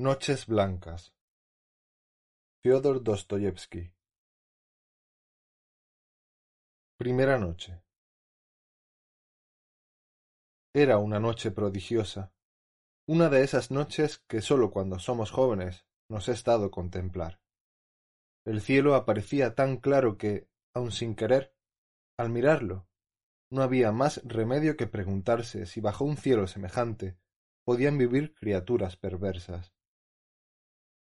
[0.00, 1.12] Noches blancas.
[2.62, 3.92] Fyodor Dostoyevsky.
[6.96, 7.82] Primera noche.
[10.72, 12.32] Era una noche prodigiosa,
[13.08, 17.40] una de esas noches que sólo cuando somos jóvenes nos es dado contemplar.
[18.46, 21.56] El cielo aparecía tan claro que, aun sin querer,
[22.16, 22.86] al mirarlo,
[23.50, 27.18] no había más remedio que preguntarse si bajo un cielo semejante
[27.64, 29.74] podían vivir criaturas perversas.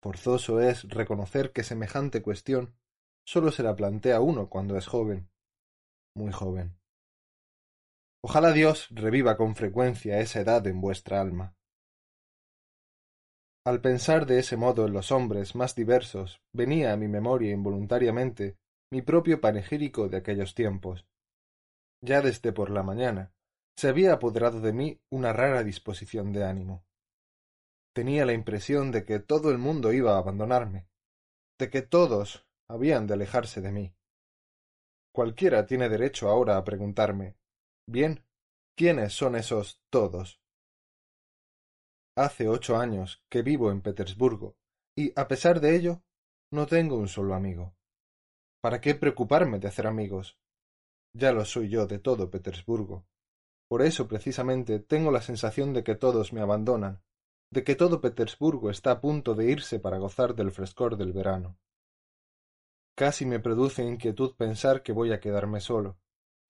[0.02, 2.76] Forzoso es reconocer que semejante cuestión
[3.26, 5.28] sólo se la plantea uno cuando es joven,
[6.14, 6.78] muy joven.
[8.22, 11.56] Ojalá Dios reviva con frecuencia esa edad en vuestra alma.
[13.64, 18.58] Al pensar de ese modo en los hombres más diversos, venía a mi memoria involuntariamente
[18.92, 21.04] mi propio panegírico de aquellos tiempos.
[22.00, 23.32] Ya desde por la mañana
[23.76, 26.84] se había apoderado de mí una rara disposición de ánimo.
[27.96, 30.86] Tenía la impresión de que todo el mundo iba a abandonarme,
[31.58, 33.94] de que todos habían de alejarse de mí.
[35.14, 37.38] Cualquiera tiene derecho ahora a preguntarme
[37.88, 38.22] Bien,
[38.76, 40.42] ¿quiénes son esos todos?
[42.18, 44.58] Hace ocho años que vivo en Petersburgo,
[44.94, 46.02] y a pesar de ello,
[46.52, 47.78] no tengo un solo amigo.
[48.60, 50.38] ¿Para qué preocuparme de hacer amigos?
[51.14, 53.06] Ya lo soy yo de todo Petersburgo.
[53.70, 57.05] Por eso precisamente tengo la sensación de que todos me abandonan,
[57.56, 61.56] de que todo Petersburgo está a punto de irse para gozar del frescor del verano.
[62.94, 65.96] Casi me produce inquietud pensar que voy a quedarme solo,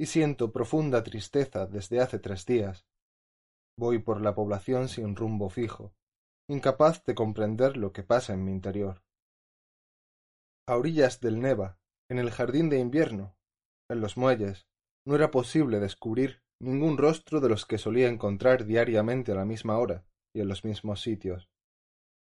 [0.01, 2.89] y siento profunda tristeza desde hace tres días.
[3.79, 5.95] Voy por la población sin rumbo fijo,
[6.51, 9.05] incapaz de comprender lo que pasa en mi interior.
[10.67, 11.79] A orillas del Neva,
[12.11, 13.37] en el jardín de invierno,
[13.89, 14.67] en los muelles,
[15.07, 19.79] no era posible descubrir ningún rostro de los que solía encontrar diariamente a la misma
[19.79, 20.05] hora,
[20.41, 21.49] en los mismos sitios.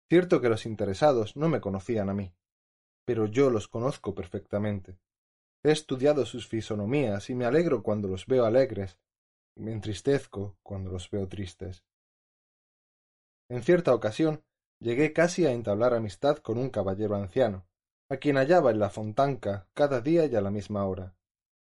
[0.09, 2.35] Cierto que los interesados no me conocían a mí,
[3.05, 4.99] pero yo los conozco perfectamente.
[5.63, 8.99] He estudiado sus fisonomías y me alegro cuando los veo alegres,
[9.57, 11.85] y me entristezco cuando los veo tristes.
[13.49, 14.45] En cierta ocasión
[14.81, 17.67] llegué casi a entablar amistad con un caballero anciano,
[18.11, 21.17] a quien hallaba en la fontanca cada día y a la misma hora.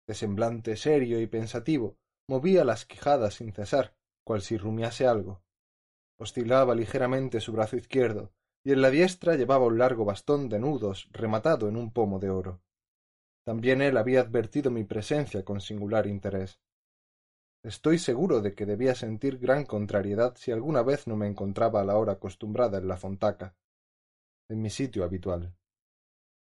[0.07, 1.97] De semblante serio y pensativo,
[2.29, 3.95] movía las quijadas sin cesar,
[4.25, 5.41] cual si rumiase algo.
[6.17, 8.31] Oscilaba ligeramente su brazo izquierdo,
[8.63, 12.29] y en la diestra llevaba un largo bastón de nudos rematado en un pomo de
[12.29, 12.61] oro.
[13.45, 16.59] También él había advertido mi presencia con singular interés.
[17.63, 21.85] Estoy seguro de que debía sentir gran contrariedad si alguna vez no me encontraba a
[21.85, 23.55] la hora acostumbrada en la fontaca,
[24.49, 25.55] en mi sitio habitual.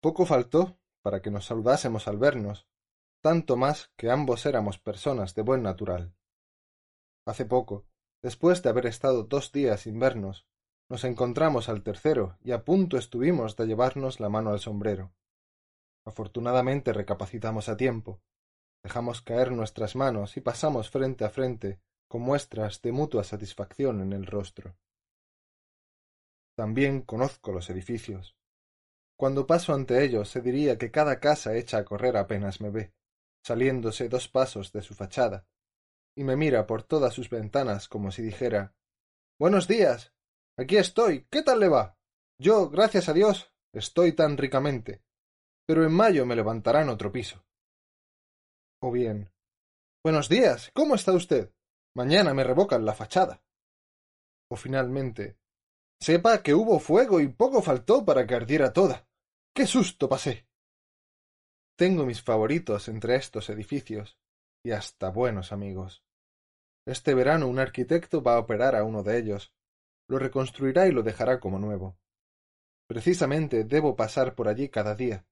[0.01, 2.69] Poco faltó para que nos saludásemos al vernos,
[3.21, 6.15] tanto más que ambos éramos personas de buen natural.
[7.27, 7.88] Hace poco,
[8.23, 10.47] Después de haber estado dos días sin vernos,
[10.89, 15.13] nos encontramos al tercero y a punto estuvimos de llevarnos la mano al sombrero.
[16.05, 18.21] Afortunadamente recapacitamos a tiempo,
[18.83, 24.13] dejamos caer nuestras manos y pasamos frente a frente con muestras de mutua satisfacción en
[24.13, 24.77] el rostro.
[26.57, 28.37] También conozco los edificios.
[29.17, 32.93] Cuando paso ante ellos se diría que cada casa echa a correr apenas me ve,
[33.43, 35.47] saliéndose dos pasos de su fachada,
[36.19, 38.75] y me mira por todas sus ventanas como si dijera
[39.39, 40.13] Buenos días.
[40.59, 41.29] Aquí estoy.
[41.31, 41.97] ¿Qué tal le va?
[42.41, 45.05] Yo, gracias a Dios, estoy tan ricamente.
[45.65, 47.47] Pero en mayo me levantarán otro piso.
[48.83, 49.31] O bien
[50.03, 50.73] Buenos días.
[50.75, 51.53] ¿Cómo está usted?
[51.95, 53.41] Mañana me revocan la fachada.
[54.51, 55.39] O finalmente
[56.01, 59.07] Sepa que hubo fuego y poco faltó para que ardiera toda.
[59.55, 60.49] ¡Qué susto pasé!
[61.77, 64.19] Tengo mis favoritos entre estos edificios,
[64.65, 66.08] y hasta buenos amigos.
[66.89, 69.53] Este verano un arquitecto va a operar a uno de ellos.
[70.09, 71.99] Lo reconstruirá y lo dejará como nuevo.
[72.87, 75.27] Precisamente debo pasar por allí cada día,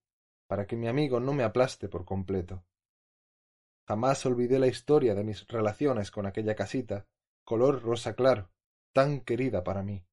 [0.49, 2.63] para que mi amigo no me aplaste por completo.
[3.89, 7.07] Jamás olvidé la historia de mis relaciones con aquella casita,
[7.43, 8.51] color rosa claro,
[8.93, 10.05] tan querida para mí.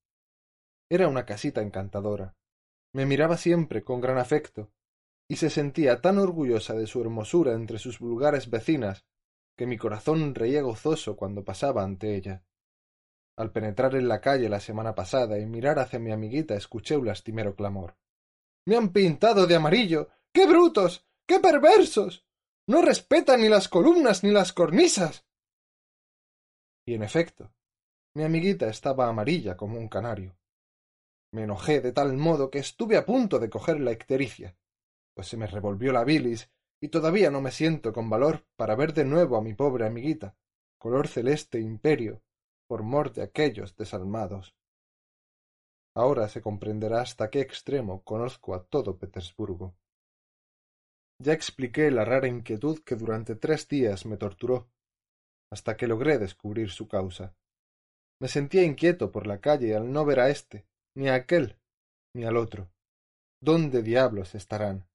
[0.89, 2.38] Era una casita encantadora.
[2.94, 4.71] Me miraba siempre con gran afecto,
[5.27, 9.06] y se sentía tan orgullosa de su hermosura entre sus vulgares vecinas
[9.55, 12.44] que mi corazón reía gozoso cuando pasaba ante ella.
[13.38, 17.07] Al penetrar en la calle la semana pasada y mirar hacia mi amiguita escuché un
[17.07, 17.97] lastimero clamor.
[18.65, 20.09] Me han pintado de amarillo.
[20.31, 21.05] ¡Qué brutos!
[21.27, 22.25] ¡Qué perversos!
[22.67, 25.25] No respetan ni las columnas ni las cornisas.
[26.85, 27.53] Y en efecto,
[28.15, 30.38] mi amiguita estaba amarilla como un canario.
[31.31, 34.56] Me enojé de tal modo que estuve a punto de coger la ictericia,
[35.15, 36.52] pues se me revolvió la bilis
[36.83, 40.35] y todavía no me siento con valor para ver de nuevo a mi pobre amiguita,
[40.77, 42.21] color celeste imperio,
[42.68, 44.53] por mor de aquellos desalmados.
[45.95, 49.77] Ahora se comprenderá hasta qué extremo conozco a todo Petersburgo.
[51.19, 54.69] Ya expliqué la rara inquietud que durante tres días me torturó,
[55.53, 57.33] hasta que logré descubrir su causa.
[58.19, 61.57] Me sentía inquieto por la calle al no ver a éste, ni a aquel,
[62.13, 62.74] ni al otro.
[63.41, 64.85] ¿Dónde diablos estarán?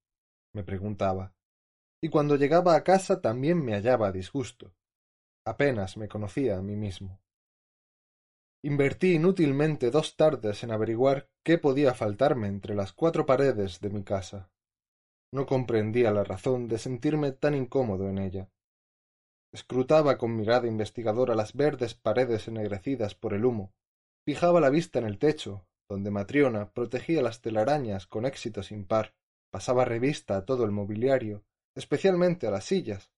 [0.52, 1.32] me preguntaba.
[2.00, 4.73] Y cuando llegaba a casa también me hallaba a disgusto.
[5.45, 7.21] Apenas me conocía a mí mismo.
[8.62, 14.03] Invertí inútilmente dos tardes en averiguar qué podía faltarme entre las cuatro paredes de mi
[14.03, 14.50] casa.
[15.33, 18.50] No comprendía la razón de sentirme tan incómodo en ella.
[19.53, 23.73] Escrutaba con mirada investigadora las verdes paredes ennegrecidas por el humo,
[24.27, 29.15] fijaba la vista en el techo, donde Matriona protegía las telarañas con éxito sin par,
[29.50, 31.45] pasaba revista a todo el mobiliario,
[31.78, 33.12] especialmente a las sillas,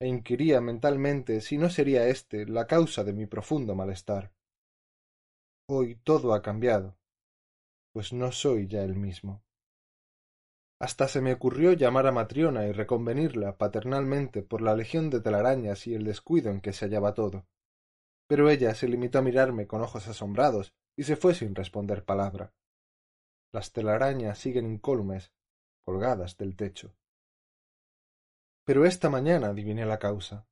[0.00, 4.32] e inquiría mentalmente si no sería éste la causa de mi profundo malestar.
[5.68, 6.96] Hoy todo ha cambiado,
[7.92, 9.42] pues no soy ya el mismo.
[10.80, 15.86] Hasta se me ocurrió llamar a Matriona y reconvenirla paternalmente por la legión de telarañas
[15.86, 17.46] y el descuido en que se hallaba todo.
[18.26, 22.54] Pero ella se limitó a mirarme con ojos asombrados y se fue sin responder palabra.
[23.52, 25.32] Las telarañas siguen incólumes,
[25.84, 26.94] colgadas del techo.
[28.66, 30.46] Pero esta mañana adiviné la causa.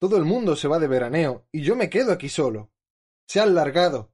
[0.00, 2.72] Todo el mundo se va de veraneo y yo me quedo aquí solo.
[3.28, 4.12] Se han largado.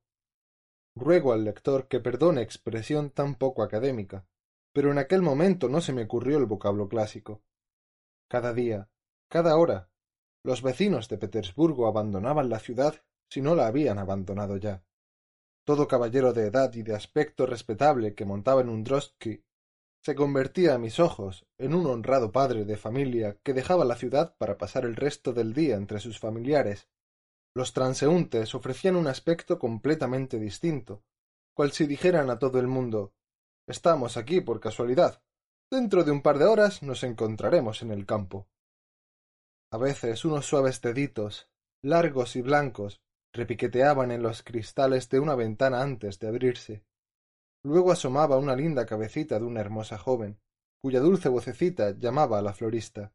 [0.94, 4.26] Ruego al lector que perdone expresión tan poco académica,
[4.74, 7.42] pero en aquel momento no se me ocurrió el vocablo clásico.
[8.28, 8.90] Cada día,
[9.28, 9.90] cada hora,
[10.44, 14.84] los vecinos de Petersburgo abandonaban la ciudad si no la habían abandonado ya.
[15.64, 19.42] Todo caballero de edad y de aspecto respetable que montaba en un drosky
[20.02, 24.34] se convertía a mis ojos en un honrado padre de familia que dejaba la ciudad
[24.38, 26.88] para pasar el resto del día entre sus familiares.
[27.54, 31.02] Los transeúntes ofrecían un aspecto completamente distinto,
[31.54, 33.12] cual si dijeran a todo el mundo
[33.70, 35.22] Estamos aquí por casualidad.
[35.70, 38.48] Dentro de un par de horas nos encontraremos en el campo.
[39.70, 41.48] A veces unos suaves deditos,
[41.80, 43.00] largos y blancos,
[43.32, 46.84] repiqueteaban en los cristales de una ventana antes de abrirse.
[47.62, 50.40] Luego asomaba una linda cabecita de una hermosa joven,
[50.82, 53.12] cuya dulce vocecita llamaba a la florista.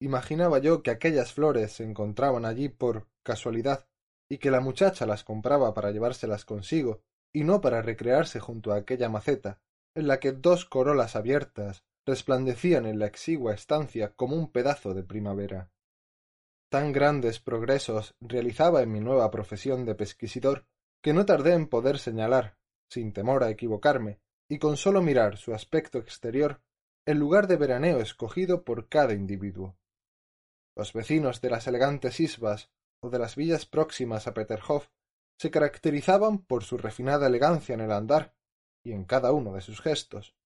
[0.00, 3.86] Imaginaba yo que aquellas flores se encontraban allí por casualidad,
[4.28, 7.02] y que la muchacha las compraba para llevárselas consigo,
[7.32, 9.60] y no para recrearse junto a aquella maceta,
[9.94, 15.04] en la que dos corolas abiertas resplandecían en la exigua estancia como un pedazo de
[15.04, 15.70] primavera.
[16.70, 20.66] Tan grandes progresos realizaba en mi nueva profesión de pesquisidor
[21.02, 22.56] que no tardé en poder señalar,
[22.94, 26.62] sin temor a equivocarme, y con sólo mirar su aspecto exterior,
[27.06, 29.76] el lugar de veraneo escogido por cada individuo.
[30.76, 32.70] Los vecinos de las elegantes isbas
[33.02, 34.88] o de las villas próximas a Peterhof
[35.38, 38.34] se caracterizaban por su refinada elegancia en el andar
[38.84, 40.36] y en cada uno de sus gestos,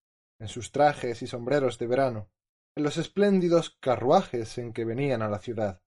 [0.41, 2.31] en sus trajes y sombreros de verano,
[2.77, 5.83] en los espléndidos carruajes en que venían a la ciudad.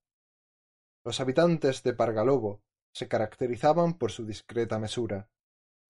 [1.04, 2.62] Los habitantes de Pargalovo
[2.94, 5.30] se caracterizaban por su discreta mesura,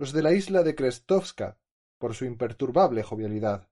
[0.02, 1.60] los de la isla de Krestovska
[2.00, 3.70] por su imperturbable jovialidad.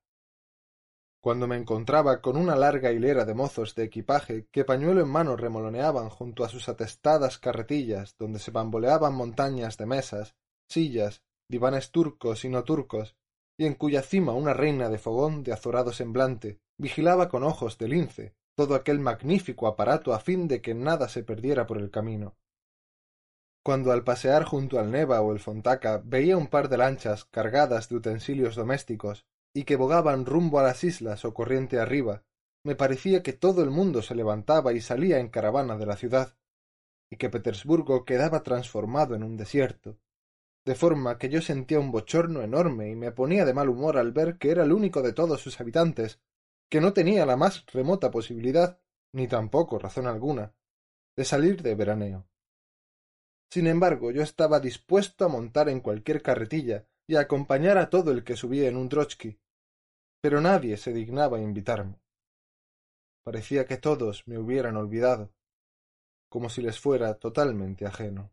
[1.23, 5.35] Cuando me encontraba con una larga hilera de mozos de equipaje que pañuelo en mano
[5.35, 10.35] remoloneaban junto a sus atestadas carretillas donde se bamboleaban montañas de mesas,
[10.69, 13.15] sillas, divanes turcos y no turcos,
[13.57, 17.87] y en cuya cima una reina de fogón de azorado semblante vigilaba con ojos de
[17.87, 22.37] lince todo aquel magnífico aparato a fin de que nada se perdiera por el camino.
[23.63, 27.89] Cuando al pasear junto al Neva o el Fontaca veía un par de lanchas cargadas
[27.89, 32.23] de utensilios domésticos y que bogaban rumbo a las islas o corriente arriba,
[32.63, 36.35] me parecía que todo el mundo se levantaba y salía en caravana de la ciudad,
[37.09, 39.97] y que Petersburgo quedaba transformado en un desierto,
[40.65, 44.11] de forma que yo sentía un bochorno enorme y me ponía de mal humor al
[44.11, 46.19] ver que era el único de todos sus habitantes,
[46.69, 48.79] que no tenía la más remota posibilidad,
[49.11, 50.53] ni tampoco razón alguna,
[51.15, 52.27] de salir de veraneo.
[53.51, 58.11] Sin embargo, yo estaba dispuesto a montar en cualquier carretilla y a acompañar a todo
[58.11, 59.39] el que subía en un drochky,
[60.21, 61.99] pero nadie se dignaba invitarme.
[63.23, 65.33] Parecía que todos me hubieran olvidado,
[66.29, 68.31] como si les fuera totalmente ajeno.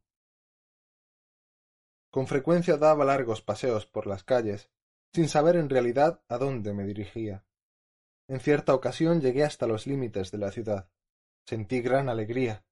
[2.11, 4.70] Con frecuencia daba largos paseos por las calles,
[5.14, 7.46] sin saber en realidad a dónde me dirigía.
[8.28, 10.90] En cierta ocasión llegué hasta los límites de la ciudad.
[11.46, 12.65] Sentí gran alegría.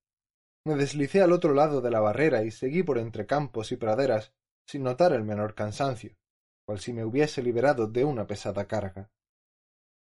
[0.64, 4.32] Me deslicé al otro lado de la barrera y seguí por entre campos y praderas
[4.66, 6.16] sin notar el menor cansancio
[6.64, 9.10] cual si me hubiese liberado de una pesada carga.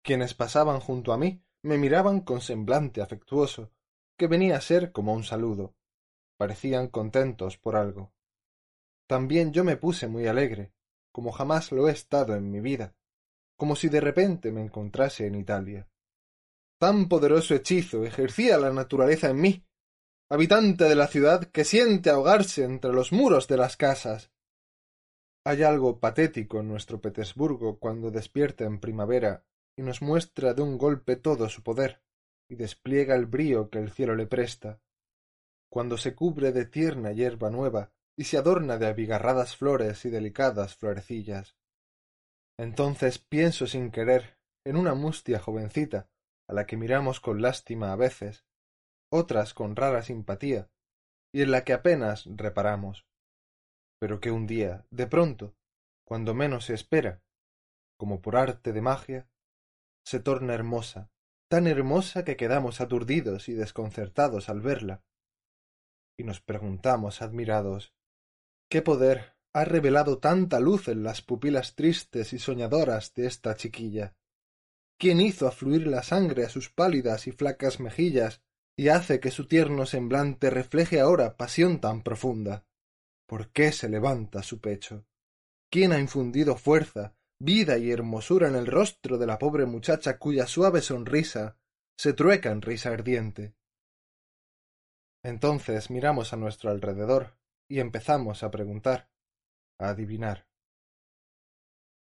[0.02, 3.72] Quienes pasaban junto a mí me miraban con semblante afectuoso,
[4.18, 5.76] que venía a ser como un saludo.
[6.38, 8.14] Parecían contentos por algo.
[9.08, 10.74] También yo me puse muy alegre,
[11.12, 12.96] como jamás lo he estado en mi vida,
[13.58, 15.90] como si de repente me encontrase en Italia.
[16.80, 19.66] Tan poderoso hechizo ejercía la naturaleza en mí,
[20.30, 24.32] habitante de la ciudad que siente ahogarse entre los muros de las casas.
[25.46, 29.46] Hay algo patético en nuestro Petersburgo cuando despierta en primavera
[29.78, 32.02] y nos muestra de un golpe todo su poder
[32.50, 34.82] y despliega el brío que el cielo le presta,
[35.72, 40.76] cuando se cubre de tierna hierba nueva y se adorna de abigarradas flores y delicadas
[40.76, 41.56] florecillas.
[42.60, 46.10] Entonces pienso sin querer en una mustia jovencita
[46.50, 48.46] a la que miramos con lástima a veces,
[49.10, 50.70] otras con rara simpatía,
[51.34, 53.06] y en la que apenas reparamos,
[54.00, 55.56] pero que un día, de pronto,
[56.06, 57.22] cuando menos se espera,
[57.98, 59.30] como por arte de magia,
[60.06, 61.10] se torna hermosa,
[61.50, 65.04] tan hermosa que quedamos aturdidos y desconcertados al verla,
[66.18, 67.94] y nos preguntamos admirados
[68.70, 74.16] ¿Qué poder ha revelado tanta luz en las pupilas tristes y soñadoras de esta chiquilla?
[75.00, 78.42] ¿Quién hizo afluir la sangre a sus pálidas y flacas mejillas
[78.78, 82.66] y hace que su tierno semblante refleje ahora pasión tan profunda?
[83.28, 85.06] ¿Por qué se levanta su pecho?
[85.72, 90.46] ¿Quién ha infundido fuerza, vida y hermosura en el rostro de la pobre muchacha cuya
[90.46, 91.58] suave sonrisa
[91.98, 93.56] se trueca en risa ardiente?
[95.24, 97.36] Entonces miramos a nuestro alrededor
[97.68, 99.10] y empezamos a preguntar,
[99.80, 100.48] a adivinar.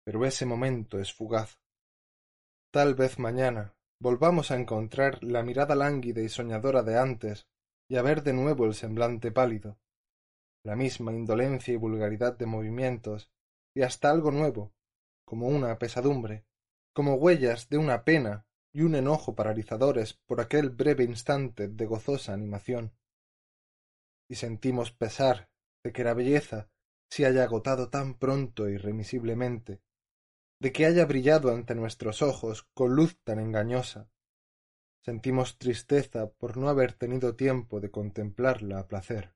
[0.03, 1.61] Pero ese momento es fugaz.
[2.71, 7.47] Tal vez mañana volvamos a encontrar la mirada lánguida y soñadora de antes
[7.89, 9.79] y a ver de nuevo el semblante pálido,
[10.65, 13.31] la misma indolencia y vulgaridad de movimientos,
[13.73, 14.73] y hasta algo nuevo,
[15.25, 16.45] como una pesadumbre,
[16.93, 22.33] como huellas de una pena y un enojo paralizadores por aquel breve instante de gozosa
[22.33, 22.91] animación.
[24.29, 25.49] Y sentimos pesar
[25.81, 26.69] de que la belleza
[27.09, 29.81] se haya agotado tan pronto e irremisiblemente,
[30.63, 34.09] de que haya brillado ante nuestros ojos con luz tan engañosa.
[35.03, 39.35] Sentimos tristeza por no haber tenido tiempo de contemplarla a placer.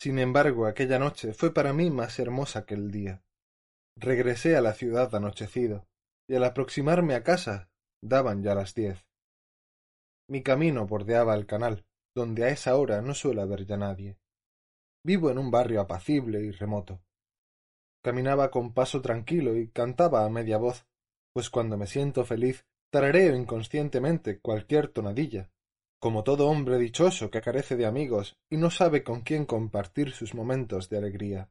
[0.00, 3.22] Sin embargo, aquella noche fue para mí más hermosa que el día.
[3.94, 5.86] Regresé a la ciudad anochecido,
[6.26, 7.70] y al aproximarme a casa
[8.02, 9.06] daban ya las diez.
[10.30, 11.84] Mi camino bordeaba el canal,
[12.16, 14.18] donde a esa hora no suele haber ya nadie.
[15.04, 17.02] Vivo en un barrio apacible y remoto.
[18.02, 20.86] Caminaba con paso tranquilo y cantaba a media voz,
[21.32, 25.50] pues cuando me siento feliz tarareo inconscientemente cualquier tonadilla,
[26.00, 30.34] como todo hombre dichoso que carece de amigos y no sabe con quién compartir sus
[30.34, 31.50] momentos de alegría.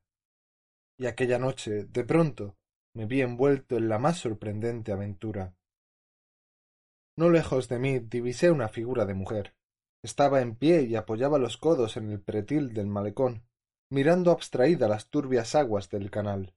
[0.98, 2.58] Y aquella noche, de pronto,
[2.96, 5.56] me vi envuelto en la más sorprendente aventura.
[7.15, 9.56] No lejos de mí divisé una figura de mujer.
[10.03, 13.44] Estaba en pie y apoyaba los codos en el pretil del malecón,
[13.91, 16.53] mirando abstraída las turbias aguas del canal.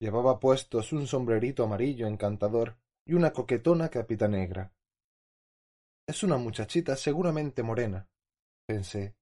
[0.00, 4.72] Llevaba puestos un sombrerito amarillo encantador y una coquetona capita negra.
[6.06, 8.08] Es una muchachita seguramente morena,
[8.66, 9.14] pensé.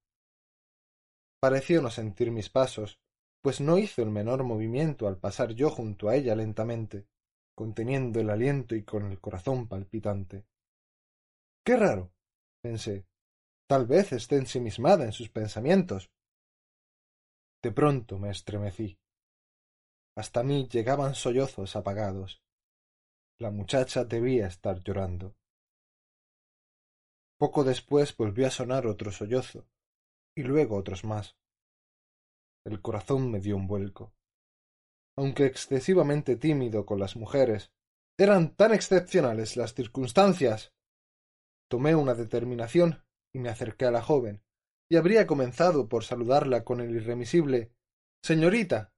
[1.41, 3.01] Pareció no sentir mis pasos,
[3.43, 7.07] pues no hizo el menor movimiento al pasar yo junto a ella lentamente,
[7.55, 10.45] conteniendo el aliento y con el corazón palpitante.
[11.65, 12.13] Qué raro,
[12.63, 13.07] pensé.
[13.67, 16.11] Tal vez esté ensimismada en sus pensamientos.
[17.63, 18.99] De pronto me estremecí.
[20.17, 22.43] Hasta mí llegaban sollozos apagados.
[23.39, 25.37] La muchacha debía estar llorando.
[27.39, 29.67] Poco después volvió a sonar otro sollozo,
[30.35, 31.37] y luego otros más.
[32.65, 34.13] El corazón me dio un vuelco.
[35.17, 37.73] Aunque excesivamente tímido con las mujeres,
[38.19, 40.75] eran tan excepcionales las circunstancias.
[41.69, 44.43] Tomé una determinación y me acerqué a la joven,
[44.91, 47.73] y habría comenzado por saludarla con el irremisible
[48.23, 48.93] Señorita,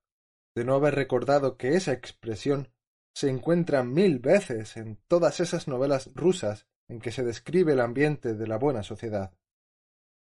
[0.56, 2.72] de no haber recordado que esa expresión
[3.14, 8.34] se encuentra mil veces en todas esas novelas rusas en que se describe el ambiente
[8.34, 9.32] de la buena sociedad.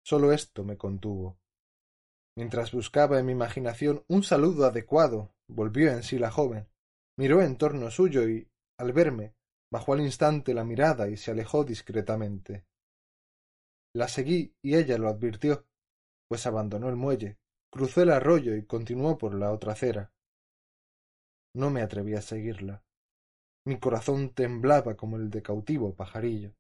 [0.05, 1.39] Sólo esto me contuvo.
[2.37, 6.69] Mientras buscaba en mi imaginación un saludo adecuado, volvió en sí la joven,
[7.17, 8.49] miró en torno suyo y,
[8.79, 9.35] al verme,
[9.71, 12.65] bajó al instante la mirada y se alejó discretamente.
[13.95, 15.67] La seguí y ella lo advirtió,
[16.29, 17.39] pues abandonó el muelle,
[17.71, 20.13] cruzó el arroyo y continuó por la otra acera.
[21.55, 22.85] No me atreví a seguirla.
[23.67, 26.55] Mi corazón temblaba como el de cautivo pajarillo.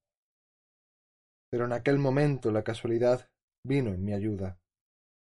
[1.50, 3.30] Pero en aquel momento la casualidad
[3.64, 4.58] vino en mi ayuda.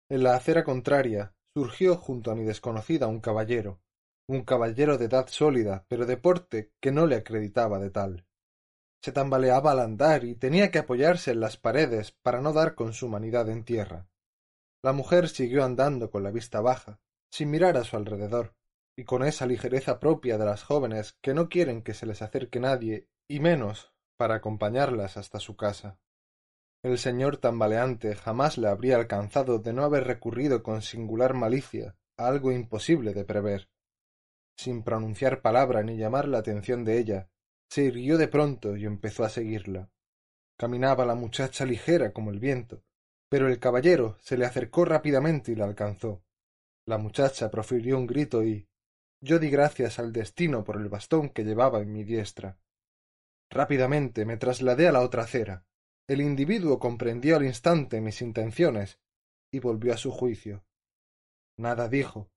[0.09, 3.81] En la acera contraria surgió junto a mi desconocida un caballero,
[4.27, 8.25] un caballero de edad sólida, pero de porte que no le acreditaba de tal
[9.01, 12.93] se tambaleaba al andar y tenía que apoyarse en las paredes para no dar con
[12.93, 14.07] su humanidad en tierra.
[14.81, 16.99] La mujer siguió andando con la vista baja,
[17.31, 18.55] sin mirar a su alrededor,
[18.95, 22.59] y con esa ligereza propia de las jóvenes que no quieren que se les acerque
[22.59, 25.99] nadie, y menos para acompañarlas hasta su casa.
[26.83, 32.27] El señor tambaleante jamás le habría alcanzado de no haber recurrido con singular malicia a
[32.27, 33.69] algo imposible de prever.
[34.55, 37.29] Sin pronunciar palabra ni llamar la atención de ella,
[37.69, 39.89] se irguió de pronto y empezó a seguirla.
[40.57, 42.83] Caminaba la muchacha ligera como el viento,
[43.29, 46.23] pero el caballero se le acercó rápidamente y la alcanzó.
[46.85, 48.67] La muchacha profirió un grito y
[49.21, 52.59] yo di gracias al destino por el bastón que llevaba en mi diestra.
[53.49, 55.65] Rápidamente me trasladé a la otra acera.
[56.07, 58.99] El individuo comprendió al instante mis intenciones
[59.51, 60.63] y volvió a su juicio.
[61.57, 62.29] Nada dijo.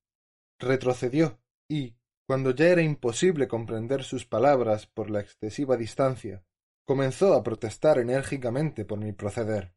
[0.57, 1.95] Retrocedió y,
[2.29, 6.45] cuando ya era imposible comprender sus palabras por la excesiva distancia,
[6.85, 9.73] comenzó a protestar enérgicamente por mi proceder.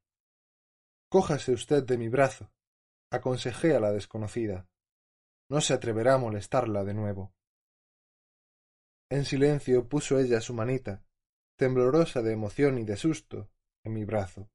[1.09, 2.53] Cójase usted de mi brazo,
[3.11, 4.69] aconsejé a la desconocida.
[5.49, 7.33] No se atreverá a molestarla de nuevo.
[9.11, 11.03] En silencio puso ella su manita,
[11.57, 13.51] temblorosa de emoción y de susto,
[13.83, 14.51] en mi brazo.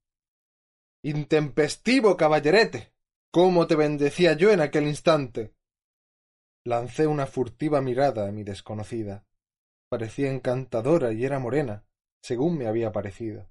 [1.02, 2.94] Intempestivo caballerete.
[3.32, 5.57] cómo te bendecía yo en aquel instante.
[6.68, 9.26] Lancé una furtiva mirada a mi desconocida.
[9.90, 11.86] Parecía encantadora y era morena,
[12.22, 13.50] según me había parecido.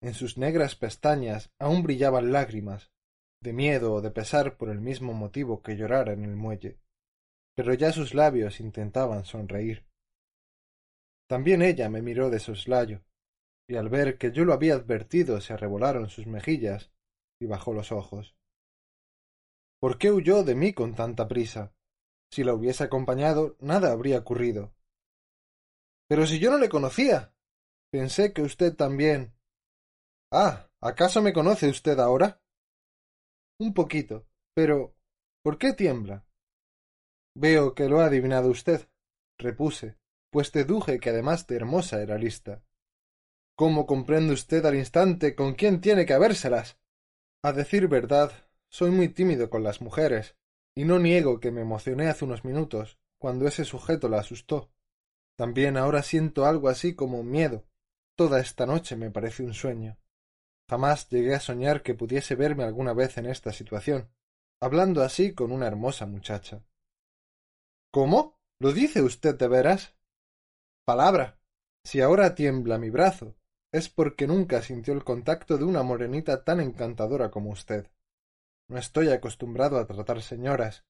[0.00, 2.92] En sus negras pestañas aún brillaban lágrimas,
[3.42, 6.78] de miedo o de pesar por el mismo motivo que llorara en el muelle,
[7.56, 9.84] pero ya sus labios intentaban sonreír.
[11.28, 13.02] También ella me miró de soslayo,
[13.68, 16.92] y al ver que yo lo había advertido se arrebolaron sus mejillas
[17.40, 18.36] y bajó los ojos.
[19.80, 21.74] ¿Por qué huyó de mí con tanta prisa?
[22.30, 24.72] Si la hubiese acompañado, nada habría ocurrido.
[26.08, 27.34] Pero si yo no le conocía.
[27.90, 29.34] Pensé que usted también.
[30.32, 30.68] Ah.
[30.80, 32.40] ¿Acaso me conoce usted ahora?
[33.58, 34.26] Un poquito.
[34.54, 34.94] Pero.
[35.42, 36.26] ¿por qué tiembla?
[37.34, 38.88] Veo que lo ha adivinado usted,
[39.38, 39.96] repuse,
[40.30, 42.62] pues deduje que además de hermosa era lista.
[43.56, 46.78] ¿Cómo comprende usted al instante con quién tiene que habérselas?
[47.42, 48.32] A decir verdad,
[48.68, 50.36] soy muy tímido con las mujeres,
[50.76, 54.72] y no niego que me emocioné hace unos minutos, cuando ese sujeto la asustó.
[55.36, 57.64] También ahora siento algo así como miedo.
[58.16, 59.98] Toda esta noche me parece un sueño.
[60.68, 64.10] Jamás llegué a soñar que pudiese verme alguna vez en esta situación,
[64.60, 66.64] hablando así con una hermosa muchacha.
[67.92, 68.38] ¿Cómo?
[68.60, 69.96] ¿Lo dice usted de veras?
[70.84, 71.40] Palabra.
[71.84, 73.34] Si ahora tiembla mi brazo,
[73.72, 77.90] es porque nunca sintió el contacto de una morenita tan encantadora como usted.
[78.70, 80.84] No estoy acostumbrado a tratar señoras.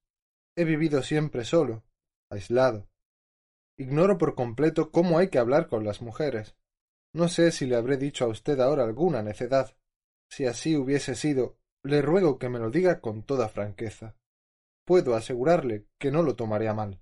[0.54, 1.82] He vivido siempre solo,
[2.30, 2.90] aislado.
[3.78, 6.54] Ignoro por completo cómo hay que hablar con las mujeres.
[7.14, 9.74] No sé si le habré dicho a usted ahora alguna necedad.
[10.30, 14.14] Si así hubiese sido, le ruego que me lo diga con toda franqueza.
[14.84, 17.00] Puedo asegurarle que no lo tomaré a mal.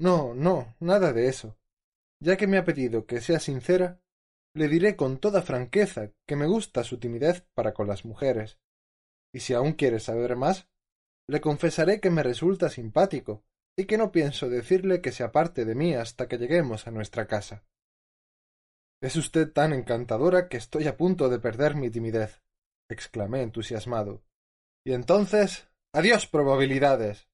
[0.00, 1.58] No, no, nada de eso.
[2.18, 4.00] Ya que me ha pedido que sea sincera,
[4.54, 8.58] le diré con toda franqueza que me gusta su timidez para con las mujeres,
[9.32, 10.68] y si aún quiere saber más,
[11.28, 13.44] le confesaré que me resulta simpático
[13.76, 17.26] y que no pienso decirle que se aparte de mí hasta que lleguemos a nuestra
[17.26, 17.64] casa.
[19.00, 22.42] Es usted tan encantadora que estoy a punto de perder mi timidez,
[22.88, 24.22] exclamé entusiasmado.
[24.84, 25.68] Y entonces.
[25.92, 27.28] Adiós, probabilidades.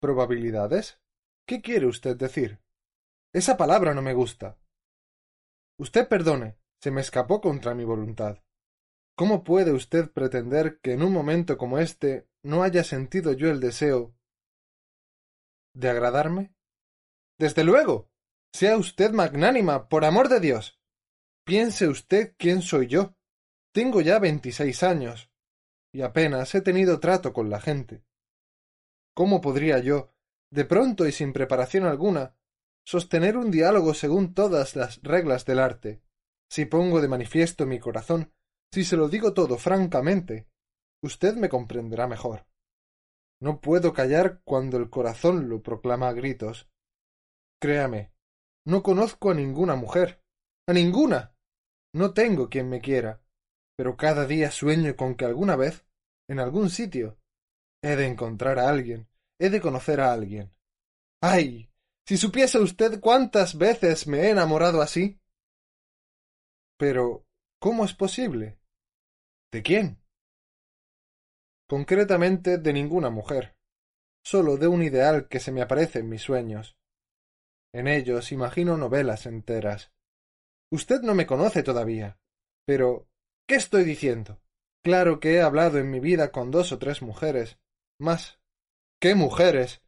[0.00, 1.00] ¿Probabilidades?
[1.46, 2.60] ¿Qué quiere usted decir?
[3.32, 4.58] Esa palabra no me gusta.
[5.78, 8.38] Usted perdone, se me escapó contra mi voluntad.
[9.18, 13.58] ¿Cómo puede usted pretender que en un momento como este no haya sentido yo el
[13.58, 14.14] deseo
[15.74, 16.54] de agradarme?
[17.36, 18.12] Desde luego.
[18.52, 20.80] Sea usted magnánima, por amor de Dios.
[21.44, 23.16] Piense usted quién soy yo.
[23.74, 25.32] Tengo ya veintiséis años
[25.92, 28.04] y apenas he tenido trato con la gente.
[29.14, 30.14] ¿Cómo podría yo,
[30.52, 32.36] de pronto y sin preparación alguna,
[32.84, 36.04] sostener un diálogo según todas las reglas del arte,
[36.48, 38.32] si pongo de manifiesto mi corazón
[38.72, 40.48] si se lo digo todo francamente,
[41.02, 42.46] usted me comprenderá mejor.
[43.40, 46.68] No puedo callar cuando el corazón lo proclama a gritos.
[47.60, 48.12] Créame,
[48.66, 50.22] no conozco a ninguna mujer,
[50.66, 51.34] a ninguna.
[51.94, 53.22] No tengo quien me quiera,
[53.76, 55.86] pero cada día sueño con que alguna vez,
[56.28, 57.18] en algún sitio,
[57.82, 59.08] he de encontrar a alguien,
[59.40, 60.52] he de conocer a alguien.
[61.22, 61.70] ¡Ay!
[62.06, 65.20] Si supiese usted cuántas veces me he enamorado así.
[66.76, 67.26] Pero,
[67.60, 68.57] ¿cómo es posible?
[69.50, 70.02] ¿De quién?
[71.68, 73.56] Concretamente de ninguna mujer,
[74.24, 76.76] sólo de un ideal que se me aparece en mis sueños.
[77.72, 79.92] En ellos imagino novelas enteras.
[80.70, 82.18] Usted no me conoce todavía.
[82.66, 83.08] Pero.
[83.46, 84.42] ¿qué estoy diciendo?
[84.84, 87.58] Claro que he hablado en mi vida con dos o tres mujeres.
[87.98, 88.40] Más.
[89.00, 89.82] ¿Qué mujeres?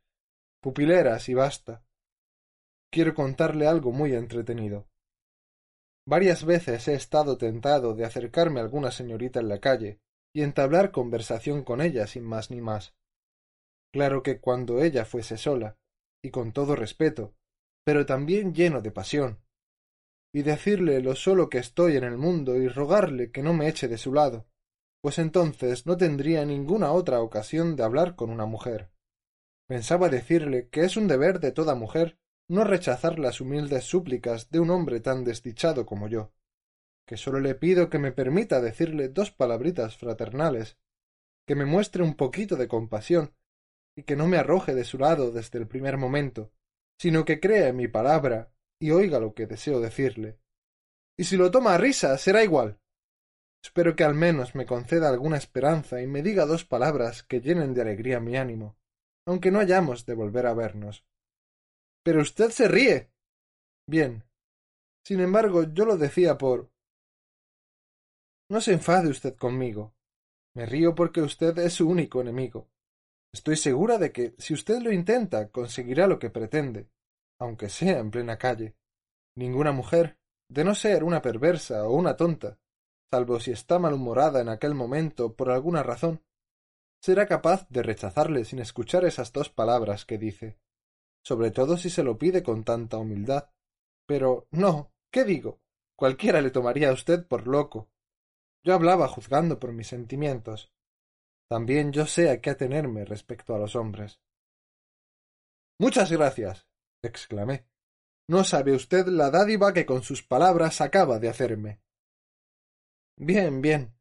[0.63, 1.85] Pupileras y basta.
[2.91, 4.89] Quiero contarle algo muy entretenido.
[6.07, 10.01] Varias veces he estado tentado de acercarme a alguna señorita en la calle
[10.35, 12.95] y entablar conversación con ella sin más ni más.
[13.93, 15.77] Claro que cuando ella fuese sola,
[16.23, 17.35] y con todo respeto,
[17.85, 19.41] pero también lleno de pasión,
[20.33, 23.89] y decirle lo solo que estoy en el mundo y rogarle que no me eche
[23.89, 24.47] de su lado,
[25.03, 28.91] pues entonces no tendría ninguna otra ocasión de hablar con una mujer.
[29.67, 32.19] Pensaba decirle que es un deber de toda mujer
[32.51, 36.33] no rechazar las humildes súplicas de un hombre tan desdichado como yo,
[37.07, 40.77] que sólo le pido que me permita decirle dos palabritas fraternales,
[41.47, 43.37] que me muestre un poquito de compasión
[43.97, 46.51] y que no me arroje de su lado desde el primer momento,
[46.99, 50.41] sino que crea en mi palabra y oiga lo que deseo decirle.
[51.17, 52.81] Y si lo toma a risa, será igual.
[53.63, 57.75] Espero que al menos me conceda alguna esperanza y me diga dos palabras que llenen
[57.75, 58.77] de alegría mi ánimo,
[59.25, 61.05] aunque no hayamos de volver a vernos.
[62.03, 63.11] Pero usted se ríe.
[63.87, 64.25] Bien.
[65.05, 66.71] Sin embargo, yo lo decía por.
[68.49, 69.95] No se enfade usted conmigo.
[70.55, 72.69] Me río porque usted es su único enemigo.
[73.33, 76.91] Estoy segura de que, si usted lo intenta, conseguirá lo que pretende,
[77.39, 78.75] aunque sea en plena calle.
[79.37, 82.59] Ninguna mujer, de no ser una perversa o una tonta,
[83.13, 86.25] salvo si está malhumorada en aquel momento por alguna razón,
[87.01, 90.59] será capaz de rechazarle sin escuchar esas dos palabras que dice,
[91.23, 93.51] sobre todo si se lo pide con tanta humildad.
[94.07, 95.61] Pero no, ¿qué digo?
[95.97, 97.91] Cualquiera le tomaría a usted por loco.
[98.65, 100.73] Yo hablaba juzgando por mis sentimientos.
[101.49, 104.21] También yo sé a qué atenerme respecto a los hombres.
[105.79, 106.69] Muchas gracias.
[107.03, 107.67] exclamé.
[108.29, 111.81] No sabe usted la dádiva que con sus palabras acaba de hacerme.
[113.17, 113.95] Bien, bien.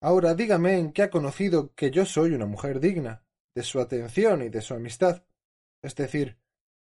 [0.00, 3.24] Ahora dígame en qué ha conocido que yo soy una mujer digna,
[3.54, 5.24] de su atención y de su amistad.
[5.82, 6.38] Es decir,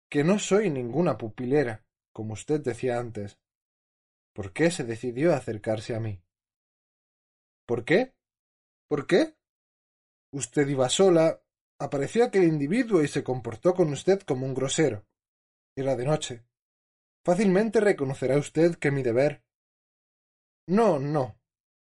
[0.10, 3.40] que no soy ninguna pupilera, como usted decía antes.
[4.34, 6.22] ¿Por qué se decidió a acercarse a mí?
[7.68, 8.16] ¿Por qué?
[8.88, 9.36] ¿Por qué?
[10.32, 11.42] Usted iba sola,
[11.80, 15.06] apareció aquel individuo y se comportó con usted como un grosero.
[15.76, 16.46] Era de noche.
[17.26, 19.44] Fácilmente reconocerá usted que mi deber.
[20.68, 21.40] No, no.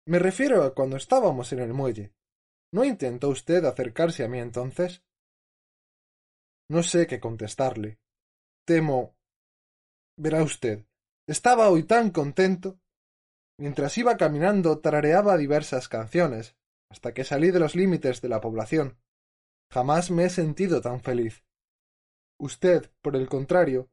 [0.06, 2.14] Me refiero a cuando estábamos en el muelle.
[2.72, 5.04] ¿No intentó usted acercarse a mí entonces?
[6.70, 8.00] No sé qué contestarle.
[8.66, 9.16] Temo.
[10.18, 10.86] Verá usted.
[11.28, 12.80] Estaba hoy tan contento.
[13.60, 16.56] Mientras iba caminando tarareaba diversas canciones,
[16.90, 18.98] hasta que salí de los límites de la población.
[19.72, 21.44] Jamás me he sentido tan feliz.
[22.40, 23.90] Usted, por el contrario,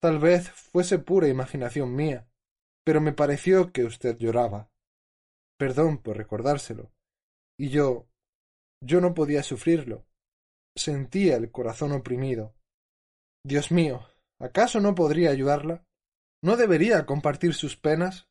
[0.00, 2.28] tal vez fuese pura imaginación mía,
[2.84, 4.70] pero me pareció que usted lloraba.
[5.58, 6.92] Perdón por recordárselo.
[7.58, 8.08] Y yo.
[8.82, 10.04] yo no podía sufrirlo.
[10.76, 12.54] Sentía el corazón oprimido.
[13.44, 14.06] Dios mío,
[14.38, 15.84] ¿acaso no podría ayudarla?
[16.42, 18.28] ¿No debería compartir sus penas?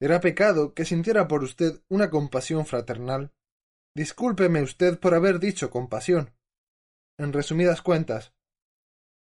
[0.00, 3.32] Era pecado que sintiera por usted una compasión fraternal.
[3.94, 6.32] Discúlpeme usted por haber dicho compasión.
[7.18, 8.32] En resumidas cuentas,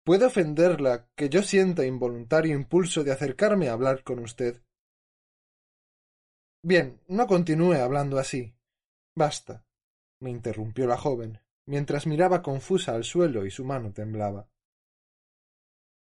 [0.04, 4.60] ¿puede ofenderla que yo sienta involuntario impulso de acercarme a hablar con usted?
[6.62, 8.56] Bien, no continúe hablando así.
[9.14, 9.64] Basta,
[10.20, 14.48] me interrumpió la joven, mientras miraba confusa al suelo y su mano temblaba.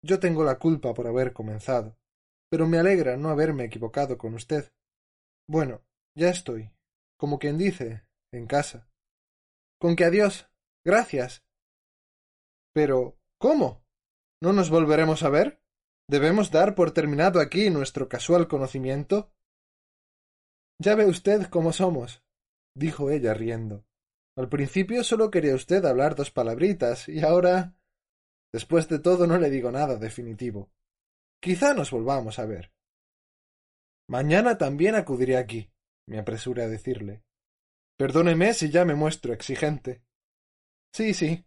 [0.05, 1.97] Yo tengo la culpa por haber comenzado
[2.49, 4.71] pero me alegra no haberme equivocado con usted.
[5.45, 5.83] Bueno,
[6.17, 6.71] ya estoy,
[7.17, 8.89] como quien dice, en casa.
[9.79, 10.49] Con que adiós.
[10.85, 11.43] Gracias.
[12.73, 13.83] Pero, ¿cómo?
[14.41, 15.61] ¿No nos volveremos a ver?
[16.09, 19.33] ¿Debemos dar por terminado aquí nuestro casual conocimiento?
[20.81, 22.23] Ya ve usted cómo somos,
[22.75, 23.85] dijo ella riendo.
[24.37, 27.75] Al principio solo quería usted hablar dos palabritas, y ahora.
[28.55, 30.71] Después de todo no le digo nada definitivo.
[31.41, 32.71] Quizá nos volvamos a ver.
[34.07, 35.69] Mañana también acudiré aquí,
[36.07, 37.21] me apresuré a decirle.
[37.97, 40.05] Perdóneme si ya me muestro exigente.
[40.93, 41.43] Sí, sí.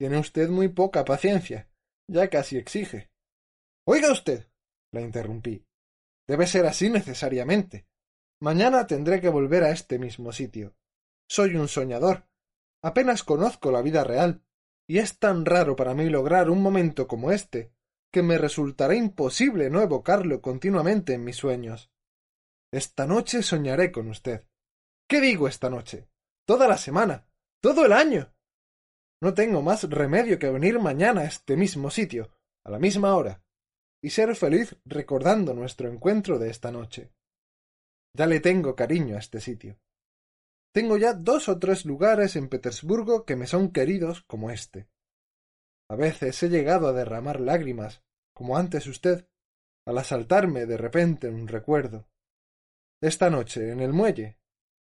[0.00, 1.70] Tiene usted muy poca paciencia.
[2.08, 3.08] Ya casi exige.
[3.86, 4.50] Oiga usted.
[4.92, 5.64] la interrumpí.
[6.26, 7.86] Debe ser así necesariamente.
[8.40, 10.74] Mañana tendré que volver a este mismo sitio.
[11.30, 12.26] Soy un soñador.
[12.82, 14.42] Apenas conozco la vida real,
[14.88, 17.70] y es tan raro para mí lograr un momento como este,
[18.10, 21.92] que me resultará imposible no evocarlo continuamente en mis sueños.
[22.72, 24.44] Esta noche soñaré con usted.
[25.06, 26.08] ¿Qué digo esta noche?
[26.46, 27.26] Toda la semana.
[27.60, 28.32] Todo el año.
[29.20, 32.30] No tengo más remedio que venir mañana a este mismo sitio,
[32.64, 33.42] a la misma hora,
[34.02, 37.12] y ser feliz recordando nuestro encuentro de esta noche.
[38.14, 39.78] Ya le tengo cariño a este sitio.
[40.72, 44.88] Tengo ya dos o tres lugares en Petersburgo que me son queridos como este.
[45.90, 48.02] A veces he llegado a derramar lágrimas,
[48.34, 49.26] como antes usted,
[49.86, 52.08] al asaltarme de repente un recuerdo.
[53.00, 54.38] Esta noche, en el muelle,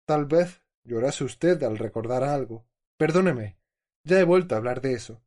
[0.06, 2.66] tal vez llorase usted al recordar algo.
[2.98, 3.58] Perdóneme,
[4.04, 5.22] ya he vuelto a hablar de eso.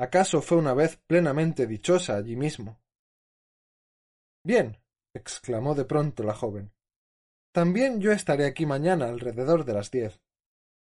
[0.00, 2.80] ¿Acaso fue una vez plenamente dichosa allí mismo?
[4.44, 4.78] Bien,
[5.14, 6.72] exclamó de pronto la joven.
[7.52, 10.20] También yo estaré aquí mañana alrededor de las diez.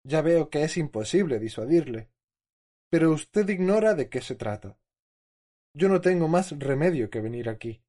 [0.04, 2.08] Ya veo que es imposible disuadirle.
[2.90, 4.78] Pero usted ignora de qué se trata.
[5.74, 7.82] Yo no tengo más remedio que venir aquí.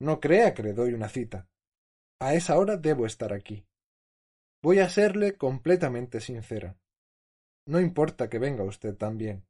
[0.00, 1.48] No crea que le doy una cita.
[2.20, 3.66] A esa hora debo estar aquí.
[4.62, 6.76] Voy a serle completamente sincera.
[7.66, 9.46] No importa que venga usted también.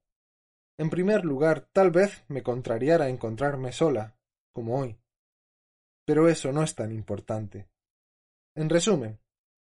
[0.78, 4.16] En primer lugar, tal vez me contrariara encontrarme sola,
[4.52, 4.98] como hoy.
[6.04, 7.68] Pero eso no es tan importante.
[8.56, 9.20] En resumen,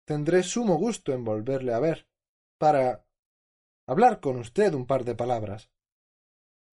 [0.05, 2.09] tendré sumo gusto en volverle a ver,
[2.57, 3.05] para
[3.87, 5.71] hablar con usted un par de palabras.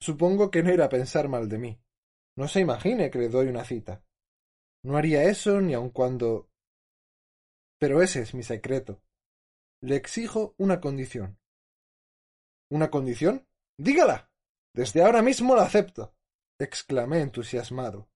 [0.01, 1.83] Supongo que no irá a pensar mal de mí.
[2.37, 4.05] No se imagine que le doy una cita.
[4.83, 6.51] No haría eso ni aun cuando.
[7.79, 9.01] Pero ese es mi secreto.
[9.81, 11.38] Le exijo una condición.
[12.71, 13.47] ¿Una condición?
[13.79, 14.33] Dígala.
[14.75, 16.17] Desde ahora mismo la acepto.
[16.59, 18.09] exclamé entusiasmado.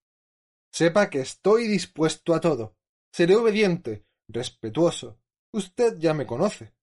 [0.73, 2.77] Sepa que estoy dispuesto a todo.
[3.17, 5.19] Seré obediente, respetuoso.
[5.51, 6.75] Usted ya me conoce.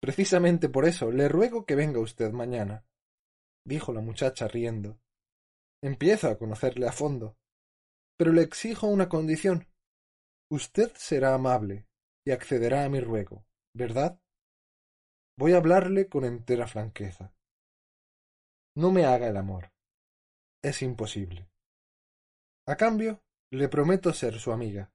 [0.00, 2.86] Precisamente por eso le ruego que venga usted mañana,
[3.66, 5.00] dijo la muchacha riendo.
[5.82, 7.36] Empiezo a conocerle a fondo.
[8.16, 9.66] Pero le exijo una condición.
[10.52, 11.88] Usted será amable
[12.24, 14.22] y accederá a mi ruego, ¿verdad?
[15.36, 17.34] Voy a hablarle con entera franqueza.
[18.76, 19.72] No me haga el amor.
[20.62, 21.50] Es imposible.
[22.68, 23.20] A cambio,
[23.52, 24.92] le prometo ser su amiga.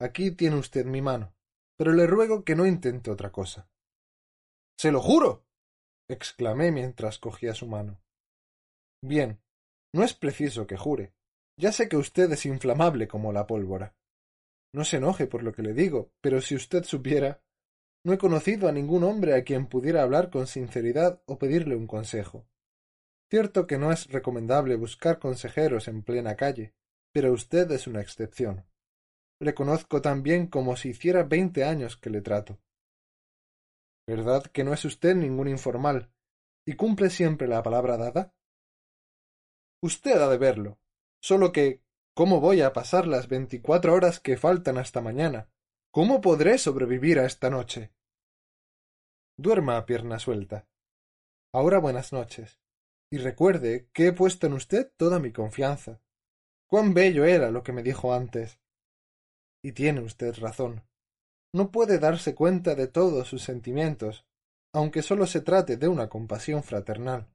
[0.00, 1.34] Aquí tiene usted mi mano,
[1.76, 3.68] pero le ruego que no intente otra cosa.
[4.78, 5.46] Se lo juro.
[6.08, 8.02] exclamé mientras cogía su mano.
[9.02, 9.40] Bien,
[9.94, 11.14] no es preciso que jure.
[11.58, 13.94] Ya sé que usted es inflamable como la pólvora.
[14.74, 17.42] No se enoje por lo que le digo, pero si usted supiera
[18.04, 21.86] no he conocido a ningún hombre a quien pudiera hablar con sinceridad o pedirle un
[21.86, 22.48] consejo.
[23.30, 26.74] Cierto que no es recomendable buscar consejeros en plena calle,
[27.12, 28.66] pero usted es una excepción.
[29.40, 32.60] Le conozco tan bien como si hiciera veinte años que le trato.
[34.06, 36.12] ¿Verdad que no es usted ningún informal
[36.66, 38.34] y cumple siempre la palabra dada?
[39.82, 40.78] Usted ha de verlo.
[41.20, 41.82] Solo que
[42.14, 45.50] ¿cómo voy a pasar las veinticuatro horas que faltan hasta mañana?
[45.90, 47.92] ¿Cómo podré sobrevivir a esta noche?
[49.36, 50.68] Duerma a pierna suelta.
[51.52, 52.60] Ahora buenas noches.
[53.10, 56.01] Y recuerde que he puesto en usted toda mi confianza.
[56.72, 58.58] Cuán bello era lo que me dijo antes.
[59.62, 60.82] Y tiene usted razón.
[61.54, 64.24] No puede darse cuenta de todos sus sentimientos,
[64.72, 67.28] aunque sólo se trate de una compasión fraternal.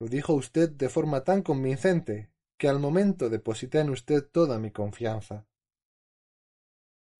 [0.00, 4.72] Lo dijo usted de forma tan convincente que al momento deposité en usted toda mi
[4.72, 5.46] confianza.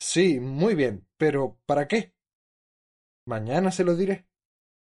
[0.01, 2.17] Sí, muy bien, pero ¿para qué?
[3.29, 4.27] Mañana se lo diré.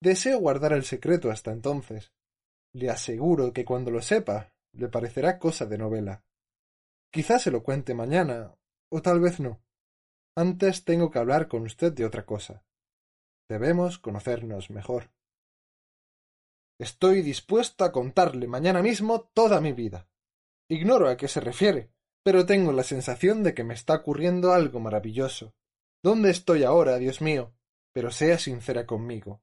[0.01, 2.13] Deseo guardar el secreto hasta entonces.
[2.75, 6.25] Le aseguro que cuando lo sepa, le parecerá cosa de novela.
[7.11, 8.55] Quizá se lo cuente mañana,
[8.91, 9.63] o tal vez no.
[10.37, 12.65] Antes tengo que hablar con usted de otra cosa.
[13.49, 15.11] Debemos conocernos mejor.
[16.79, 20.09] Estoy dispuesto a contarle mañana mismo toda mi vida.
[20.71, 21.91] Ignoro a qué se refiere,
[22.23, 25.55] pero tengo la sensación de que me está ocurriendo algo maravilloso.
[26.05, 27.55] ¿Dónde estoy ahora, Dios mío?
[27.93, 29.43] Pero sea sincera conmigo.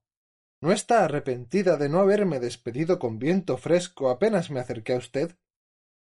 [0.62, 5.36] ¿No está arrepentida de no haberme despedido con viento fresco apenas me acerqué a usted?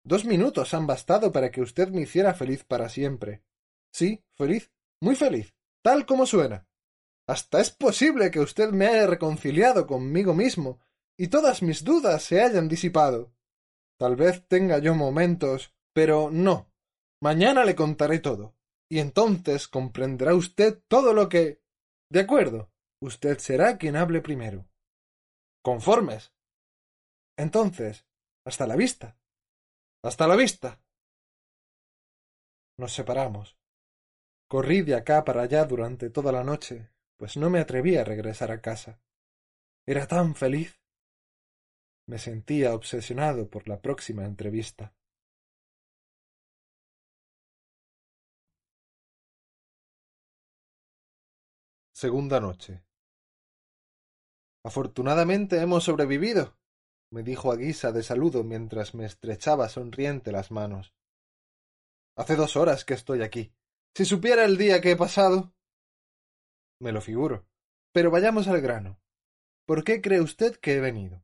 [0.05, 3.43] Dos minutos han bastado para que usted me hiciera feliz para siempre.
[3.91, 6.67] Sí, feliz, muy feliz, tal como suena.
[7.27, 10.79] Hasta es posible que usted me haya reconciliado conmigo mismo
[11.17, 13.33] y todas mis dudas se hayan disipado.
[13.97, 16.69] Tal vez tenga yo momentos pero no.
[17.21, 18.53] Mañana le contaré todo.
[18.91, 21.63] Y entonces comprenderá usted todo lo que.
[22.11, 22.69] De acuerdo.
[23.01, 24.67] Usted será quien hable primero.
[25.63, 26.33] Conformes.
[27.37, 28.05] Entonces,
[28.45, 29.17] hasta la vista.
[30.05, 30.79] Hasta la vista.
[32.77, 33.57] Nos separamos.
[34.47, 38.51] Corrí de acá para allá durante toda la noche, pues no me atreví a regresar
[38.51, 39.01] a casa.
[39.87, 40.79] Era tan feliz.
[42.07, 44.93] Me sentía obsesionado por la próxima entrevista.
[51.95, 52.83] Segunda noche.
[54.63, 56.55] Afortunadamente hemos sobrevivido,
[57.11, 60.93] me dijo a guisa de saludo mientras me estrechaba sonriente las manos.
[62.17, 63.53] Hace dos horas que estoy aquí.
[63.95, 65.53] Si supiera el día que he pasado.
[66.79, 67.45] Me lo figuro.
[67.93, 68.99] Pero vayamos al grano.
[69.65, 71.23] ¿Por qué cree usted que he venido?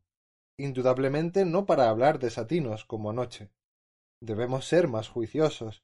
[0.58, 3.52] Indudablemente no para hablar de satinos como anoche.
[4.22, 5.84] Debemos ser más juiciosos.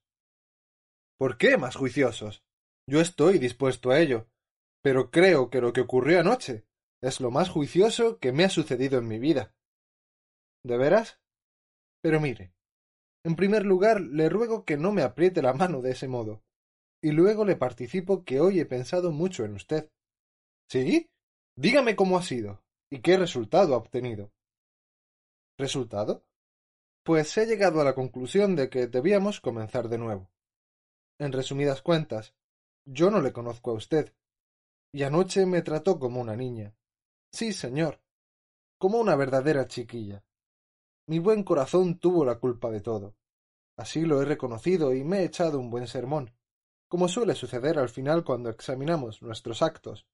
[1.18, 2.44] ¿Por qué más juiciosos?
[2.88, 4.28] Yo estoy dispuesto a ello,
[4.82, 6.66] pero creo que lo que ocurrió anoche
[7.02, 9.54] es lo más juicioso que me ha sucedido en mi vida.
[10.68, 11.18] ¿De veras?
[12.02, 12.54] Pero mire,
[13.24, 16.44] en primer lugar le ruego que no me apriete la mano de ese modo,
[17.02, 19.90] y luego le participo que hoy he pensado mucho en usted.
[20.70, 21.10] ¿Sí?
[21.56, 24.34] Dígame cómo ha sido y qué resultado ha obtenido.
[25.58, 26.26] ¿Resultado?
[27.06, 30.30] Pues he llegado a la conclusión de que debíamos comenzar de nuevo.
[31.18, 32.36] En resumidas cuentas,
[32.86, 34.14] yo no le conozco a usted,
[34.94, 36.76] y anoche me trató como una niña.
[37.32, 38.02] Sí, señor,
[38.78, 40.27] como una verdadera chiquilla.
[41.10, 43.15] Mi buen corazón tuvo la culpa de todo.
[43.78, 46.34] Así lo he reconocido y me he echado un buen sermón,
[46.89, 50.06] como suele suceder al final cuando examinamos nuestros actos.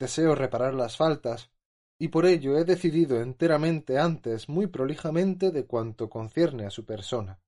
[0.00, 1.52] Deseo reparar las faltas,
[1.98, 7.40] y por ello he decidido enteramente antes muy prolijamente de cuanto concierne a su persona.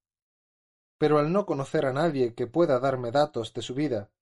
[0.96, 4.12] Pero al no conocer a nadie que pueda darme datos de su vida,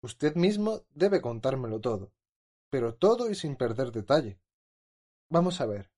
[0.00, 2.12] usted mismo debe contármelo todo,
[2.70, 4.38] pero todo y sin perder detalle.
[5.28, 5.93] Vamos a ver.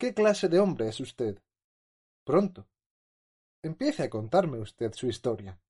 [0.00, 1.42] ¿Qué clase de hombre es usted?
[2.24, 2.66] Pronto.
[3.62, 5.60] Empiece a contarme usted su historia.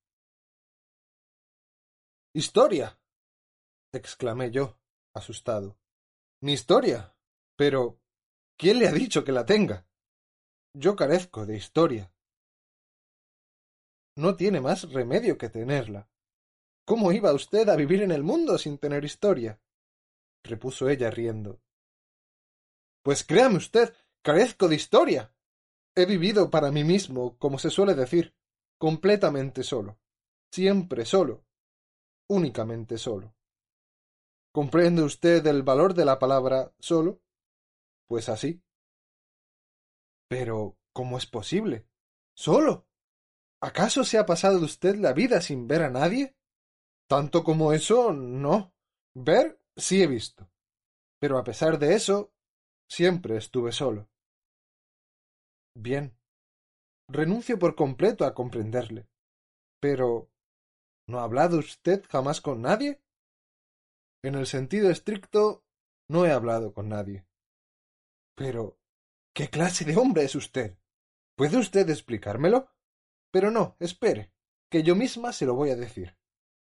[2.33, 2.97] ¿Historia?
[3.91, 4.79] exclamé yo,
[5.13, 5.77] asustado.
[6.41, 7.13] Mi historia.
[7.57, 7.99] Pero.
[8.57, 9.85] ¿quién le ha dicho que la tenga?
[10.73, 12.13] Yo carezco de historia.
[14.15, 16.09] No tiene más remedio que tenerla.
[16.85, 19.61] ¿Cómo iba usted a vivir en el mundo sin tener historia?
[20.41, 21.61] repuso ella riendo.
[23.03, 25.33] Pues créame usted, carezco de historia.
[25.95, 28.35] He vivido para mí mismo, como se suele decir,
[28.77, 29.99] completamente solo,
[30.51, 31.45] siempre solo,
[32.29, 33.35] únicamente solo.
[34.53, 37.21] ¿Comprende usted el valor de la palabra solo?
[38.07, 38.61] Pues así.
[40.27, 41.87] Pero, ¿cómo es posible?
[42.33, 42.87] ¿Solo?
[43.61, 46.35] ¿Acaso se ha pasado usted la vida sin ver a nadie?
[47.07, 48.73] Tanto como eso, no.
[49.13, 50.49] Ver, sí he visto.
[51.19, 52.33] Pero a pesar de eso,
[52.89, 54.10] siempre estuve solo.
[55.75, 56.17] Bien.
[57.07, 59.07] Renuncio por completo a comprenderle.
[59.79, 60.29] Pero.
[61.07, 63.01] ¿No ha hablado usted jamás con nadie?
[64.23, 65.65] En el sentido estricto,
[66.07, 67.25] no he hablado con nadie.
[68.35, 68.77] Pero.
[69.33, 70.77] ¿Qué clase de hombre es usted?
[71.37, 72.69] ¿Puede usted explicármelo?
[73.31, 74.33] Pero no, espere,
[74.69, 76.17] que yo misma se lo voy a decir.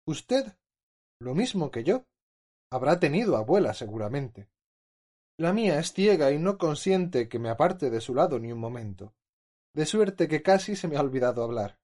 [0.07, 0.57] Usted,
[1.19, 2.07] lo mismo que yo,
[2.71, 4.49] habrá tenido abuela seguramente.
[5.37, 8.59] La mía es ciega y no consiente que me aparte de su lado ni un
[8.59, 9.13] momento,
[9.73, 11.79] de suerte que casi se me ha olvidado hablar.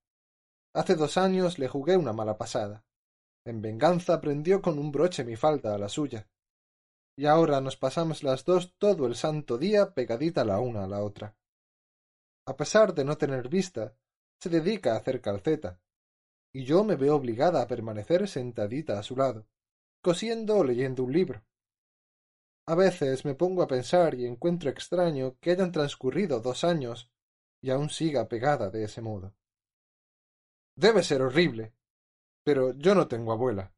[0.74, 2.86] Hace dos años le jugué una mala pasada.
[3.46, 6.30] En venganza prendió con un broche mi falda a la suya.
[7.18, 11.04] Y ahora nos pasamos las dos todo el santo día pegadita la una a la
[11.04, 11.36] otra.
[12.46, 13.98] A pesar de no tener vista,
[14.40, 15.82] se dedica a hacer calceta,
[16.54, 19.46] y yo me veo obligada a permanecer sentadita a su lado,
[20.02, 21.44] cosiendo o leyendo un libro.
[22.72, 27.12] A veces me pongo a pensar y encuentro extraño que hayan transcurrido dos años
[27.62, 29.36] y aún siga pegada de ese modo.
[30.78, 31.74] Debe ser horrible.
[32.46, 33.76] Pero yo no tengo abuela.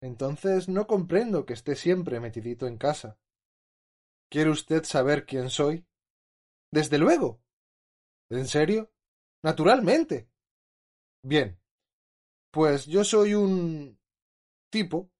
[0.00, 3.18] Entonces no comprendo que esté siempre metidito en casa.
[4.30, 5.84] ¿Quiere usted saber quién soy?
[6.70, 7.42] Desde luego.
[8.30, 8.92] ¿En serio?
[9.42, 10.30] Naturalmente.
[11.24, 11.60] Bien.
[12.52, 13.98] Pues yo soy un
[14.70, 15.10] tipo.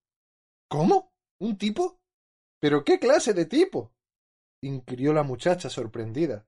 [0.68, 1.12] ¿Cómo?
[1.40, 1.99] ¿Un tipo?
[2.60, 3.92] ¿Pero qué clase de tipo?
[4.62, 6.46] inquirió la muchacha sorprendida,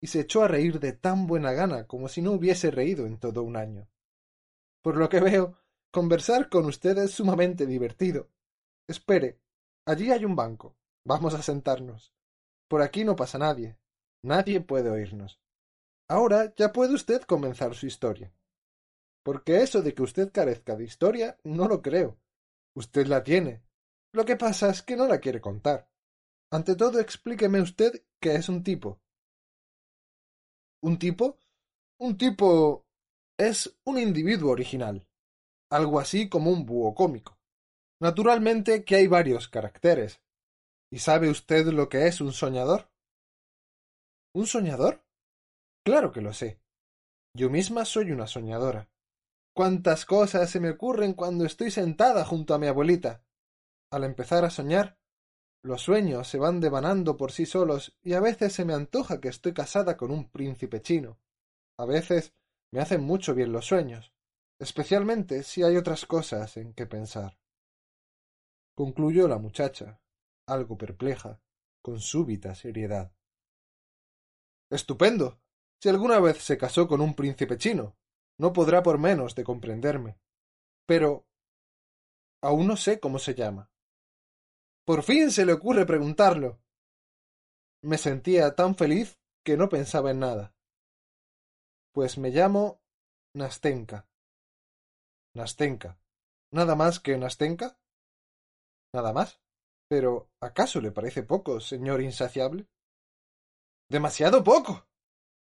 [0.00, 3.18] y se echó a reír de tan buena gana como si no hubiese reído en
[3.18, 3.88] todo un año.
[4.82, 5.56] Por lo que veo,
[5.92, 8.28] conversar con usted es sumamente divertido.
[8.88, 9.40] Espere,
[9.86, 10.76] allí hay un banco.
[11.04, 12.12] Vamos a sentarnos.
[12.68, 13.78] Por aquí no pasa nadie.
[14.24, 15.40] Nadie puede oírnos.
[16.08, 18.34] Ahora ya puede usted comenzar su historia.
[19.24, 22.18] Porque eso de que usted carezca de historia, no lo creo.
[22.74, 23.62] Usted la tiene,
[24.12, 25.88] lo que pasa es que no la quiere contar.
[26.50, 29.00] Ante todo, explíqueme usted qué es un tipo.
[30.82, 31.38] ¿Un tipo?
[31.98, 32.86] Un tipo
[33.38, 35.06] es un individuo original,
[35.70, 37.38] algo así como un búho cómico.
[38.00, 40.20] Naturalmente que hay varios caracteres.
[40.90, 42.90] ¿Y sabe usted lo que es un soñador?
[44.34, 45.04] ¿Un soñador?
[45.84, 46.60] Claro que lo sé.
[47.34, 48.90] Yo misma soy una soñadora.
[49.54, 53.24] Cuántas cosas se me ocurren cuando estoy sentada junto a mi abuelita.
[53.92, 54.96] Al empezar a soñar,
[55.62, 59.28] los sueños se van devanando por sí solos y a veces se me antoja que
[59.28, 61.20] estoy casada con un príncipe chino.
[61.78, 62.32] A veces
[62.72, 64.14] me hacen mucho bien los sueños,
[64.58, 67.38] especialmente si hay otras cosas en que pensar.
[68.74, 70.00] Concluyó la muchacha,
[70.46, 71.42] algo perpleja,
[71.82, 73.12] con súbita seriedad.
[74.70, 75.38] Estupendo.
[75.82, 77.98] Si alguna vez se casó con un príncipe chino,
[78.38, 80.18] no podrá por menos de comprenderme.
[80.86, 81.26] Pero.
[82.40, 83.71] aún no sé cómo se llama.
[84.84, 86.60] Por fin se le ocurre preguntarlo.
[87.82, 90.54] Me sentía tan feliz que no pensaba en nada.
[91.92, 92.80] Pues me llamo
[93.34, 94.08] Nastenka.
[95.34, 95.98] Nastenka.
[96.52, 97.78] ¿Nada más que Nastenka?
[98.92, 99.40] Nada más.
[99.88, 102.66] Pero ¿acaso le parece poco, señor insaciable?
[103.88, 104.86] Demasiado poco.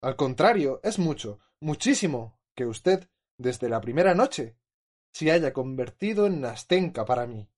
[0.03, 4.57] Al contrario, es mucho, muchísimo, que usted, desde la primera noche,
[5.13, 7.50] se haya convertido en Nastenka para mí.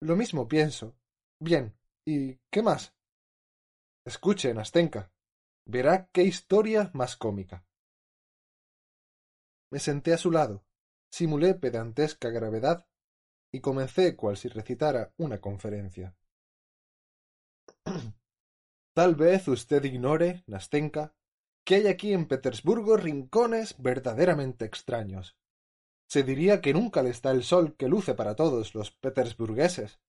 [0.00, 0.96] Lo mismo pienso.
[1.38, 1.74] Bien,
[2.06, 2.94] ¿y qué más?
[4.04, 5.12] Escuche, Nastenka.
[5.66, 7.64] Verá qué historia más cómica.
[9.70, 10.64] Me senté a su lado,
[11.10, 12.88] simulé pedantesca gravedad
[13.52, 16.16] y comencé cual si recitara una conferencia.
[18.94, 21.14] Tal vez usted ignore, Nastenka,
[21.64, 25.36] que hay aquí en Petersburgo rincones verdaderamente extraños.
[26.10, 30.00] Se diría que nunca le está el sol que luce para todos los petersburgueses,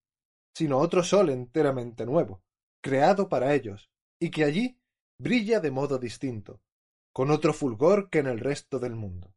[0.56, 2.42] sino otro sol enteramente nuevo,
[2.82, 4.80] creado para ellos, y que allí
[5.20, 6.60] brilla de modo distinto,
[7.14, 9.36] con otro fulgor que en el resto del mundo.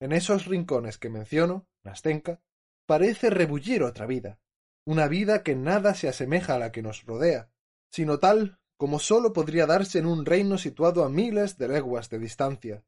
[0.00, 2.40] En esos rincones que menciono, Nastenka,
[2.86, 4.38] parece rebullir otra vida,
[4.86, 7.50] una vida que nada se asemeja a la que nos rodea,
[7.90, 12.20] sino tal como sólo podría darse en un reino situado a miles de leguas de
[12.20, 12.84] distancia,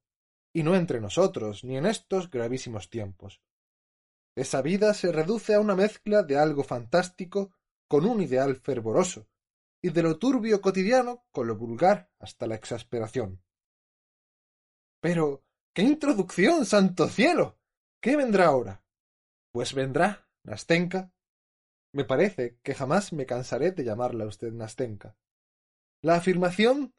[0.54, 3.42] y no entre nosotros ni en estos gravísimos tiempos.
[4.36, 7.52] Esa vida se reduce a una mezcla de algo fantástico
[7.88, 9.28] con un ideal fervoroso,
[9.82, 13.42] y de lo turbio cotidiano con lo vulgar hasta la exasperación.
[15.00, 15.42] Pero.
[15.74, 17.58] ¡Qué introducción, santo cielo!
[18.00, 18.84] ¿Qué vendrá ahora?
[19.50, 21.12] Pues vendrá, Nastenka.
[21.92, 25.16] Me parece que jamás me cansaré de llamarla a usted Nastenka
[26.04, 26.92] la afirmación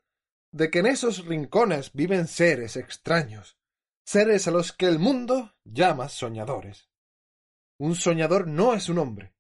[0.56, 3.58] de que en esos rincones viven seres extraños,
[4.06, 6.90] seres a los que el mundo llama soñadores.
[7.78, 9.34] Un soñador no es un hombre,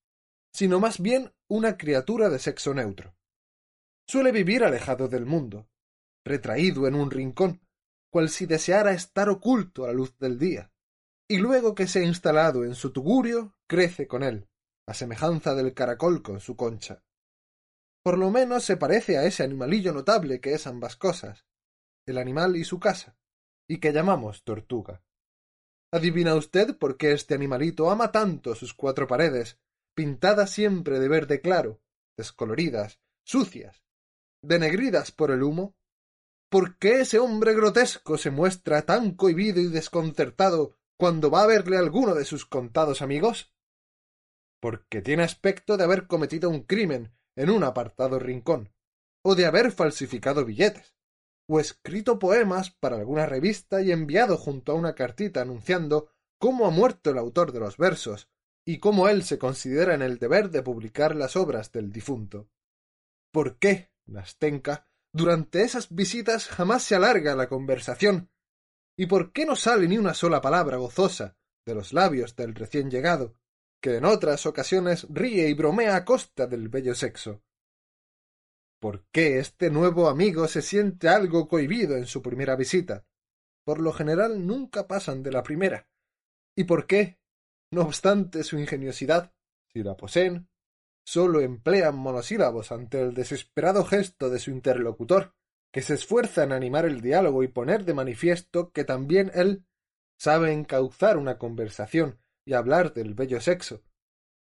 [0.54, 3.16] sino más bien una criatura de sexo neutro.
[4.06, 5.70] Suele vivir alejado del mundo,
[6.26, 7.62] retraído en un rincón,
[8.12, 10.74] cual si deseara estar oculto a la luz del día,
[11.30, 14.50] y luego que se ha instalado en su tugurio, crece con él,
[14.86, 17.05] a semejanza del caracol con su concha.
[18.06, 21.48] Por lo menos se parece a ese animalillo notable que es ambas cosas,
[22.06, 23.18] el animal y su casa,
[23.68, 25.02] y que llamamos tortuga.
[25.92, 29.60] ¿Adivina usted por qué este animalito ama tanto sus cuatro paredes,
[29.96, 31.82] pintadas siempre de verde claro,
[32.16, 33.84] descoloridas, sucias,
[34.44, 35.76] denegridas por el humo?
[36.52, 41.80] ¿Por qué ese hombre grotesco se muestra tan cohibido y desconcertado cuando va a verle
[41.80, 43.52] alguno de sus contados amigos?
[44.62, 48.74] Porque tiene aspecto de haber cometido un crimen en un apartado rincón,
[49.24, 50.96] o de haber falsificado billetes,
[51.48, 56.10] o escrito poemas para alguna revista y enviado junto a una cartita anunciando
[56.40, 58.30] cómo ha muerto el autor de los versos
[58.66, 62.50] y cómo él se considera en el deber de publicar las obras del difunto.
[63.32, 68.32] ¿Por qué, Nastenka, durante esas visitas jamás se alarga la conversación?
[68.98, 72.90] ¿Y por qué no sale ni una sola palabra gozosa de los labios del recién
[72.90, 73.36] llegado,
[73.86, 77.44] que en otras ocasiones ríe y bromea a costa del bello sexo.
[78.82, 83.06] ¿Por qué este nuevo amigo se siente algo cohibido en su primera visita?
[83.64, 85.88] Por lo general nunca pasan de la primera.
[86.56, 87.20] ¿Y por qué,
[87.70, 89.36] no obstante su ingeniosidad,
[89.72, 90.50] si la poseen,
[91.06, 95.36] sólo emplean monosílabos ante el desesperado gesto de su interlocutor,
[95.72, 99.64] que se esfuerza en animar el diálogo y poner de manifiesto que también él
[100.18, 103.84] sabe encauzar una conversación y hablar del bello sexo,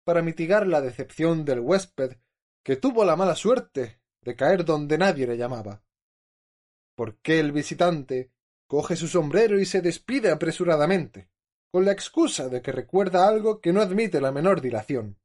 [0.05, 2.17] para mitigar la decepción del huésped
[2.63, 5.83] que tuvo la mala suerte de caer donde nadie le llamaba.
[6.95, 8.31] ¿Por qué el visitante
[8.67, 11.29] coge su sombrero y se despide apresuradamente,
[11.71, 15.19] con la excusa de que recuerda algo que no admite la menor dilación?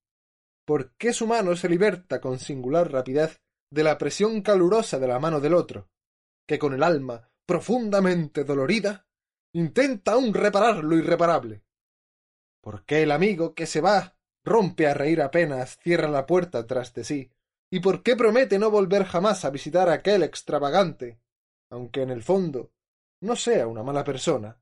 [0.66, 5.18] ¿Por qué su mano se liberta con singular rapidez de la presión calurosa de la
[5.18, 5.88] mano del otro,
[6.46, 9.06] que con el alma profundamente dolorida
[9.54, 11.62] intenta aún reparar lo irreparable?
[12.60, 16.94] ¿Por qué el amigo que se va rompe a reír apenas, cierra la puerta tras
[16.94, 17.30] de sí?
[17.70, 21.20] ¿Y por qué promete no volver jamás a visitar a aquel extravagante,
[21.70, 22.72] aunque en el fondo
[23.20, 24.60] no sea una mala persona?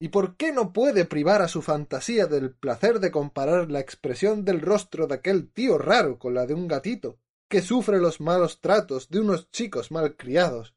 [0.00, 4.44] ¿Y por qué no puede privar a su fantasía del placer de comparar la expresión
[4.44, 8.60] del rostro de aquel tío raro con la de un gatito, que sufre los malos
[8.60, 10.76] tratos de unos chicos mal criados,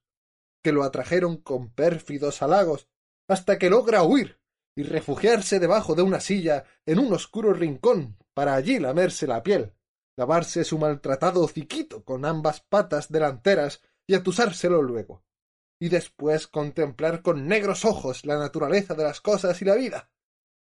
[0.64, 2.88] que lo atrajeron con pérfidos halagos
[3.28, 4.41] hasta que logra huir
[4.82, 9.76] y refugiarse debajo de una silla en un oscuro rincón para allí lamerse la piel,
[10.18, 15.24] lavarse su maltratado hociquito con ambas patas delanteras y atusárselo luego,
[15.80, 20.12] y después contemplar con negros ojos la naturaleza de las cosas y la vida,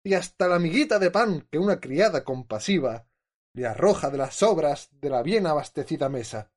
[0.04, 3.06] y hasta la miguita de pan que una criada compasiva
[3.54, 6.50] le arroja de las sobras de la bien abastecida mesa.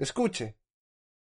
[0.00, 0.56] Escuche,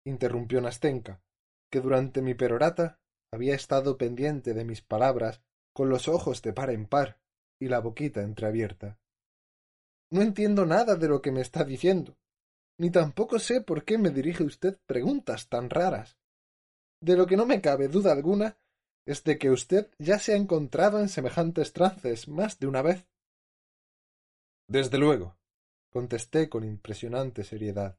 [0.05, 1.23] interrumpió Nastenka,
[1.71, 2.99] que durante mi perorata
[3.33, 5.41] había estado pendiente de mis palabras
[5.73, 7.19] con los ojos de par en par
[7.59, 8.99] y la boquita entreabierta.
[10.11, 12.15] No entiendo nada de lo que me está diciendo,
[12.77, 16.19] ni tampoco sé por qué me dirige usted preguntas tan raras.
[17.01, 18.55] De lo que no me cabe duda alguna
[19.07, 23.07] es de que usted ya se ha encontrado en semejantes trances más de una vez.
[24.67, 25.39] Desde luego,
[25.89, 27.97] contesté con impresionante seriedad.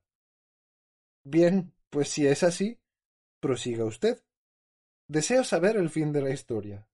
[1.25, 2.79] Bien, pues si es así,
[3.41, 4.23] prosiga usted.
[5.09, 6.89] Deseo saber el fin de la historia.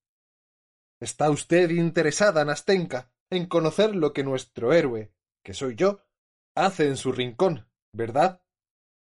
[1.01, 5.13] Está usted interesada, Nastenka, en conocer lo que nuestro héroe,
[5.45, 6.05] que soy yo,
[6.57, 8.43] hace en su rincón, ¿verdad?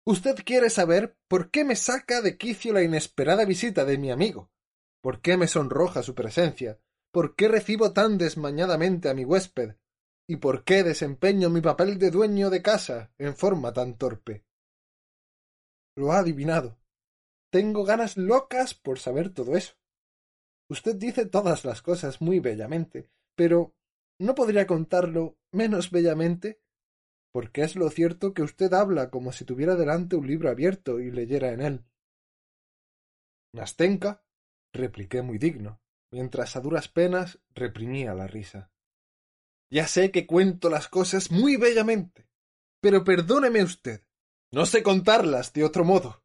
[0.06, 4.52] Usted quiere saber por qué me saca de quicio la inesperada visita de mi amigo,
[5.02, 6.80] por qué me sonroja su presencia,
[7.12, 9.76] por qué recibo tan desmañadamente a mi huésped,
[10.28, 14.46] y por qué desempeño mi papel de dueño de casa en forma tan torpe.
[15.96, 16.78] Lo ha adivinado.
[17.54, 19.76] Tengo ganas locas por saber todo eso.
[20.72, 23.76] Usted dice todas las cosas muy bellamente, pero
[24.20, 26.64] ¿no podría contarlo menos bellamente?
[27.32, 31.12] Porque es lo cierto que usted habla como si tuviera delante un libro abierto y
[31.12, 31.86] leyera en él.
[33.54, 34.26] Nastenka,
[34.74, 35.80] repliqué muy digno,
[36.12, 38.72] mientras a duras penas reprimía la risa.
[39.70, 42.28] Ya sé que cuento las cosas muy bellamente,
[42.82, 44.02] pero perdóneme usted,
[44.52, 46.23] no sé contarlas de otro modo.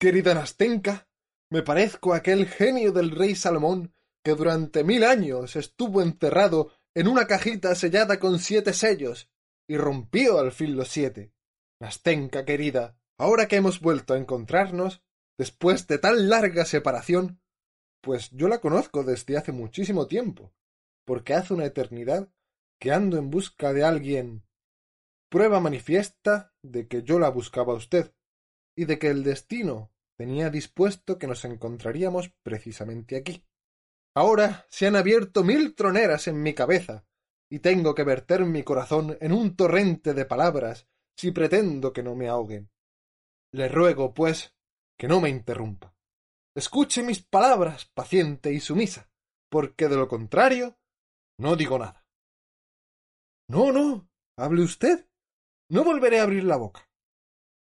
[0.00, 1.08] Querida Nastenka,
[1.50, 3.92] me parezco a aquel genio del rey Salomón
[4.24, 9.28] que durante mil años estuvo encerrado en una cajita sellada con siete sellos
[9.68, 11.32] y rompió al fin los siete.
[11.80, 15.02] Nastenka, querida, ahora que hemos vuelto a encontrarnos,
[15.36, 17.40] después de tan larga separación,
[18.00, 20.54] pues yo la conozco desde hace muchísimo tiempo,
[21.04, 22.32] porque hace una eternidad
[22.80, 24.44] que ando en busca de alguien.
[25.28, 28.14] Prueba manifiesta de que yo la buscaba a usted,
[28.78, 33.44] y de que el destino tenía dispuesto que nos encontraríamos precisamente aquí.
[34.14, 37.04] Ahora se han abierto mil troneras en mi cabeza,
[37.50, 42.14] y tengo que verter mi corazón en un torrente de palabras si pretendo que no
[42.14, 42.70] me ahoguen.
[43.52, 44.54] Le ruego, pues,
[44.96, 45.92] que no me interrumpa.
[46.54, 49.10] Escuche mis palabras, paciente y sumisa,
[49.50, 50.78] porque de lo contrario
[51.36, 52.06] no digo nada.
[53.48, 54.08] No, no.
[54.36, 55.08] Hable usted.
[55.68, 56.88] No volveré a abrir la boca.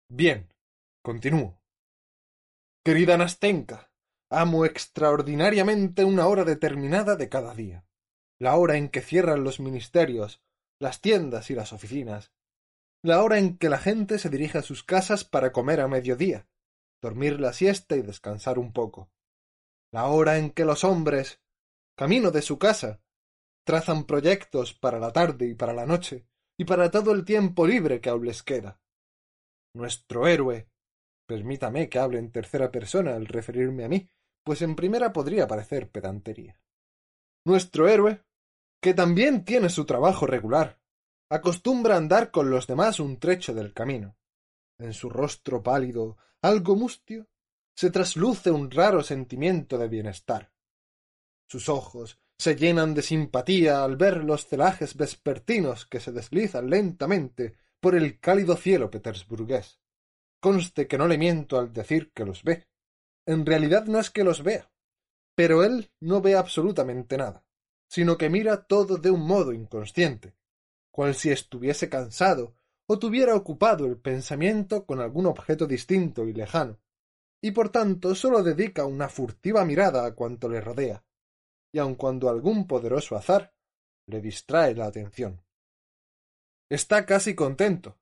[0.09, 0.54] Bien.
[1.05, 1.61] Continúo.
[2.83, 3.91] Querida Nastenka,
[4.31, 7.85] amo extraordinariamente una hora determinada de cada día.
[8.39, 10.41] La hora en que cierran los ministerios,
[10.79, 12.33] las tiendas y las oficinas.
[13.03, 16.47] La hora en que la gente se dirige a sus casas para comer a mediodía,
[17.03, 19.11] dormir la siesta y descansar un poco.
[19.91, 21.39] La hora en que los hombres,
[21.95, 22.99] camino de su casa,
[23.63, 26.25] trazan proyectos para la tarde y para la noche,
[26.57, 28.81] y para todo el tiempo libre que aún les queda.
[29.75, 30.67] Nuestro héroe.
[31.25, 34.07] Permítame que hable en tercera persona al referirme a mí,
[34.43, 36.59] pues en primera podría parecer pedantería.
[37.45, 38.23] Nuestro héroe,
[38.81, 40.79] que también tiene su trabajo regular,
[41.29, 44.15] acostumbra andar con los demás un trecho del camino.
[44.77, 47.27] En su rostro pálido, algo mustio,
[47.75, 50.51] se trasluce un raro sentimiento de bienestar.
[51.47, 57.55] Sus ojos, se llenan de simpatía al ver los celajes vespertinos que se deslizan lentamente
[57.79, 59.79] por el cálido cielo petersburgués.
[60.45, 62.67] Conste que no le miento al decir que los ve.
[63.25, 64.71] En realidad no es que los vea,
[65.33, 67.43] pero él no ve absolutamente nada,
[67.89, 70.35] sino que mira todo de un modo inconsciente,
[70.91, 72.53] cual si estuviese cansado
[72.85, 76.79] o tuviera ocupado el pensamiento con algún objeto distinto y lejano,
[77.41, 81.03] y por tanto sólo dedica una furtiva mirada a cuanto le rodea,
[81.73, 83.55] y aun cuando algún poderoso azar
[84.05, 85.43] le distrae la atención.
[86.69, 87.97] Está casi contento,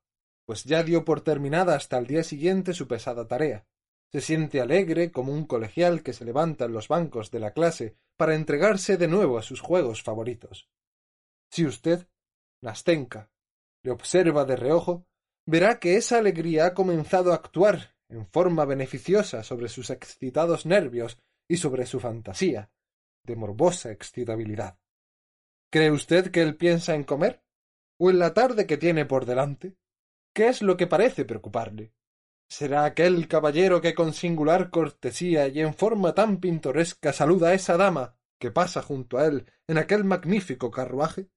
[0.46, 3.66] pues ya dio por terminada hasta el día siguiente su pesada tarea.
[4.12, 7.96] Se siente alegre como un colegial que se levanta en los bancos de la clase
[8.16, 10.68] para entregarse de nuevo a sus juegos favoritos.
[11.50, 12.06] Si usted,
[12.62, 13.30] Nastenka,
[13.82, 15.06] le observa de reojo,
[15.46, 21.18] verá que esa alegría ha comenzado a actuar en forma beneficiosa sobre sus excitados nervios
[21.48, 22.70] y sobre su fantasía,
[23.24, 24.78] de morbosa excitabilidad.
[25.70, 27.42] ¿Cree usted que él piensa en comer?
[27.98, 29.76] ¿O en la tarde que tiene por delante?
[30.34, 31.94] ¿Qué es lo que parece preocuparle?
[32.48, 37.76] ¿Será aquel caballero que con singular cortesía y en forma tan pintoresca saluda a esa
[37.76, 41.30] dama que pasa junto a él en aquel magnífico carruaje?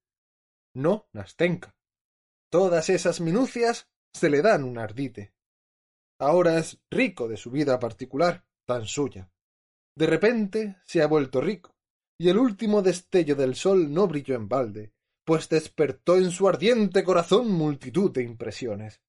[0.74, 1.76] no Nastenka.
[2.52, 5.34] Todas esas minucias se le dan un ardite.
[6.20, 9.32] Ahora es rico de su vida particular, tan suya.
[9.96, 11.76] De repente se ha vuelto rico,
[12.20, 14.94] y el último destello del sol no brilló en balde,
[15.28, 19.02] pues despertó en su ardiente corazón multitud de impresiones.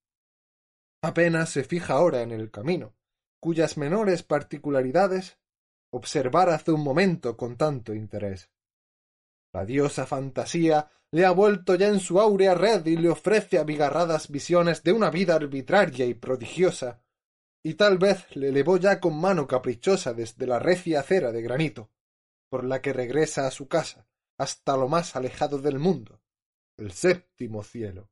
[1.00, 2.96] Apenas se fija ahora en el camino,
[3.40, 5.38] cuyas menores particularidades
[5.92, 8.50] observar hace un momento con tanto interés.
[9.54, 14.28] La diosa fantasía le ha vuelto ya en su áurea red y le ofrece abigarradas
[14.28, 17.00] visiones de una vida arbitraria y prodigiosa,
[17.64, 21.92] y tal vez le elevó ya con mano caprichosa desde la recia acera de granito,
[22.50, 24.08] por la que regresa a su casa,
[24.38, 26.22] hasta lo más alejado del mundo,
[26.76, 28.10] el séptimo cielo.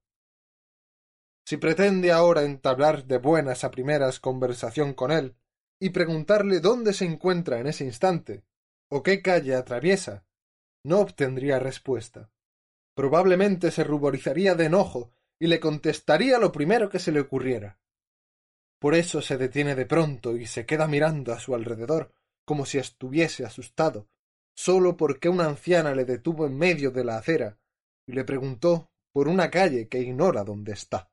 [1.44, 5.36] Si pretende ahora entablar de buenas a primeras conversación con él,
[5.78, 8.44] y preguntarle dónde se encuentra en ese instante,
[8.88, 10.24] o qué calle atraviesa,
[10.84, 12.30] no obtendría respuesta.
[12.94, 17.78] Probablemente se ruborizaría de enojo y le contestaría lo primero que se le ocurriera.
[18.78, 22.12] Por eso se detiene de pronto y se queda mirando a su alrededor,
[22.44, 24.08] como si estuviese asustado,
[24.56, 27.58] sólo porque una anciana le detuvo en medio de la acera
[28.06, 31.10] y le preguntó por una calle que ignora dónde está.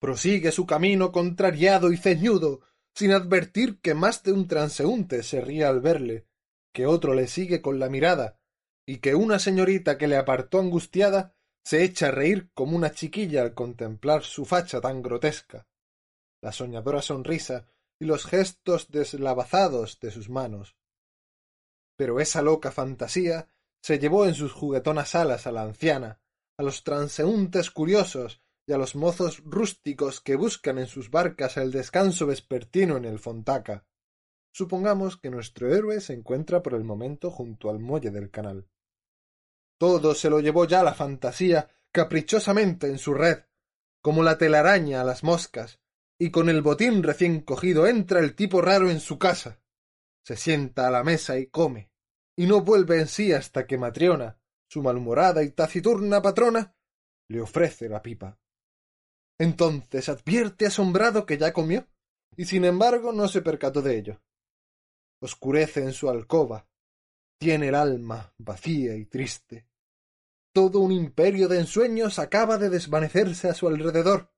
[0.00, 2.60] Prosigue su camino contrariado y ceñudo,
[2.94, 6.26] sin advertir que más de un transeúnte se ríe al verle,
[6.72, 8.38] que otro le sigue con la mirada,
[8.86, 11.34] y que una señorita que le apartó angustiada
[11.64, 15.66] se echa a reír como una chiquilla al contemplar su facha tan grotesca,
[16.42, 17.66] la soñadora sonrisa
[17.98, 20.76] y los gestos deslavazados de sus manos.
[21.96, 23.48] Pero esa loca fantasía
[23.82, 26.20] se llevó en sus juguetonas alas a la anciana,
[26.58, 31.70] a los transeúntes curiosos y a los mozos rústicos que buscan en sus barcas el
[31.70, 33.86] descanso vespertino en el Fontaca.
[34.52, 38.66] Supongamos que nuestro héroe se encuentra por el momento junto al muelle del canal.
[39.78, 43.44] Todo se lo llevó ya la fantasía caprichosamente en su red,
[44.02, 45.78] como la telaraña a las moscas,
[46.18, 49.60] y con el botín recién cogido entra el tipo raro en su casa.
[50.26, 51.92] Se sienta a la mesa y come,
[52.36, 56.76] y no vuelve en sí hasta que Matriona, su malhumorada y taciturna patrona,
[57.28, 58.36] le ofrece la pipa.
[59.38, 61.86] Entonces advierte asombrado que ya comió,
[62.36, 64.20] y sin embargo no se percató de ello.
[65.20, 66.68] Oscurece en su alcoba,
[67.38, 69.68] tiene el alma vacía y triste.
[70.52, 74.32] Todo un imperio de ensueños acaba de desvanecerse a su alrededor.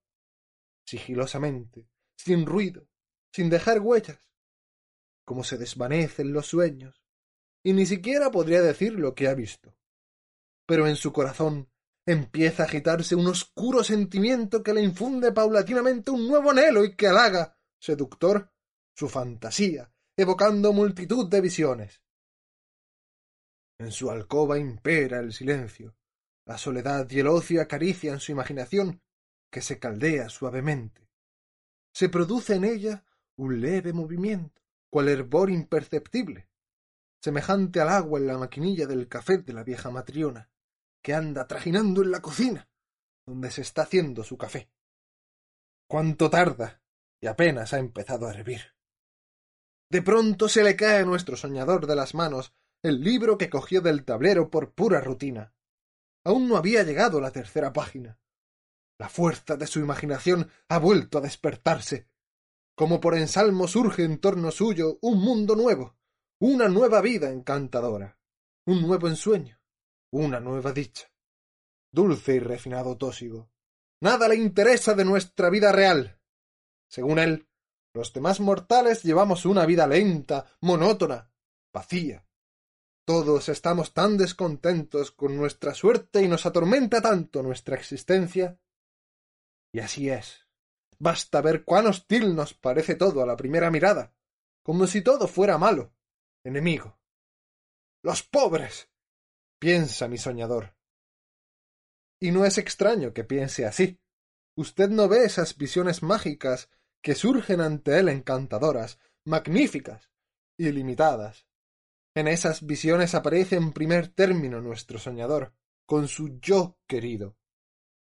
[0.85, 2.87] Sigilosamente, sin ruido,
[3.33, 4.28] sin dejar huellas.
[5.29, 7.05] Como se desvanecen los sueños,
[7.63, 9.77] y ni siquiera podría decir lo que ha visto.
[10.67, 11.69] Pero en su corazón
[12.07, 17.09] empieza a agitarse un oscuro sentimiento que le infunde paulatinamente un nuevo anhelo y que
[17.09, 18.51] halaga, seductor,
[18.97, 22.01] su fantasía, evocando multitud de visiones.
[23.79, 25.95] En su alcoba impera el silencio,
[26.47, 29.03] la soledad y el ocio acarician su imaginación,
[29.53, 31.07] que se caldea suavemente.
[31.93, 33.05] Se produce en ella
[33.37, 34.59] un leve movimiento,
[34.91, 36.49] cual hervor imperceptible,
[37.23, 40.51] semejante al agua en la maquinilla del café de la vieja matriona
[41.03, 42.69] que anda trajinando en la cocina,
[43.27, 44.71] donde se está haciendo su café.
[45.89, 46.83] ¿Cuánto tarda?
[47.21, 48.75] Y apenas ha empezado a hervir.
[49.91, 53.81] De pronto se le cae a nuestro soñador de las manos el libro que cogió
[53.81, 55.55] del tablero por pura rutina.
[56.25, 58.19] Aún no había llegado la tercera página.
[58.99, 62.08] La fuerza de su imaginación ha vuelto a despertarse.
[62.79, 65.99] Como por ensalmo surge en torno suyo un mundo nuevo,
[66.41, 68.17] una nueva vida encantadora,
[68.67, 69.59] un nuevo ensueño
[70.11, 71.13] una nueva dicha.
[71.93, 73.51] Dulce y refinado tósigo.
[74.01, 76.21] Nada le interesa de nuestra vida real.
[76.89, 77.49] Según él,
[77.95, 81.33] los demás mortales llevamos una vida lenta, monótona,
[81.73, 82.27] vacía.
[83.05, 88.61] Todos estamos tan descontentos con nuestra suerte y nos atormenta tanto nuestra existencia.
[89.73, 90.48] Y así es.
[90.99, 94.13] Basta ver cuán hostil nos parece todo a la primera mirada,
[94.63, 95.95] como si todo fuera malo,
[96.45, 96.99] enemigo.
[98.03, 98.91] Los pobres,
[99.59, 100.77] piensa mi soñador.
[102.21, 104.01] Y no es extraño que piense así.
[104.57, 106.69] Usted no ve esas visiones mágicas
[107.01, 110.11] que surgen ante él encantadoras, magníficas,
[110.57, 111.47] ilimitadas.
[112.15, 115.55] En esas visiones aparece en primer término nuestro soñador,
[115.87, 117.38] con su yo querido.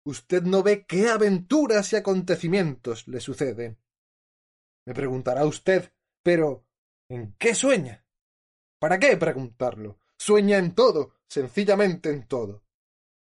[0.05, 3.79] Usted no ve qué aventuras y acontecimientos le suceden.
[4.85, 6.65] Me preguntará usted, pero
[7.09, 8.05] ¿en qué sueña?
[8.79, 9.99] ¿Para qué preguntarlo?
[10.17, 12.65] Sueña en todo, sencillamente en todo.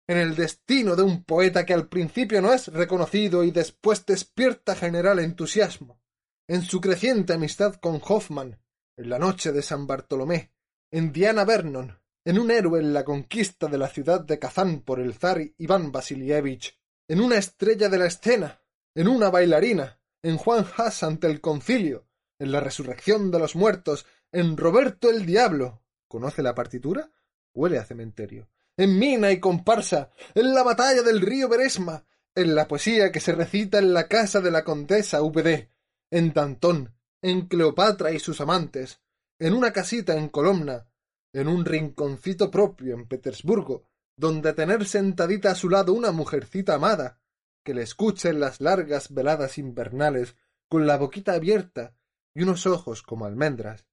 [0.07, 4.75] En el destino de un poeta que al principio no es reconocido y después despierta
[4.75, 6.01] general entusiasmo,
[6.47, 8.61] en su creciente amistad con Hoffman,
[8.97, 10.53] en la noche de San Bartolomé,
[10.89, 14.99] en Diana Vernon, en un héroe en la conquista de la ciudad de Kazán por
[14.99, 18.61] el zar Iván Vasilievich, en una estrella de la escena,
[18.93, 22.07] en una bailarina, en Juan Haas ante el concilio,
[22.39, 25.83] en la resurrección de los muertos, en Roberto el Diablo.
[26.07, 27.11] ¿Conoce la partitura?
[27.53, 28.49] Huele a cementerio.
[28.77, 32.05] En Mina y comparsa, en la batalla del río Beresma,
[32.35, 35.69] en la poesía que se recita en la casa de la condesa VD,
[36.11, 39.01] en Tantón, en Cleopatra y sus amantes,
[39.39, 40.87] en una casita en Colomna,
[41.33, 43.83] en un rinconcito propio en Petersburgo,
[44.15, 47.19] donde tener sentadita a su lado una mujercita amada,
[47.63, 50.35] que le escuche en las largas veladas invernales,
[50.69, 51.95] con la boquita abierta
[52.33, 53.85] y unos ojos como almendras.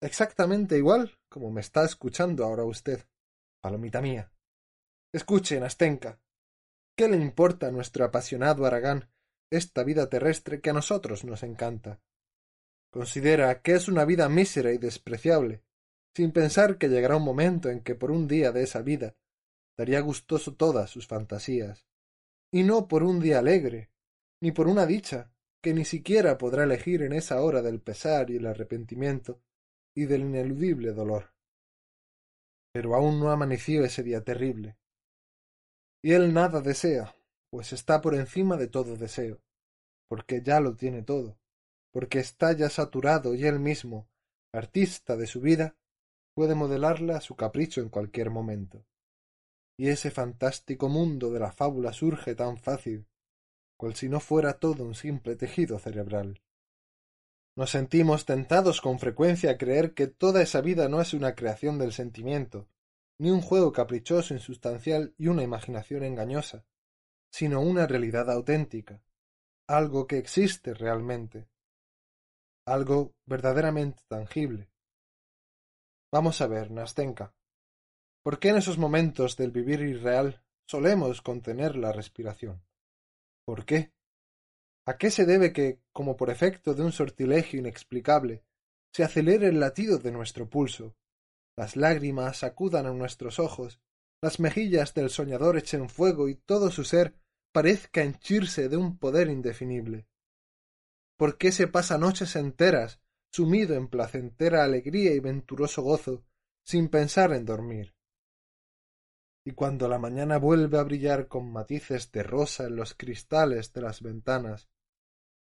[0.00, 3.06] Exactamente igual como me está escuchando ahora usted,
[3.60, 4.32] palomita mía.
[5.12, 6.20] Escuche, Nastenka.
[6.96, 9.10] ¿Qué le importa a nuestro apasionado Aragán
[9.50, 12.00] esta vida terrestre que a nosotros nos encanta?
[12.90, 15.62] Considera que es una vida mísera y despreciable,
[16.16, 19.14] sin pensar que llegará un momento en que por un día de esa vida
[19.76, 21.86] daría gustoso todas sus fantasías,
[22.50, 23.90] y no por un día alegre,
[24.40, 28.36] ni por una dicha que ni siquiera podrá elegir en esa hora del pesar y
[28.36, 29.42] el arrepentimiento
[29.94, 31.34] y del ineludible dolor.
[32.72, 34.78] Pero aún no amaneció ese día terrible.
[36.02, 37.14] Y él nada desea,
[37.50, 39.42] pues está por encima de todo deseo,
[40.08, 41.38] porque ya lo tiene todo,
[41.92, 44.08] porque está ya saturado y él mismo,
[44.50, 45.76] artista de su vida,
[46.36, 48.84] puede modelarla a su capricho en cualquier momento.
[49.78, 53.06] Y ese fantástico mundo de la fábula surge tan fácil,
[53.78, 56.42] cual si no fuera todo un simple tejido cerebral.
[57.56, 61.78] Nos sentimos tentados con frecuencia a creer que toda esa vida no es una creación
[61.78, 62.68] del sentimiento,
[63.18, 66.66] ni un juego caprichoso, insustancial y una imaginación engañosa,
[67.32, 69.02] sino una realidad auténtica,
[69.66, 71.48] algo que existe realmente,
[72.66, 74.68] algo verdaderamente tangible,
[76.16, 77.34] Vamos a ver, Nastenka.
[78.24, 82.64] ¿Por qué en esos momentos del vivir irreal solemos contener la respiración?
[83.44, 83.92] ¿Por qué?
[84.86, 88.46] ¿A qué se debe que, como por efecto de un sortilegio inexplicable,
[88.94, 90.96] se acelere el latido de nuestro pulso,
[91.54, 93.78] las lágrimas acudan a nuestros ojos,
[94.22, 97.12] las mejillas del soñador echen fuego y todo su ser
[97.52, 100.08] parezca henchirse de un poder indefinible?
[101.18, 106.24] ¿Por qué se pasa noches enteras sumido en placentera alegría y venturoso gozo,
[106.64, 107.94] sin pensar en dormir.
[109.44, 113.82] Y cuando la mañana vuelve a brillar con matices de rosa en los cristales de
[113.82, 114.68] las ventanas,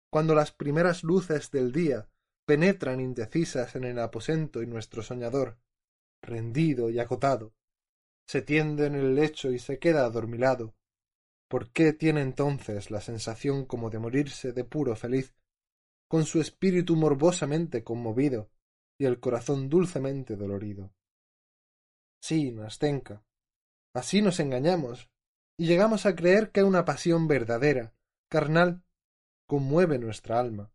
[0.09, 2.09] cuando las primeras luces del día
[2.45, 5.57] penetran indecisas en el aposento y nuestro soñador,
[6.21, 7.53] rendido y agotado,
[8.27, 10.75] se tiende en el lecho y se queda adormilado,
[11.47, 15.33] ¿por qué tiene entonces la sensación como de morirse de puro feliz
[16.07, 18.49] con su espíritu morbosamente conmovido
[18.97, 20.93] y el corazón dulcemente dolorido.
[22.21, 23.23] Sí, Nastenka,
[23.93, 25.09] así nos engañamos,
[25.57, 27.93] y llegamos a creer que una pasión verdadera,
[28.29, 28.83] carnal,
[29.47, 30.71] conmueve nuestra alma.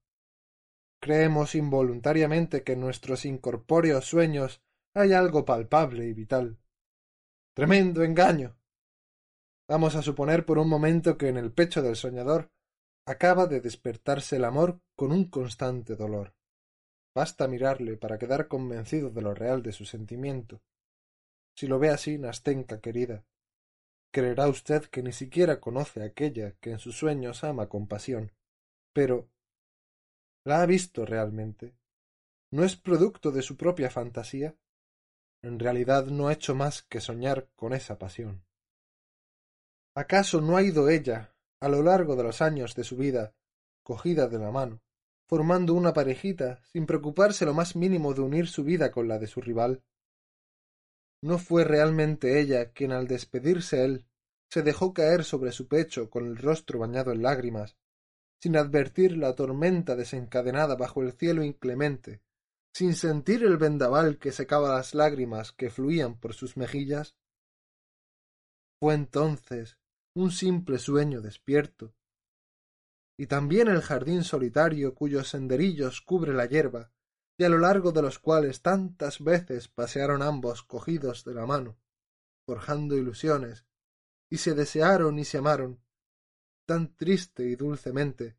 [1.01, 4.63] Creemos involuntariamente que en nuestros incorpóreos sueños
[4.95, 6.59] hay algo palpable y vital.
[7.55, 8.57] Tremendo engaño.
[9.69, 12.51] Vamos a suponer por un momento que en el pecho del soñador
[13.07, 16.35] acaba de despertarse el amor con un constante dolor.
[17.15, 20.63] Basta mirarle para quedar convencido de lo real de su sentimiento.
[21.57, 23.25] Si lo ve así, Nastenka querida,
[24.13, 28.33] creerá usted que ni siquiera conoce a aquella que en sus sueños ama con pasión.
[28.93, 29.29] Pero
[30.45, 31.75] ¿la ha visto realmente?
[32.53, 34.57] ¿No es producto de su propia fantasía?
[35.43, 38.45] En realidad no ha hecho más que soñar con esa pasión.
[39.95, 43.35] ¿Acaso no ha ido ella a lo largo de los años de su vida,
[43.83, 44.81] cogida de la mano,
[45.29, 49.27] formando una parejita sin preocuparse lo más mínimo de unir su vida con la de
[49.27, 49.83] su rival.
[51.23, 54.07] ¿No fue realmente ella quien al despedirse él
[54.51, 57.77] se dejó caer sobre su pecho con el rostro bañado en lágrimas,
[58.43, 62.23] sin advertir la tormenta desencadenada bajo el cielo inclemente,
[62.73, 67.17] sin sentir el vendaval que secaba las lágrimas que fluían por sus mejillas?
[68.81, 69.77] Fue entonces
[70.15, 71.95] un simple sueño despierto.
[73.17, 76.91] Y también el jardín solitario cuyos senderillos cubre la hierba,
[77.39, 81.79] y a lo largo de los cuales tantas veces pasearon ambos cogidos de la mano,
[82.45, 83.65] forjando ilusiones,
[84.29, 85.81] y se desearon y se amaron,
[86.67, 88.37] tan triste y dulcemente,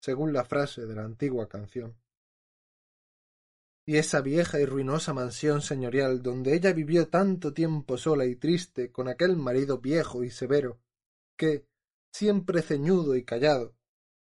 [0.00, 1.98] según la frase de la antigua canción.
[3.86, 8.92] Y esa vieja y ruinosa mansión señorial donde ella vivió tanto tiempo sola y triste
[8.92, 10.80] con aquel marido viejo y severo,
[11.40, 11.66] que,
[12.12, 13.74] siempre ceñudo y callado,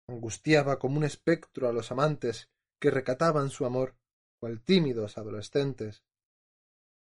[0.07, 3.97] angustiaba como un espectro a los amantes que recataban su amor,
[4.39, 6.03] cual tímidos adolescentes.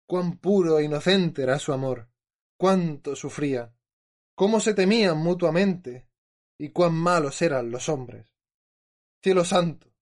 [0.05, 2.09] cuán puro e inocente era su amor,
[2.59, 3.73] cuánto sufría,
[4.35, 6.09] cómo se temían mutuamente,
[6.59, 8.35] y cuán malos eran los hombres.
[9.23, 9.95] Cielo santo.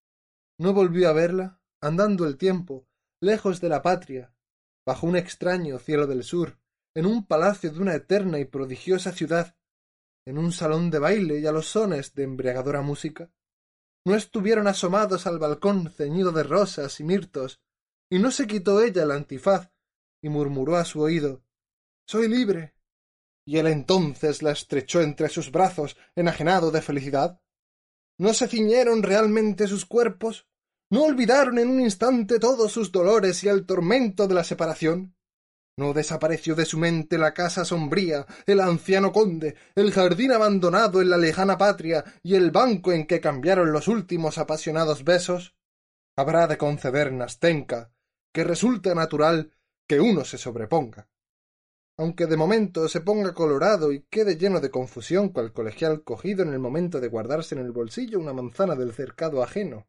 [0.59, 2.87] ¿No volvió a verla, andando el tiempo,
[3.21, 4.33] lejos de la patria,
[4.87, 6.57] bajo un extraño cielo del sur,
[6.95, 9.55] en un palacio de una eterna y prodigiosa ciudad,
[10.25, 13.31] en un salón de baile y a los sones de embriagadora música?
[14.05, 17.61] ¿No estuvieron asomados al balcón ceñido de rosas y mirtos,
[18.09, 19.71] y no se quitó ella el antifaz
[20.21, 21.43] y murmuró a su oído
[22.05, 22.75] Soy libre.
[23.45, 27.41] y él entonces la estrechó entre sus brazos, enajenado de felicidad?
[28.17, 30.47] ¿No se ciñeron realmente sus cuerpos?
[30.89, 35.15] ¿No olvidaron en un instante todos sus dolores y el tormento de la separación?
[35.75, 41.09] ¿No desapareció de su mente la casa sombría, el anciano conde, el jardín abandonado en
[41.09, 45.55] la lejana patria y el banco en que cambiaron los últimos apasionados besos?
[46.15, 47.91] Habrá de conceder Nastenka
[48.33, 49.51] que resulta natural
[49.87, 51.07] que uno se sobreponga.
[51.97, 56.51] Aunque de momento se ponga colorado y quede lleno de confusión cual colegial cogido en
[56.51, 59.87] el momento de guardarse en el bolsillo una manzana del cercado ajeno,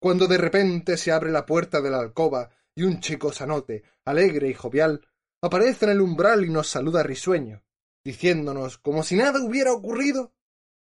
[0.00, 4.48] cuando de repente se abre la puerta de la alcoba y un chico sanote, alegre
[4.48, 5.06] y jovial,
[5.42, 7.62] aparece en el umbral y nos saluda risueño,
[8.04, 10.32] diciéndonos como si nada hubiera ocurrido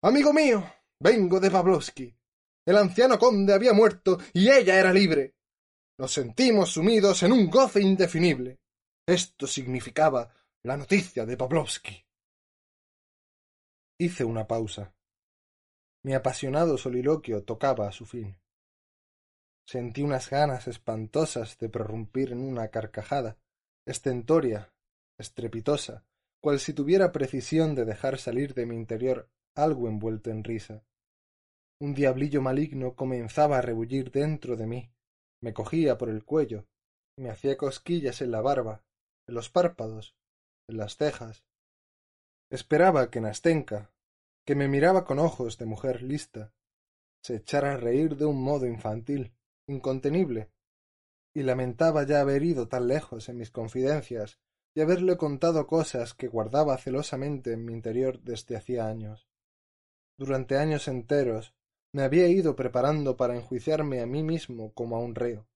[0.01, 0.63] Amigo mío,
[1.01, 2.15] vengo de Pavlovsky.
[2.65, 5.35] El anciano conde había muerto y ella era libre.
[5.97, 8.61] Nos sentimos sumidos en un goce indefinible.
[9.05, 10.33] Esto significaba
[10.63, 12.05] la noticia de Pavlovsky.
[13.97, 14.95] Hice una pausa.
[16.03, 18.39] Mi apasionado soliloquio tocaba a su fin.
[19.67, 23.37] Sentí unas ganas espantosas de prorrumpir en una carcajada,
[23.89, 24.71] estentoria,
[25.17, 26.05] estrepitosa,
[26.39, 30.85] cual si tuviera precisión de dejar salir de mi interior algo envuelto en risa.
[31.81, 34.91] Un diablillo maligno comenzaba a rebullir dentro de mí,
[35.41, 36.67] me cogía por el cuello,
[37.17, 38.83] me hacía cosquillas en la barba,
[39.27, 40.15] en los párpados,
[40.67, 41.43] en las cejas.
[42.51, 43.91] Esperaba que Nastenka,
[44.45, 46.53] que me miraba con ojos de mujer lista,
[47.23, 49.33] se echara a reír de un modo infantil,
[49.67, 50.51] incontenible,
[51.39, 54.41] y lamentaba ya haber ido tan lejos en mis confidencias
[54.75, 59.29] y haberle contado cosas que guardaba celosamente en mi interior desde hacía años.
[60.17, 61.55] Durante años enteros
[61.93, 65.47] me había ido preparando para enjuiciarme a mí mismo como a un reo,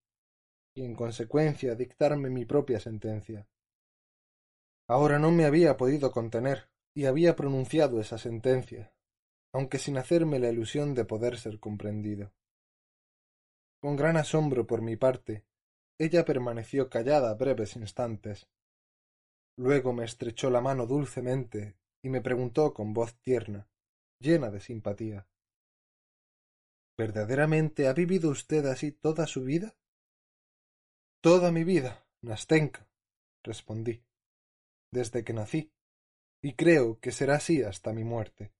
[0.73, 3.49] y en consecuencia dictarme mi propia sentencia.
[4.87, 8.93] Ahora no me había podido contener, y había pronunciado esa sentencia,
[9.51, 12.31] aunque sin hacerme la ilusión de poder ser comprendido.
[13.81, 15.43] Con gran asombro por mi parte,
[15.99, 18.47] ella permaneció callada breves instantes.
[19.57, 23.69] Luego me estrechó la mano dulcemente y me preguntó con voz tierna,
[24.19, 25.27] llena de simpatía
[26.97, 29.75] ¿Verdaderamente ha vivido usted así toda su vida?
[31.21, 32.87] Toda mi vida, Nastenka,
[33.43, 34.03] respondí,
[34.91, 35.73] desde que nací,
[36.41, 38.53] y creo que será así hasta mi muerte.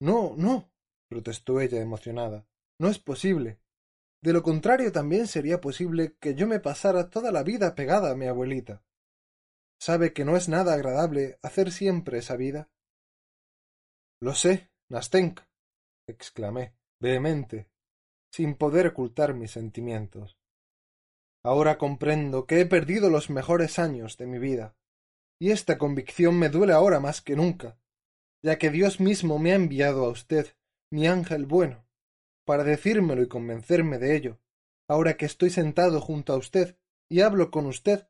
[0.00, 0.70] No, no,
[1.08, 2.46] protestó ella emocionada,
[2.78, 3.58] no es posible.
[4.20, 8.16] De lo contrario también sería posible que yo me pasara toda la vida pegada a
[8.16, 8.82] mi abuelita.
[9.80, 12.68] ¿Sabe que no es nada agradable hacer siempre esa vida?
[14.20, 15.48] Lo sé, Nastenka,
[16.08, 17.68] exclamé, vehemente,
[18.32, 20.36] sin poder ocultar mis sentimientos.
[21.44, 24.76] Ahora comprendo que he perdido los mejores años de mi vida,
[25.40, 27.78] y esta convicción me duele ahora más que nunca,
[28.42, 30.56] ya que Dios mismo me ha enviado a usted,
[30.90, 31.87] mi ángel bueno,
[32.48, 34.40] para decírmelo y convencerme de ello.
[34.88, 38.08] Ahora que estoy sentado junto a usted y hablo con usted,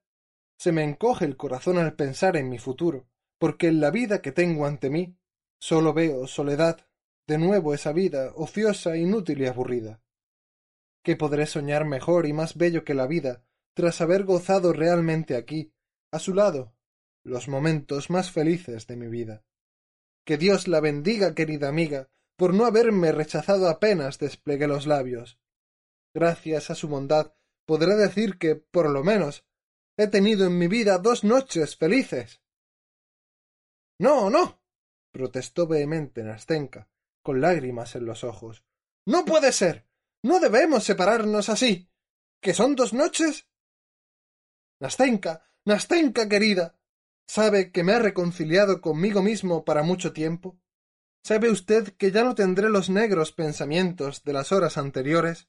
[0.57, 3.09] se me encoge el corazón al pensar en mi futuro,
[3.41, 5.19] porque en la vida que tengo ante mí
[5.59, 6.87] solo veo soledad,
[7.27, 10.01] de nuevo esa vida ociosa, inútil y aburrida.
[11.03, 13.43] ¿Qué podré soñar mejor y más bello que la vida,
[13.75, 15.73] tras haber gozado realmente aquí,
[16.13, 16.77] a su lado,
[17.25, 19.43] los momentos más felices de mi vida?
[20.25, 22.09] Que Dios la bendiga, querida amiga,
[22.39, 25.41] por no haberme rechazado apenas desplegué los labios.
[26.15, 27.35] Gracias a su bondad
[27.67, 29.45] podré decir que, por lo menos,
[29.97, 32.41] he tenido en mi vida dos noches felices.
[33.99, 34.63] No, no.
[35.11, 36.89] protestó vehemente Nastenka,
[37.23, 38.65] con lágrimas en los ojos.
[39.05, 39.89] No puede ser.
[40.23, 41.91] No debemos separarnos así.
[42.41, 43.49] ¿Que son dos noches?
[44.81, 46.79] Nastenka, Nastenka querida.
[47.27, 50.57] ¿Sabe que me ha reconciliado conmigo mismo para mucho tiempo?
[51.25, 55.49] ¿Sabe usted que ya no tendré los negros pensamientos de las horas anteriores?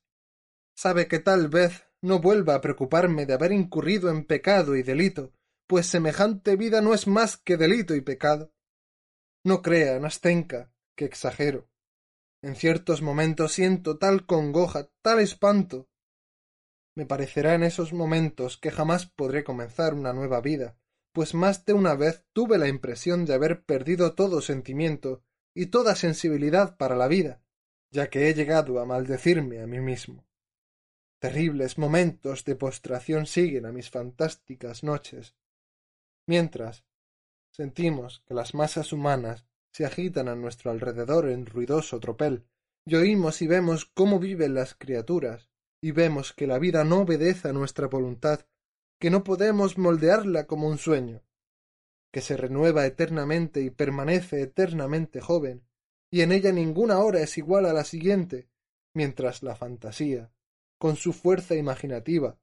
[0.76, 5.34] ¿Sabe que tal vez no vuelva a preocuparme de haber incurrido en pecado y delito,
[5.68, 8.54] pues semejante vida no es más que delito y pecado?
[9.44, 11.70] No crea, Nastenka, que exagero.
[12.42, 15.90] En ciertos momentos siento tal congoja, tal espanto.
[16.96, 20.78] Me parecerá en esos momentos que jamás podré comenzar una nueva vida,
[21.14, 25.96] pues más de una vez tuve la impresión de haber perdido todo sentimiento y toda
[25.96, 27.42] sensibilidad para la vida,
[27.92, 30.26] ya que he llegado a maldecirme a mí mismo.
[31.20, 35.36] Terribles momentos de postración siguen a mis fantásticas noches,
[36.28, 36.86] mientras
[37.52, 42.46] sentimos que las masas humanas se agitan a nuestro alrededor en ruidoso tropel,
[42.86, 45.50] y oímos y vemos cómo viven las criaturas,
[45.82, 48.46] y vemos que la vida no obedece a nuestra voluntad,
[49.00, 51.22] que no podemos moldearla como un sueño,
[52.12, 55.64] que se renueva eternamente y permanece eternamente joven,
[56.12, 58.50] y en ella ninguna hora es igual a la siguiente,
[58.94, 60.32] mientras la fantasía,
[60.80, 62.38] con su fuerza imaginativa,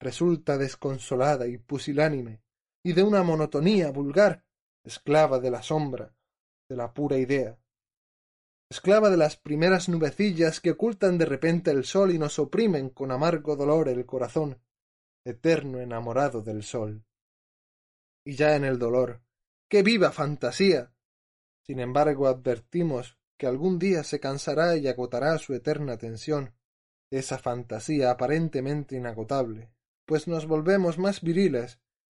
[0.00, 2.42] resulta desconsolada y pusilánime,
[2.84, 4.44] y de una monotonía vulgar,
[4.84, 6.14] esclava de la sombra,
[6.68, 7.58] de la pura idea,
[8.68, 13.12] esclava de las primeras nubecillas que ocultan de repente el sol y nos oprimen con
[13.12, 14.60] amargo dolor el corazón,
[15.24, 17.04] eterno enamorado del sol.
[18.26, 19.22] Y ya en el dolor,
[19.68, 20.92] ¡qué viva fantasía!
[21.62, 26.52] Sin embargo, advertimos que algún día se cansará y agotará su eterna tensión,
[27.08, 29.70] esa fantasía aparentemente inagotable,
[30.06, 31.78] pues nos volvemos más viriles,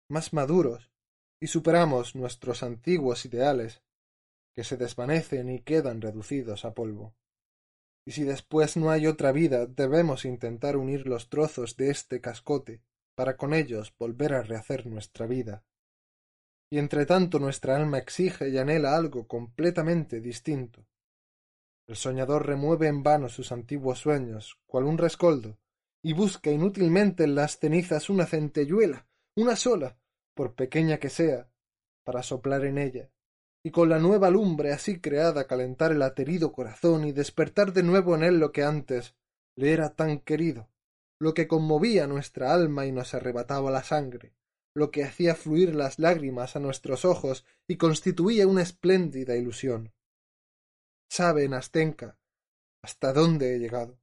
[0.09, 0.93] más maduros,
[1.41, 3.83] y superamos nuestros antiguos ideales,
[4.55, 7.17] que se desvanecen y quedan reducidos a polvo.
[8.07, 12.81] Y si después no hay otra vida, debemos intentar unir los trozos de este cascote
[13.17, 15.65] para con ellos volver a rehacer nuestra vida.
[16.71, 20.87] Y entre tanto nuestra alma exige y anhela algo completamente distinto.
[21.87, 25.59] El soñador remueve en vano sus antiguos sueños, cual un rescoldo,
[26.03, 29.07] y busca inútilmente en las cenizas una centelluela,
[29.37, 29.97] una sola,
[30.35, 31.49] por pequeña que sea,
[32.05, 33.11] para soplar en ella
[33.67, 38.15] y con la nueva lumbre así creada calentar el aterido corazón y despertar de nuevo
[38.15, 39.17] en él lo que antes
[39.57, 40.69] le era tan querido,
[41.19, 44.37] lo que conmovía nuestra alma y nos arrebataba la sangre,
[44.77, 49.95] lo que hacía fluir las lágrimas a nuestros ojos y constituía una espléndida ilusión.
[51.09, 52.19] Sabe, Nastenka,
[52.83, 53.99] hasta dónde he llegado.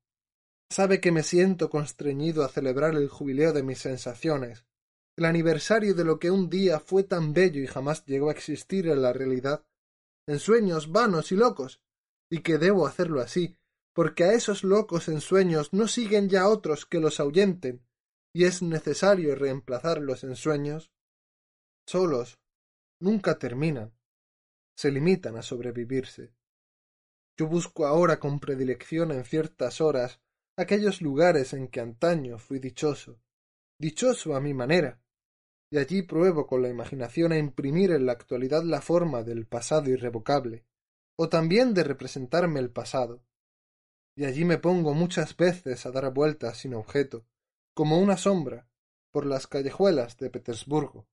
[0.71, 4.65] Sabe que me siento constreñido a celebrar el jubileo de mis sensaciones,
[5.15, 8.88] el aniversario de lo que un día fue tan bello y jamás llegó a existir
[8.88, 9.63] en la realidad,
[10.28, 11.84] en sueños vanos y locos,
[12.32, 13.55] y que debo hacerlo así,
[13.93, 17.86] porque a esos locos ensueños no siguen ya otros que los ahuyenten,
[18.34, 20.91] y es necesario reemplazarlos en sueños.
[21.88, 22.39] Solos
[22.99, 23.93] nunca terminan,
[24.75, 26.34] se limitan a sobrevivirse.
[27.38, 30.19] Yo busco ahora con predilección en ciertas horas
[30.57, 33.19] aquellos lugares en que antaño fui dichoso,
[33.79, 35.01] dichoso a mi manera,
[35.71, 39.89] y allí pruebo con la imaginación a imprimir en la actualidad la forma del pasado
[39.89, 40.65] irrevocable,
[41.17, 43.23] o también de representarme el pasado.
[44.15, 47.25] Y allí me pongo muchas veces a dar vueltas sin objeto,
[47.74, 48.67] como una sombra,
[49.11, 51.07] por las callejuelas de Petersburgo.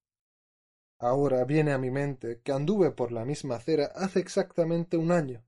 [0.98, 5.42] Ahora viene a mi mente que anduve por la misma acera hace exactamente un año,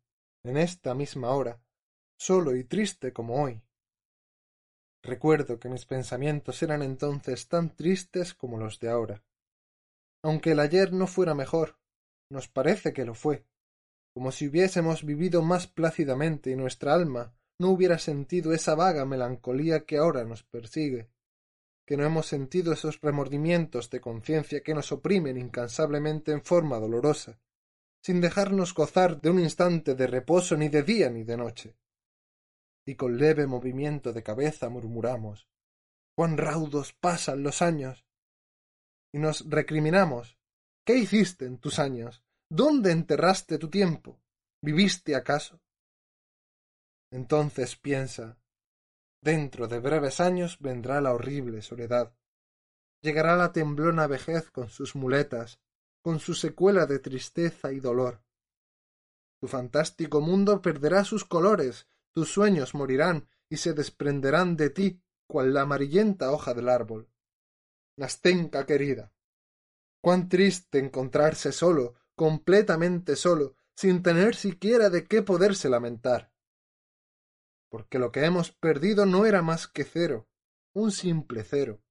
[0.44, 1.60] en esta misma hora,
[2.18, 3.62] solo y triste como hoy.
[5.02, 9.22] Recuerdo que mis pensamientos eran entonces tan tristes como los de ahora.
[10.22, 11.78] Aunque el ayer no fuera mejor,
[12.30, 13.44] nos parece que lo fue,
[14.14, 19.84] como si hubiésemos vivido más plácidamente y nuestra alma no hubiera sentido esa vaga melancolía
[19.84, 21.08] que ahora nos persigue,
[21.86, 27.38] que no hemos sentido esos remordimientos de conciencia que nos oprimen incansablemente en forma dolorosa,
[28.02, 31.76] sin dejarnos gozar de un instante de reposo ni de día ni de noche
[32.84, 35.46] y con leve movimiento de cabeza murmuramos
[36.16, 38.04] cuán raudos pasan los años
[39.12, 40.36] y nos recriminamos
[40.84, 42.24] ¿Qué hiciste en tus años?
[42.50, 44.20] ¿Dónde enterraste tu tiempo?
[44.60, 45.60] ¿Viviste acaso?
[47.12, 48.38] Entonces piensa
[49.20, 52.16] dentro de breves años vendrá la horrible soledad.
[53.02, 55.60] Llegará la temblona vejez con sus muletas,
[56.00, 58.24] con su secuela de tristeza y dolor.
[59.40, 65.52] Tu fantástico mundo perderá sus colores, tus sueños morirán y se desprenderán de ti cual
[65.52, 67.10] la amarillenta hoja del árbol.
[67.96, 69.12] Nastenka querida,
[70.00, 76.31] cuán triste encontrarse solo, completamente solo, sin tener siquiera de qué poderse lamentar.
[77.72, 80.28] Porque lo que hemos perdido no era más que cero,
[80.74, 81.82] un simple cero.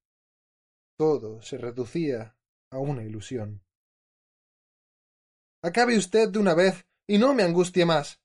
[0.96, 2.38] Todo se reducía
[2.70, 3.64] a una ilusión.
[5.64, 8.22] Acabe usted de una vez y no me angustie más,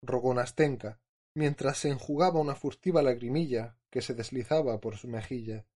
[0.00, 0.98] rogó Nastenka,
[1.36, 5.66] mientras se enjugaba una furtiva lagrimilla que se deslizaba por su mejilla.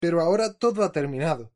[0.00, 1.52] Pero ahora todo ha terminado.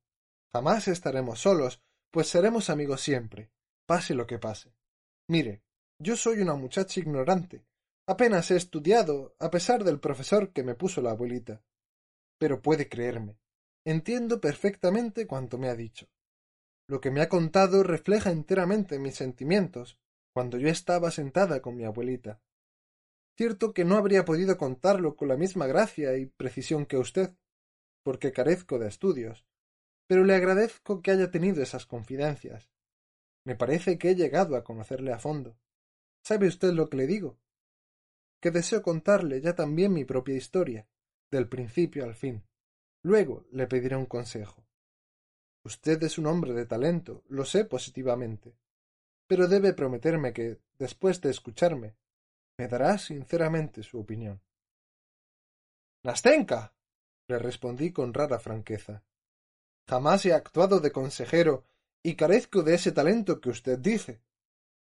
[0.52, 3.50] Jamás estaremos solos, pues seremos amigos siempre,
[3.86, 4.72] pase lo que pase.
[5.28, 5.64] Mire,
[5.98, 7.66] yo soy una muchacha ignorante,
[8.06, 11.62] Apenas he estudiado, a pesar del profesor que me puso la abuelita.
[12.38, 13.38] Pero puede creerme.
[13.84, 16.08] Entiendo perfectamente cuanto me ha dicho.
[16.88, 19.98] Lo que me ha contado refleja enteramente mis sentimientos
[20.32, 22.40] cuando yo estaba sentada con mi abuelita.
[23.36, 27.34] Cierto que no habría podido contarlo con la misma gracia y precisión que usted,
[28.02, 29.46] porque carezco de estudios,
[30.06, 32.70] pero le agradezco que haya tenido esas confidencias.
[33.44, 35.56] Me parece que he llegado a conocerle a fondo.
[36.22, 37.38] ¿Sabe usted lo que le digo?
[38.40, 40.86] Que deseo contarle ya también mi propia historia,
[41.30, 42.42] del principio al fin.
[43.02, 44.66] Luego le pediré un consejo.
[45.64, 48.56] Usted es un hombre de talento, lo sé positivamente,
[49.26, 51.96] pero debe prometerme que, después de escucharme,
[52.58, 54.42] me dará sinceramente su opinión.
[56.02, 56.74] Nastenka.
[57.28, 59.04] le respondí con rara franqueza.
[59.88, 61.64] Jamás he actuado de consejero
[62.02, 64.20] y carezco de ese talento que usted dice.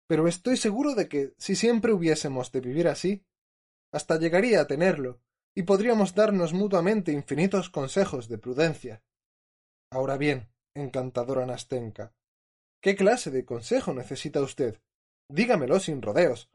[0.07, 3.25] Pero estoy seguro de que, si siempre hubiésemos de vivir así,
[3.93, 5.20] hasta llegaría a tenerlo,
[5.57, 9.03] y podríamos darnos mutuamente infinitos consejos de prudencia.
[9.91, 12.14] Ahora bien, encantadora Nastenka,
[12.80, 14.80] ¿qué clase de consejo necesita usted?
[15.28, 16.51] Dígamelo sin rodeos.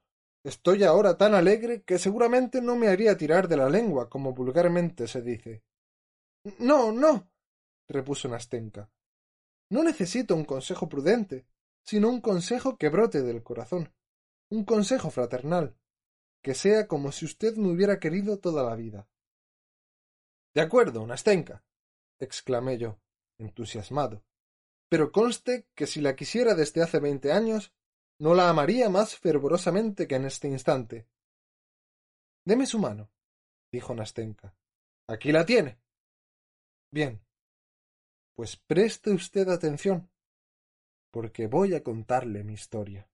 [0.45, 5.07] Estoy ahora tan alegre que seguramente no me haría tirar de la lengua, como vulgarmente
[5.07, 5.63] se dice.
[6.59, 7.29] No, no,
[7.89, 8.89] repuso Nastenka.
[9.71, 11.45] No necesito un consejo prudente,
[11.86, 13.93] sino un consejo que brote del corazón,
[14.51, 15.75] un consejo fraternal,
[16.44, 19.08] que sea como si usted me hubiera querido toda la vida.
[20.54, 21.64] De acuerdo, Nastenka,
[22.20, 23.00] exclamé yo,
[23.39, 24.24] entusiasmado.
[24.89, 27.74] Pero conste que si la quisiera desde hace veinte años,
[28.20, 31.08] no la amaría más fervorosamente que en este instante.
[32.46, 33.10] Deme su mano,
[33.72, 34.56] dijo Nastenka.
[35.08, 35.80] Aquí la tiene.
[36.91, 37.26] Bien.
[38.36, 40.12] Pues preste usted atención,
[41.10, 43.10] porque voy a contarle mi historia.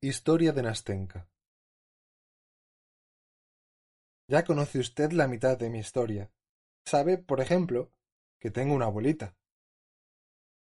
[0.00, 1.28] Historia de Nastenka
[4.28, 6.30] Ya conoce usted la mitad de mi historia.
[6.86, 7.90] Sabe, por ejemplo,
[8.38, 9.36] que tengo una abuelita.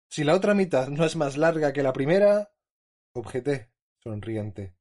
[0.10, 2.54] Si la otra mitad no es más larga que la primera,
[3.16, 3.72] objeté,
[4.04, 4.76] sonriente.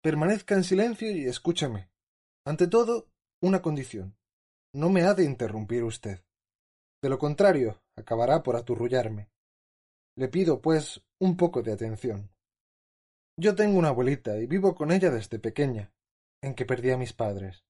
[0.00, 1.90] Permanezca en silencio y escúcheme.
[2.46, 3.10] Ante todo,
[3.42, 4.16] una condición.
[4.72, 6.24] No me ha de interrumpir usted.
[7.02, 9.28] De lo contrario, acabará por aturrullarme.
[10.16, 12.30] Le pido, pues, un poco de atención.
[13.38, 15.92] Yo tengo una abuelita y vivo con ella desde pequeña,
[16.42, 17.64] en que perdí a mis padres.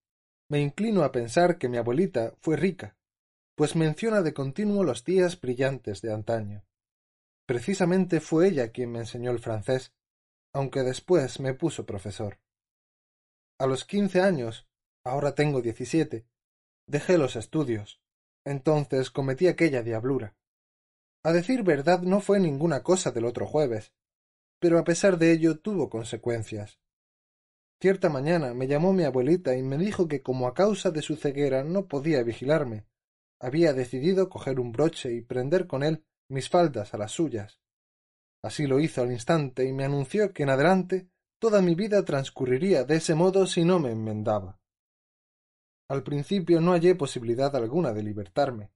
[0.48, 2.96] Me inclino a pensar que mi abuelita fue rica,
[3.56, 6.64] pues menciona de continuo los días brillantes de antaño.
[7.46, 9.92] Precisamente fue ella quien me enseñó el francés,
[10.52, 12.38] aunque después me puso profesor.
[13.58, 14.68] A los quince años,
[15.04, 16.26] ahora tengo diecisiete,
[16.86, 18.00] dejé los estudios.
[18.44, 20.36] Entonces cometí aquella diablura.
[21.24, 23.92] A decir verdad no fue ninguna cosa del otro jueves,
[24.58, 26.78] pero a pesar de ello tuvo consecuencias.
[27.80, 31.16] Cierta mañana me llamó mi abuelita y me dijo que como a causa de su
[31.16, 32.86] ceguera no podía vigilarme,
[33.38, 37.60] había decidido coger un broche y prender con él mis faldas a las suyas.
[38.42, 42.84] Así lo hizo al instante y me anunció que en adelante toda mi vida transcurriría
[42.84, 44.58] de ese modo si no me enmendaba.
[45.88, 48.72] Al principio no hallé posibilidad alguna de libertarme.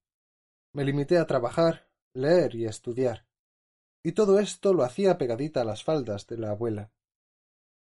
[0.74, 3.29] Me limité a trabajar, leer y estudiar
[4.02, 6.90] y todo esto lo hacía pegadita a las faldas de la abuela.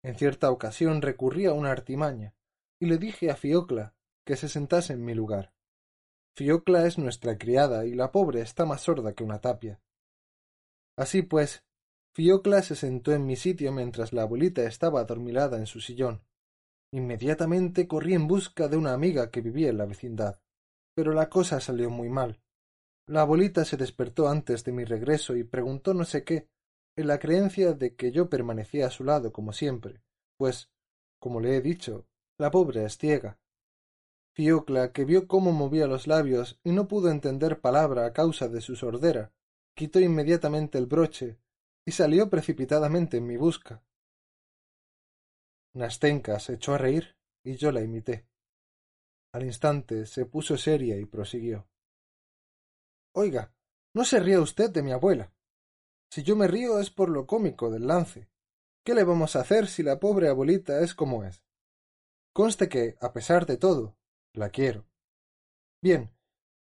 [0.04, 2.36] En cierta ocasión recurrí a una artimaña,
[2.80, 5.54] y le dije a Fiocla que se sentase en mi lugar.
[6.36, 9.82] Fiocla es nuestra criada y la pobre está más sorda que una tapia.
[10.96, 11.66] Así pues,
[12.14, 16.24] Fiocla se sentó en mi sitio mientras la abuelita estaba adormilada en su sillón.
[16.92, 20.40] Inmediatamente corrí en busca de una amiga que vivía en la vecindad.
[20.96, 22.42] Pero la cosa salió muy mal.
[23.08, 26.50] La abuelita se despertó antes de mi regreso y preguntó no sé qué,
[26.98, 30.02] en la creencia de que yo permanecía a su lado como siempre,
[30.36, 30.70] pues,
[31.20, 32.06] como le he dicho,
[32.38, 33.40] la pobre es ciega.
[34.36, 38.60] Fiocla, que vio cómo movía los labios y no pudo entender palabra a causa de
[38.60, 39.32] su sordera,
[39.74, 41.40] quitó inmediatamente el broche
[41.86, 43.84] y salió precipitadamente en mi busca.
[45.74, 48.28] Nastenka se echó a reír y yo la imité.
[49.34, 51.68] Al instante se puso seria y prosiguió.
[53.20, 53.52] Oiga,
[53.96, 55.34] no se ría usted de mi abuela.
[56.12, 58.30] Si yo me río es por lo cómico del lance.
[58.86, 61.42] ¿Qué le vamos a hacer si la pobre abuelita es como es?
[62.32, 63.98] Conste que, a pesar de todo,
[64.34, 64.86] la quiero.
[65.82, 66.16] Bien,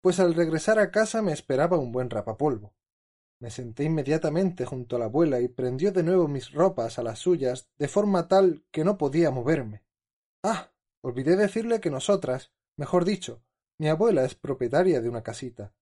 [0.02, 2.74] pues al regresar a casa me esperaba un buen rapapolvo.
[3.40, 7.20] Me senté inmediatamente junto a la abuela y prendió de nuevo mis ropas a las
[7.20, 9.82] suyas de forma tal que no podía moverme.
[10.42, 10.74] Ah.
[11.00, 13.42] olvidé decirle que nosotras, mejor dicho,
[13.78, 15.72] mi abuela es propietaria de una casita,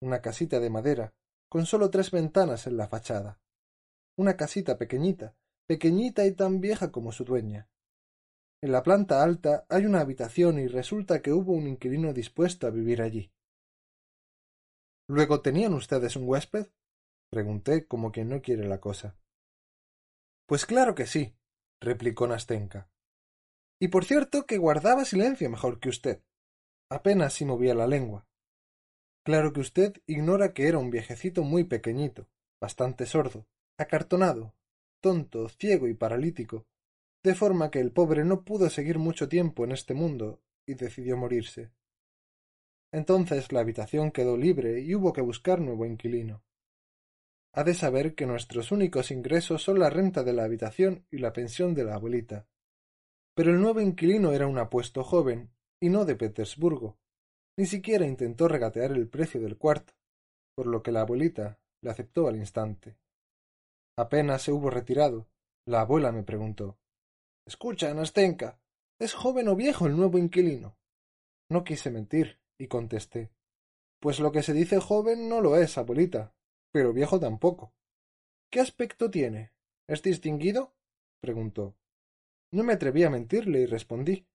[0.00, 1.14] una casita de madera,
[1.48, 3.40] con solo tres ventanas en la fachada.
[4.16, 7.68] Una casita pequeñita, pequeñita y tan vieja como su dueña.
[8.60, 12.70] En la planta alta hay una habitación y resulta que hubo un inquilino dispuesto a
[12.70, 13.30] vivir allí.
[15.06, 16.68] ¿Luego tenían ustedes un huésped?
[17.30, 19.16] pregunté como quien no quiere la cosa.
[20.46, 21.36] Pues claro que sí,
[21.80, 22.88] replicó Nastenka.
[23.80, 26.22] Y por cierto que guardaba silencio mejor que usted.
[26.90, 28.26] Apenas si movía la lengua.
[29.24, 32.28] Claro que usted ignora que era un viejecito muy pequeñito,
[32.60, 33.46] bastante sordo,
[33.78, 34.54] acartonado,
[35.00, 36.66] tonto, ciego y paralítico,
[37.22, 41.16] de forma que el pobre no pudo seguir mucho tiempo en este mundo y decidió
[41.16, 41.72] morirse.
[42.92, 46.44] Entonces la habitación quedó libre y hubo que buscar nuevo inquilino.
[47.54, 51.32] Ha de saber que nuestros únicos ingresos son la renta de la habitación y la
[51.32, 52.46] pensión de la abuelita.
[53.34, 56.98] Pero el nuevo inquilino era un apuesto joven, y no de Petersburgo.
[57.56, 59.94] Ni siquiera intentó regatear el precio del cuarto,
[60.56, 62.96] por lo que la abuelita le aceptó al instante.
[63.96, 65.28] Apenas se hubo retirado,
[65.66, 66.78] la abuela me preguntó
[67.46, 68.58] Escucha, Nastenka,
[68.98, 70.76] ¿es joven o viejo el nuevo inquilino?
[71.50, 73.30] No quise mentir, y contesté
[74.00, 76.34] Pues lo que se dice joven no lo es, abuelita,
[76.72, 77.72] pero viejo tampoco.
[78.50, 79.52] ¿Qué aspecto tiene?
[79.86, 80.74] ¿Es distinguido?
[81.20, 81.76] preguntó.
[82.52, 84.26] No me atreví a mentirle y respondí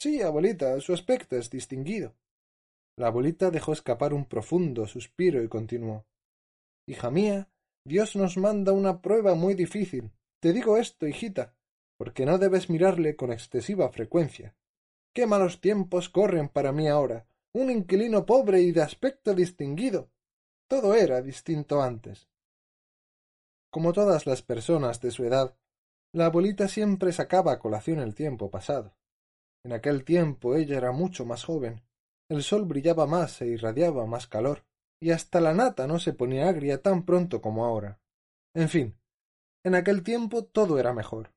[0.00, 2.14] Sí, abuelita, su aspecto es distinguido.
[2.98, 6.04] La abuelita dejó escapar un profundo suspiro y continuó
[6.84, 7.48] Hija mía,
[7.84, 10.10] Dios nos manda una prueba muy difícil.
[10.40, 11.54] Te digo esto, hijita,
[11.96, 14.56] porque no debes mirarle con excesiva frecuencia.
[15.14, 17.28] Qué malos tiempos corren para mí ahora.
[17.52, 20.10] Un inquilino pobre y de aspecto distinguido.
[20.66, 22.28] Todo era distinto antes.
[23.70, 25.56] Como todas las personas de su edad,
[26.12, 28.96] la abuelita siempre sacaba a colación el tiempo pasado.
[29.62, 31.82] En aquel tiempo ella era mucho más joven,
[32.28, 34.64] el sol brillaba más e irradiaba más calor,
[35.00, 38.00] y hasta la nata no se ponía agria tan pronto como ahora.
[38.54, 38.98] En fin,
[39.64, 41.32] en aquel tiempo todo era mejor.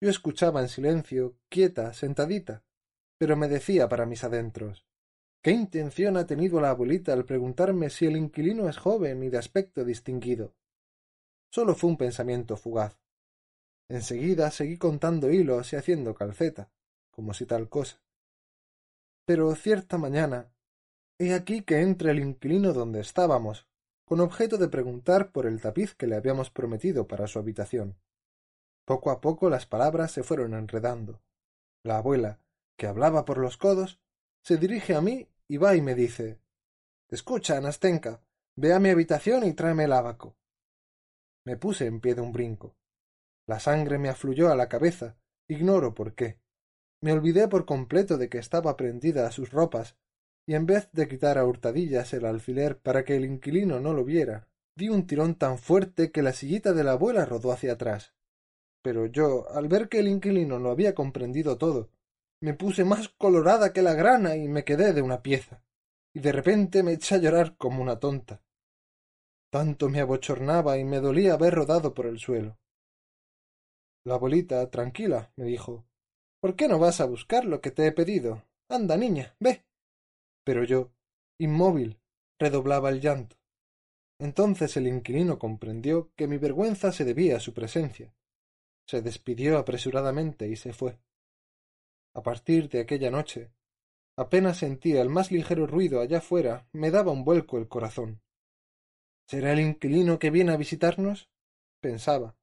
[0.00, 2.64] Yo escuchaba en silencio, quieta, sentadita,
[3.18, 4.86] pero me decía para mis adentros
[5.42, 9.38] ¿Qué intención ha tenido la abuelita al preguntarme si el inquilino es joven y de
[9.38, 10.56] aspecto distinguido?
[11.52, 12.98] Solo fue un pensamiento fugaz.
[13.88, 16.72] Enseguida seguí contando hilos y haciendo calceta,
[17.12, 18.02] como si tal cosa.
[19.26, 20.52] Pero cierta mañana,
[21.18, 23.66] he aquí que entra el inquilino donde estábamos,
[24.04, 27.98] con objeto de preguntar por el tapiz que le habíamos prometido para su habitación.
[28.84, 31.20] Poco a poco las palabras se fueron enredando.
[31.82, 32.40] La abuela,
[32.78, 34.00] que hablaba por los codos,
[34.44, 36.40] se dirige a mí y va y me dice
[37.08, 38.22] Escucha, Nastenka,
[38.54, 40.36] ve a mi habitación y tráeme el abaco.
[41.44, 42.76] Me puse en pie de un brinco.
[43.48, 45.16] La sangre me afluyó a la cabeza,
[45.48, 46.38] ignoro por qué.
[47.02, 49.96] Me olvidé por completo de que estaba prendida a sus ropas,
[50.46, 54.04] y en vez de quitar a hurtadillas el alfiler para que el inquilino no lo
[54.04, 58.14] viera, di un tirón tan fuerte que la sillita de la abuela rodó hacia atrás.
[58.82, 61.90] Pero yo, al ver que el inquilino lo había comprendido todo,
[62.40, 65.62] me puse más colorada que la grana y me quedé de una pieza,
[66.14, 68.42] y de repente me eché a llorar como una tonta.
[69.50, 72.58] Tanto me abochornaba y me dolía haber rodado por el suelo.
[74.04, 75.84] La abuelita, tranquila, me dijo,
[76.40, 78.42] ¿por qué no vas a buscar lo que te he pedido?
[78.68, 79.64] Anda, niña, ve.
[80.44, 80.90] Pero yo,
[81.38, 81.98] inmóvil,
[82.38, 83.36] redoblaba el llanto.
[84.18, 88.14] Entonces el inquilino comprendió que mi vergüenza se debía a su presencia.
[88.86, 90.98] Se despidió apresuradamente y se fue.
[92.14, 93.50] A partir de aquella noche,
[94.16, 98.22] apenas sentía el más ligero ruido allá fuera, me daba un vuelco el corazón.
[99.28, 101.28] ¿Será el inquilino que viene a visitarnos?
[101.82, 102.36] pensaba,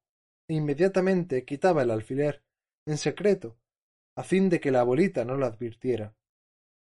[0.48, 2.44] e inmediatamente quitaba el alfiler,
[2.86, 3.58] en secreto,
[4.16, 6.14] a fin de que la abuelita no lo advirtiera.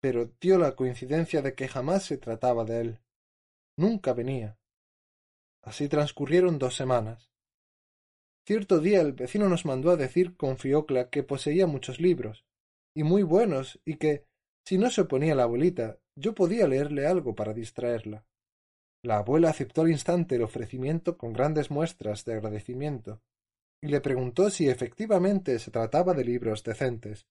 [0.00, 3.00] Pero dio la coincidencia de que jamás se trataba de él.
[3.76, 4.58] Nunca venía.
[5.62, 7.30] Así transcurrieron dos semanas.
[8.46, 12.44] Cierto día el vecino nos mandó a decir con Fiocla que poseía muchos libros,
[12.94, 14.26] y muy buenos, y que,
[14.66, 18.26] si no se oponía la abuelita, yo podía leerle algo para distraerla.
[19.02, 23.22] La abuela aceptó al instante el ofrecimiento con grandes muestras de agradecimiento,
[23.84, 27.26] y le preguntó si efectivamente se trataba de libros decentes.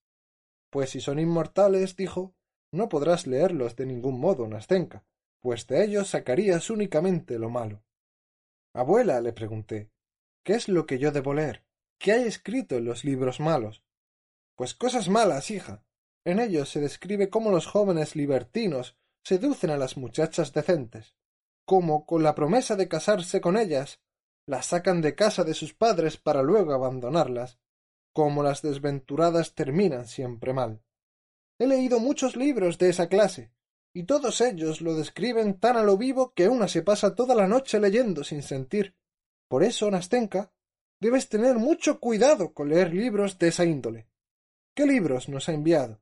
[0.70, 2.36] Pues si son inmortales, dijo,
[2.70, 5.04] no podrás leerlos de ningún modo, Nastenka,
[5.40, 7.82] pues de ellos sacarías únicamente lo malo.
[8.72, 9.90] Abuela, le pregunté,
[10.44, 11.64] ¿qué es lo que yo debo leer?
[11.98, 13.82] ¿Qué hay escrito en los libros malos?
[14.54, 15.84] Pues cosas malas, hija.
[16.24, 21.16] En ellos se describe cómo los jóvenes libertinos seducen a las muchachas decentes,
[21.64, 24.03] cómo, con la promesa de casarse con ellas,
[24.46, 27.58] las sacan de casa de sus padres para luego abandonarlas,
[28.12, 30.82] cómo las desventuradas terminan siempre mal.
[31.58, 33.52] He leído muchos libros de esa clase,
[33.92, 37.46] y todos ellos lo describen tan a lo vivo que una se pasa toda la
[37.46, 38.96] noche leyendo sin sentir.
[39.48, 40.52] Por eso, Nastenka,
[41.00, 44.08] debes tener mucho cuidado con leer libros de esa índole.
[44.74, 46.00] ¿Qué libros nos ha enviado?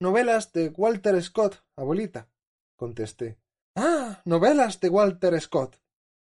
[0.00, 2.28] Novelas de Walter Scott, abuelita,
[2.74, 3.38] contesté.
[3.76, 5.81] Ah, novelas de Walter Scott.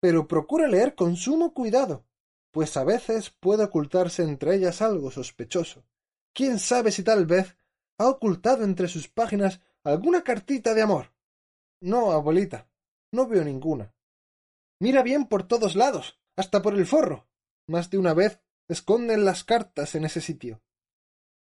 [0.05, 2.05] Pero procure leer con sumo cuidado,
[2.51, 5.86] pues a veces puede ocultarse entre ellas algo sospechoso.
[6.35, 7.56] Quién sabe si tal vez
[7.97, 11.14] ha ocultado entre sus páginas alguna cartita de amor.
[11.81, 12.68] No, abuelita,
[13.12, 13.94] no veo ninguna.
[14.78, 17.26] Mira bien por todos lados, hasta por el forro.
[17.66, 20.60] Más de una vez esconden las cartas en ese sitio.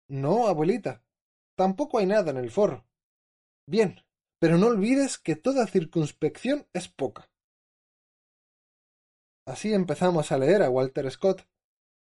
[0.08, 1.02] No, abuelita,
[1.56, 2.84] tampoco hay nada en el forro.
[3.66, 4.04] Bien,
[4.38, 7.31] pero no olvides que toda circunspección es poca.
[9.46, 11.46] Así empezamos a leer a Walter Scott,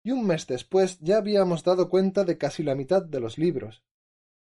[0.04, 3.84] y un mes después ya habíamos dado cuenta de casi la mitad de los libros.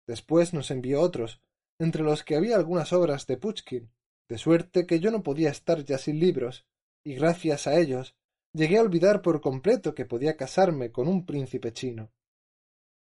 [0.07, 1.41] Después nos envió otros,
[1.79, 3.93] entre los que había algunas obras de Puchkin,
[4.29, 6.67] de suerte que yo no podía estar ya sin libros,
[7.05, 8.17] y gracias a ellos
[8.55, 12.11] llegué a olvidar por completo que podía casarme con un príncipe chino.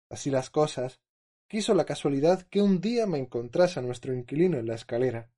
[0.09, 0.99] Así las cosas,
[1.47, 5.31] quiso la casualidad que un día me encontrase a nuestro inquilino en la escalera.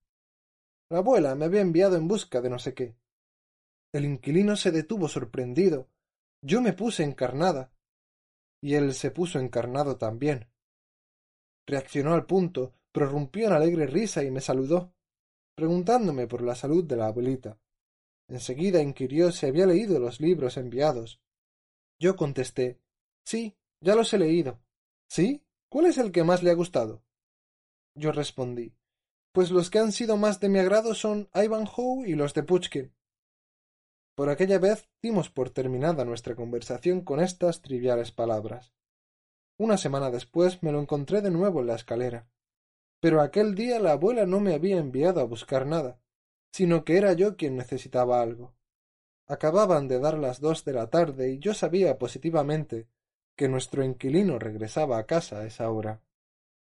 [0.90, 2.96] La abuela me había enviado en busca de no sé qué.
[3.94, 5.88] El inquilino se detuvo sorprendido.
[6.42, 7.72] Yo me puse encarnada.
[8.60, 10.50] Y él se puso encarnado también.
[11.68, 14.94] Reaccionó al punto, prorrumpió en alegre risa y me saludó,
[15.56, 17.60] preguntándome por la salud de la abuelita.
[18.28, 21.22] Enseguida inquirió si había leído los libros enviados.
[22.00, 22.82] Yo contesté
[23.24, 24.60] Sí, ya los he leído.
[25.08, 25.46] ¿Sí?
[25.70, 27.04] ¿Cuál es el que más le ha gustado?
[27.96, 28.76] Yo respondí
[29.32, 32.94] Pues los que han sido más de mi agrado son Ivanhoe y los de Puchkin.
[34.16, 38.74] Por aquella vez dimos por terminada nuestra conversación con estas triviales palabras.
[39.58, 42.28] Una semana después me lo encontré de nuevo en la escalera.
[43.00, 46.00] Pero aquel día la abuela no me había enviado a buscar nada,
[46.52, 48.56] sino que era yo quien necesitaba algo.
[49.28, 52.88] Acababan de dar las dos de la tarde y yo sabía positivamente
[53.36, 56.04] que nuestro inquilino regresaba a casa a esa hora.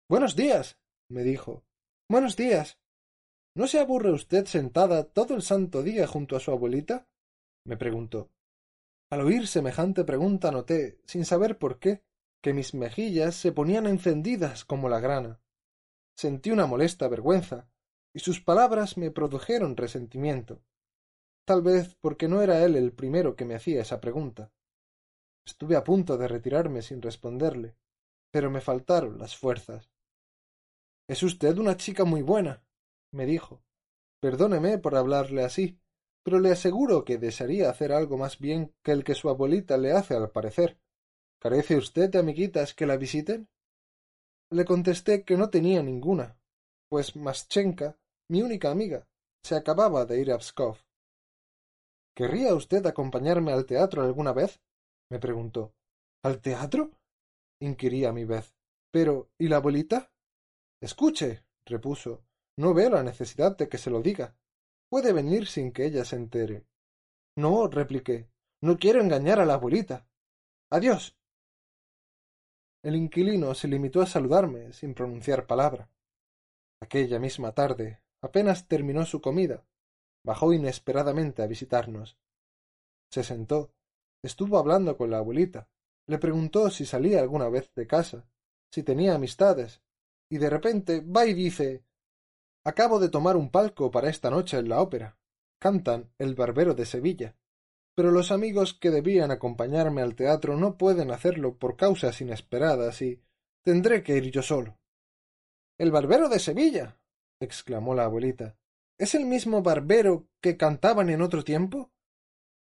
[0.08, 0.78] Buenos días.
[1.08, 1.62] me dijo.
[2.08, 2.78] Buenos días.
[3.54, 7.06] ¿No se aburre usted sentada todo el santo día junto a su abuelita?
[7.68, 8.30] Me preguntó.
[9.10, 12.02] Al oír semejante pregunta noté, sin saber por qué,
[12.42, 15.40] que mis mejillas se ponían encendidas como la grana.
[16.16, 17.68] Sentí una molesta vergüenza,
[18.14, 20.62] y sus palabras me produjeron resentimiento.
[21.44, 24.50] Tal vez porque no era él el primero que me hacía esa pregunta.
[25.46, 27.76] Estuve a punto de retirarme sin responderle,
[28.30, 29.90] pero me faltaron las fuerzas.
[31.06, 32.64] Es usted una chica muy buena,
[33.12, 33.62] me dijo.
[34.20, 35.78] Perdóneme por hablarle así,
[36.28, 39.92] pero le aseguro que desearía hacer algo más bien que el que su abuelita le
[39.92, 40.78] hace al parecer.
[41.40, 43.48] ¿Carece usted de amiguitas que la visiten?
[44.50, 46.38] Le contesté que no tenía ninguna,
[46.90, 47.96] pues Maschenka,
[48.28, 49.08] mi única amiga,
[49.42, 50.76] se acababa de ir a Pskov.
[52.14, 54.60] ¿Querría usted acompañarme al teatro alguna vez?
[55.10, 55.72] me preguntó.
[56.22, 56.90] ¿Al teatro?
[57.58, 58.54] inquirí a mi vez.
[58.92, 60.12] Pero ¿y la abuelita?
[60.82, 62.22] Escuche, repuso.
[62.58, 64.36] No veo la necesidad de que se lo diga.
[64.88, 66.66] Puede venir sin que ella se entere.
[67.36, 68.30] No, repliqué.
[68.62, 70.08] No quiero engañar a la abuelita.
[70.70, 71.16] Adiós.
[72.82, 75.90] El inquilino se limitó a saludarme sin pronunciar palabra.
[76.80, 79.66] Aquella misma tarde, apenas terminó su comida,
[80.24, 82.16] bajó inesperadamente a visitarnos.
[83.10, 83.72] Se sentó
[84.22, 85.68] Estuvo hablando con la abuelita.
[86.06, 88.28] Le preguntó si salía alguna vez de casa,
[88.72, 89.80] si tenía amistades,
[90.30, 91.84] y de repente va y dice
[92.64, 95.18] Acabo de tomar un palco para esta noche en la ópera.
[95.60, 97.36] Cantan El Barbero de Sevilla.
[97.94, 103.22] Pero los amigos que debían acompañarme al teatro no pueden hacerlo por causas inesperadas y
[103.64, 104.78] tendré que ir yo solo.
[105.78, 106.98] El Barbero de Sevilla.
[107.40, 108.56] exclamó la abuelita.
[108.98, 111.92] ¿Es el mismo barbero que cantaban en otro tiempo?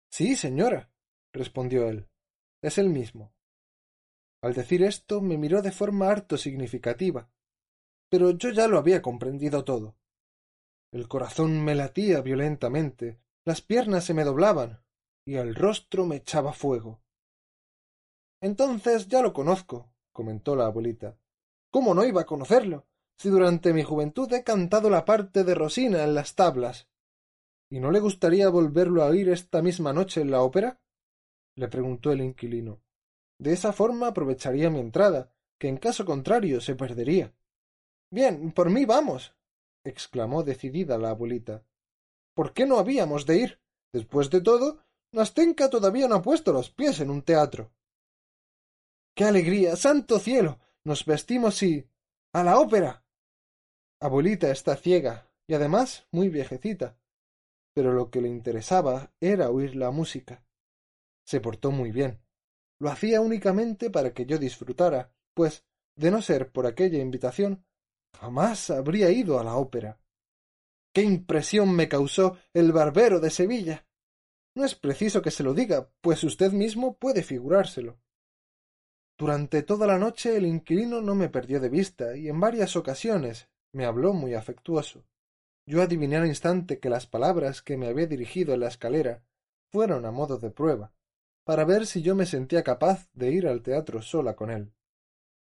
[0.10, 0.92] Sí, señora
[1.36, 2.08] respondió él.
[2.64, 3.34] Es el mismo.
[4.42, 7.30] Al decir esto me miró de forma harto significativa,
[8.10, 9.96] pero yo ya lo había comprendido todo.
[10.92, 14.84] El corazón me latía violentamente, las piernas se me doblaban,
[15.26, 17.02] y el rostro me echaba fuego.
[18.42, 21.18] Entonces ya lo conozco, comentó la abuelita.
[21.72, 22.88] ¿Cómo no iba a conocerlo?
[23.18, 26.88] Si durante mi juventud he cantado la parte de Rosina en las tablas.
[27.70, 30.80] ¿Y no le gustaría volverlo a oír esta misma noche en la ópera?
[31.56, 32.82] le preguntó el inquilino.
[33.40, 37.34] De esa forma aprovecharía mi entrada, que en caso contrario se perdería.
[38.16, 39.36] Bien, por mí vamos.
[39.84, 41.66] exclamó decidida la abuelita.
[42.34, 43.60] ¿Por qué no habíamos de ir?
[43.92, 47.74] Después de todo, Nastenka todavía no ha puesto los pies en un teatro.
[49.18, 49.76] ¡Qué alegría!
[49.76, 50.62] ¡Santo cielo!
[50.86, 51.90] Nos vestimos y.
[52.32, 53.04] a la ópera.
[54.00, 56.98] Abuelita está ciega y además muy viejecita,
[57.74, 60.42] pero lo que le interesaba era oír la música.
[61.26, 62.22] Se portó muy bien.
[62.80, 65.66] Lo hacía únicamente para que yo disfrutara, pues,
[65.98, 67.66] de no ser por aquella invitación,
[68.20, 70.00] jamás habría ido a la ópera.
[70.94, 73.86] ¡Qué impresión me causó el barbero de Sevilla!
[74.56, 78.00] No es preciso que se lo diga, pues usted mismo puede figurárselo.
[79.18, 83.50] Durante toda la noche el inquilino no me perdió de vista y en varias ocasiones
[83.74, 85.06] me habló muy afectuoso.
[85.66, 89.24] Yo adiviné al instante que las palabras que me había dirigido en la escalera
[89.72, 90.94] fueron a modo de prueba,
[91.44, 94.72] para ver si yo me sentía capaz de ir al teatro sola con él.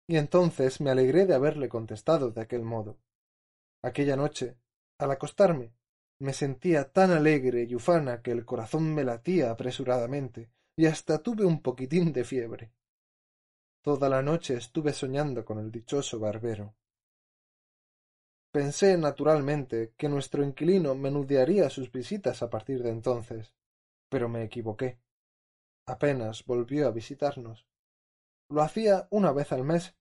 [0.08, 2.98] Y entonces me alegré de haberle contestado de aquel modo.
[3.82, 4.58] Aquella noche,
[4.98, 5.74] al acostarme,
[6.20, 11.46] me sentía tan alegre y ufana que el corazón me latía apresuradamente y hasta tuve
[11.46, 12.72] un poquitín de fiebre.
[13.82, 16.76] Toda la noche estuve soñando con el dichoso barbero.
[18.52, 23.54] Pensé naturalmente que nuestro inquilino menudearía sus visitas a partir de entonces,
[24.10, 25.00] pero me equivoqué.
[25.86, 27.68] Apenas volvió a visitarnos.
[28.50, 29.96] Lo hacía una vez al mes,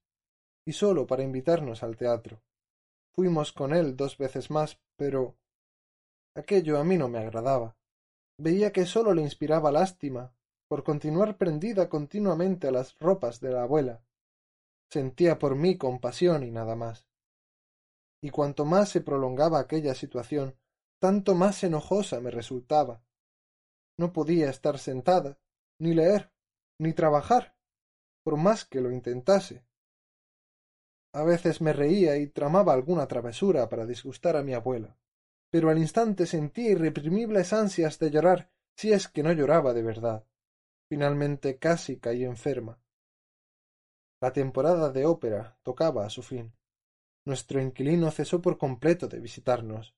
[0.65, 2.41] y sólo para invitarnos al teatro.
[3.15, 5.37] Fuimos con él dos veces más, pero
[6.35, 7.77] aquello a mí no me agradaba.
[8.37, 10.33] Veía que sólo le inspiraba lástima
[10.67, 14.03] por continuar prendida continuamente a las ropas de la abuela.
[14.91, 17.07] Sentía por mí compasión y nada más
[18.23, 20.57] y cuanto más se prolongaba aquella situación,
[21.01, 23.03] tanto más enojosa me resultaba.
[23.97, 25.37] No podía estar sentada,
[25.77, 26.31] ni leer,
[26.79, 27.52] ni trabajar,
[28.23, 29.63] por más que lo intentase.
[31.13, 34.97] A veces me reía y tramaba alguna travesura para disgustar a mi abuela,
[35.51, 40.25] pero al instante sentía irreprimibles ansias de llorar, si es que no lloraba de verdad.
[40.89, 42.81] Finalmente casi caí enferma.
[44.19, 46.55] La temporada de ópera tocaba a su fin.
[47.25, 49.95] Nuestro inquilino cesó por completo de visitarnos.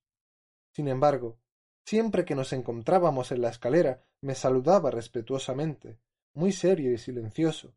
[0.73, 1.39] Sin embargo,
[1.85, 5.99] siempre que nos encontrábamos en la escalera, me saludaba respetuosamente,
[6.33, 7.75] muy serio y silencioso.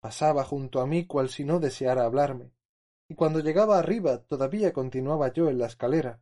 [0.00, 2.52] Pasaba junto a mí cual si no deseara hablarme,
[3.08, 6.20] y cuando llegaba arriba todavía continuaba yo en la escalera,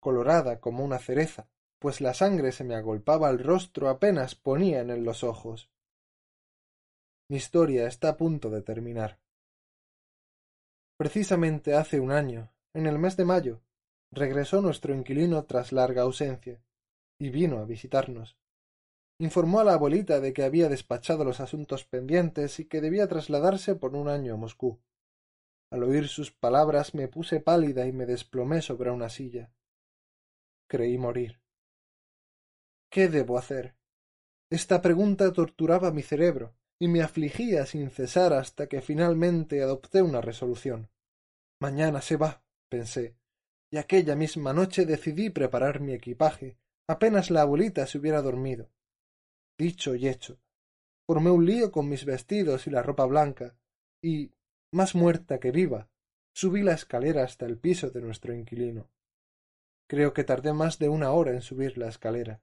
[0.00, 1.48] colorada como una cereza,
[1.78, 5.70] pues la sangre se me agolpaba al rostro apenas ponía en los ojos.
[7.28, 9.20] Mi historia está a punto de terminar.
[10.96, 13.62] Precisamente hace un año, en el mes de mayo,
[14.10, 16.60] regresó nuestro inquilino tras larga ausencia,
[17.18, 18.39] y vino a visitarnos.
[19.20, 23.74] Informó a la abuelita de que había despachado los asuntos pendientes y que debía trasladarse
[23.74, 24.80] por un año a Moscú.
[25.70, 29.52] Al oír sus palabras me puse pálida y me desplomé sobre una silla.
[30.66, 31.38] Creí morir.
[32.90, 33.76] ¿Qué debo hacer?
[34.48, 40.22] Esta pregunta torturaba mi cerebro y me afligía sin cesar hasta que finalmente adopté una
[40.22, 40.88] resolución.
[41.60, 43.18] Mañana se va, pensé,
[43.70, 46.56] y aquella misma noche decidí preparar mi equipaje,
[46.88, 48.70] apenas la abuelita se hubiera dormido.
[49.60, 50.40] Dicho y hecho.
[51.06, 53.58] Formé un lío con mis vestidos y la ropa blanca,
[54.02, 54.32] y,
[54.72, 55.90] más muerta que viva,
[56.32, 58.88] subí la escalera hasta el piso de nuestro inquilino.
[59.86, 62.40] Creo que tardé más de una hora en subir la escalera.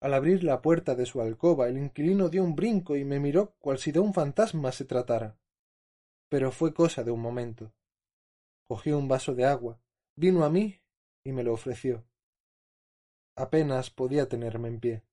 [0.00, 3.54] Al abrir la puerta de su alcoba, el inquilino dio un brinco y me miró
[3.60, 5.38] cual si de un fantasma se tratara.
[6.28, 7.72] Pero fue cosa de un momento.
[8.66, 9.80] Cogió un vaso de agua,
[10.16, 10.80] vino a mí
[11.22, 12.04] y me lo ofreció.
[13.36, 15.09] Apenas podía tenerme en pie.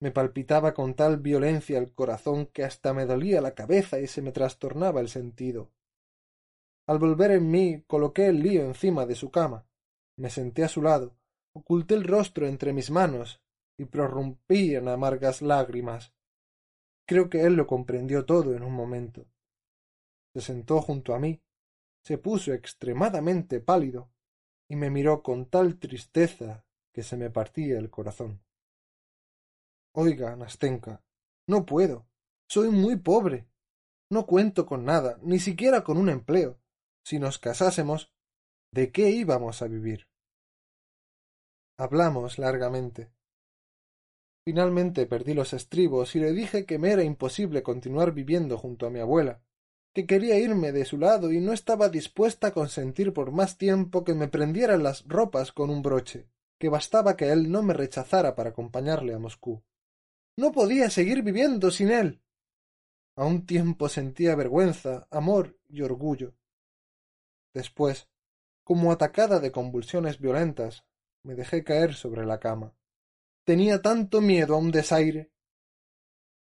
[0.00, 4.22] Me palpitaba con tal violencia el corazón que hasta me dolía la cabeza y se
[4.22, 5.72] me trastornaba el sentido.
[6.86, 9.66] Al volver en mí coloqué el lío encima de su cama,
[10.16, 11.16] me senté a su lado,
[11.52, 13.42] oculté el rostro entre mis manos
[13.76, 16.12] y prorrumpí en amargas lágrimas.
[17.06, 19.26] Creo que él lo comprendió todo en un momento.
[20.34, 21.40] Se sentó junto a mí,
[22.04, 24.10] se puso extremadamente pálido
[24.68, 28.42] y me miró con tal tristeza que se me partía el corazón.
[30.00, 31.02] Oiga, Nastenka,
[31.48, 32.06] no puedo.
[32.48, 33.48] Soy muy pobre.
[34.12, 36.60] No cuento con nada, ni siquiera con un empleo.
[37.04, 38.12] Si nos casásemos,
[38.72, 40.06] ¿de qué íbamos a vivir?
[41.76, 43.10] Hablamos largamente.
[44.44, 48.90] Finalmente perdí los estribos y le dije que me era imposible continuar viviendo junto a
[48.90, 49.42] mi abuela,
[49.96, 54.04] que quería irme de su lado y no estaba dispuesta a consentir por más tiempo
[54.04, 56.28] que me prendieran las ropas con un broche,
[56.60, 59.64] que bastaba que él no me rechazara para acompañarle a Moscú.
[60.38, 62.22] No podía seguir viviendo sin él.
[63.16, 66.36] A un tiempo sentía vergüenza, amor y orgullo.
[67.52, 68.08] Después,
[68.62, 70.84] como atacada de convulsiones violentas,
[71.24, 72.72] me dejé caer sobre la cama.
[73.42, 75.32] Tenía tanto miedo a un desaire.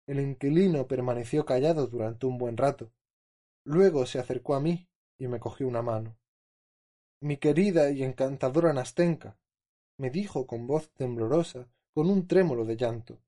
[0.06, 2.94] El inquilino permaneció callado durante un buen rato.
[3.62, 4.88] Luego se acercó a mí
[5.18, 6.16] y me cogió una mano.
[7.20, 9.38] mi querida y encantadora Nastenka,
[9.98, 13.20] me dijo con voz temblorosa, con un trémolo de llanto.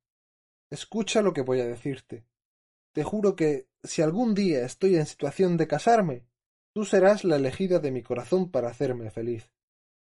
[0.70, 2.26] Escucha lo que voy a decirte.
[2.92, 6.26] Te juro que, si algún día estoy en situación de casarme,
[6.72, 9.50] tú serás la elegida de mi corazón para hacerme feliz.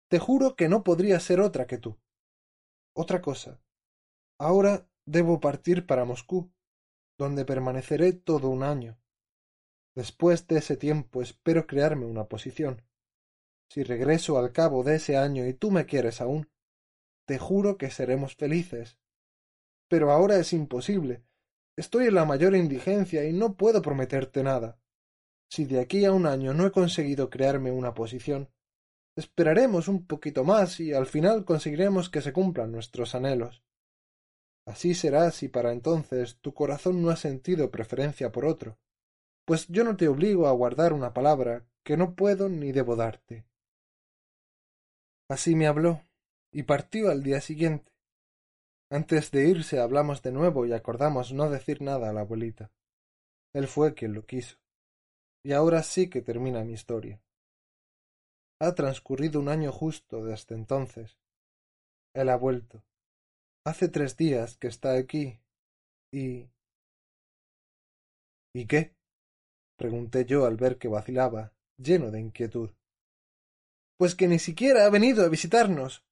[0.08, 1.98] Te juro que no podría ser otra que tú.
[2.94, 3.60] Otra cosa.
[4.38, 6.50] Ahora debo partir para Moscú,
[7.18, 8.98] donde permaneceré todo un año.
[9.94, 12.82] Después de ese tiempo espero crearme una posición.
[13.68, 16.48] Si regreso al cabo de ese año y tú me quieres aún,
[17.26, 18.96] te juro que seremos felices.
[19.88, 21.24] Pero ahora es imposible.
[21.76, 24.78] Estoy en la mayor indigencia y no puedo prometerte nada.
[25.50, 28.50] Si de aquí a un año no he conseguido crearme una posición,
[29.16, 33.62] esperaremos un poquito más y al final conseguiremos que se cumplan nuestros anhelos.
[34.66, 38.78] Así será si para entonces tu corazón no ha sentido preferencia por otro,
[39.46, 43.46] pues yo no te obligo a guardar una palabra que no puedo ni debo darte.
[45.30, 46.02] Así me habló,
[46.52, 47.90] y partió al día siguiente.
[48.90, 52.70] Antes de irse hablamos de nuevo y acordamos no decir nada a la abuelita.
[53.52, 54.56] Él fue quien lo quiso.
[55.44, 57.20] Y ahora sí que termina mi historia.
[58.60, 61.18] Ha transcurrido un año justo desde entonces.
[62.14, 62.82] Él ha vuelto.
[63.64, 65.38] Hace tres días que está aquí.
[66.10, 66.48] y.
[68.54, 68.96] ¿Y qué?
[69.76, 72.70] pregunté yo al ver que vacilaba, lleno de inquietud.
[73.96, 76.04] Pues que ni siquiera ha venido a visitarnos,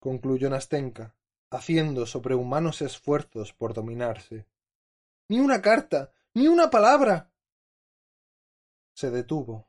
[0.00, 1.14] concluyó Nastenka,
[1.54, 4.46] haciendo sobrehumanos esfuerzos por dominarse.
[5.28, 7.32] Ni una carta, ni una palabra.
[8.94, 9.68] Se detuvo.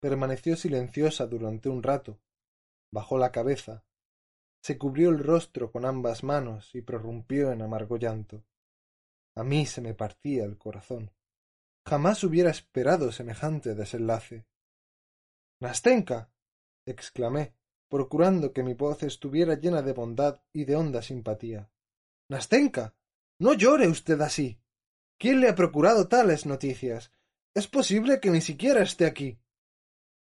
[0.00, 2.20] Permaneció silenciosa durante un rato.
[2.92, 3.84] Bajó la cabeza.
[4.62, 8.44] Se cubrió el rostro con ambas manos y prorrumpió en amargo llanto.
[9.34, 11.10] A mí se me partía el corazón.
[11.86, 14.46] Jamás hubiera esperado semejante desenlace.
[15.60, 16.30] Nastenka
[16.86, 17.54] exclamé,
[17.88, 21.70] procurando que mi voz estuviera llena de bondad y de honda simpatía.
[22.28, 22.94] Nastenka.
[23.38, 24.58] No llore usted así.
[25.18, 27.12] ¿Quién le ha procurado tales noticias?
[27.54, 29.38] Es posible que ni siquiera esté aquí.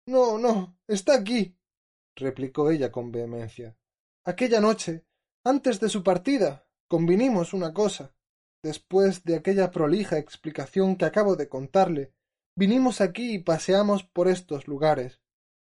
[0.06, 1.56] No, no, está aquí,
[2.16, 3.76] replicó ella con vehemencia.
[4.24, 5.04] Aquella noche,
[5.44, 8.14] antes de su partida, convinimos una cosa.
[8.64, 12.12] Después de aquella prolija explicación que acabo de contarle,
[12.56, 15.21] vinimos aquí y paseamos por estos lugares.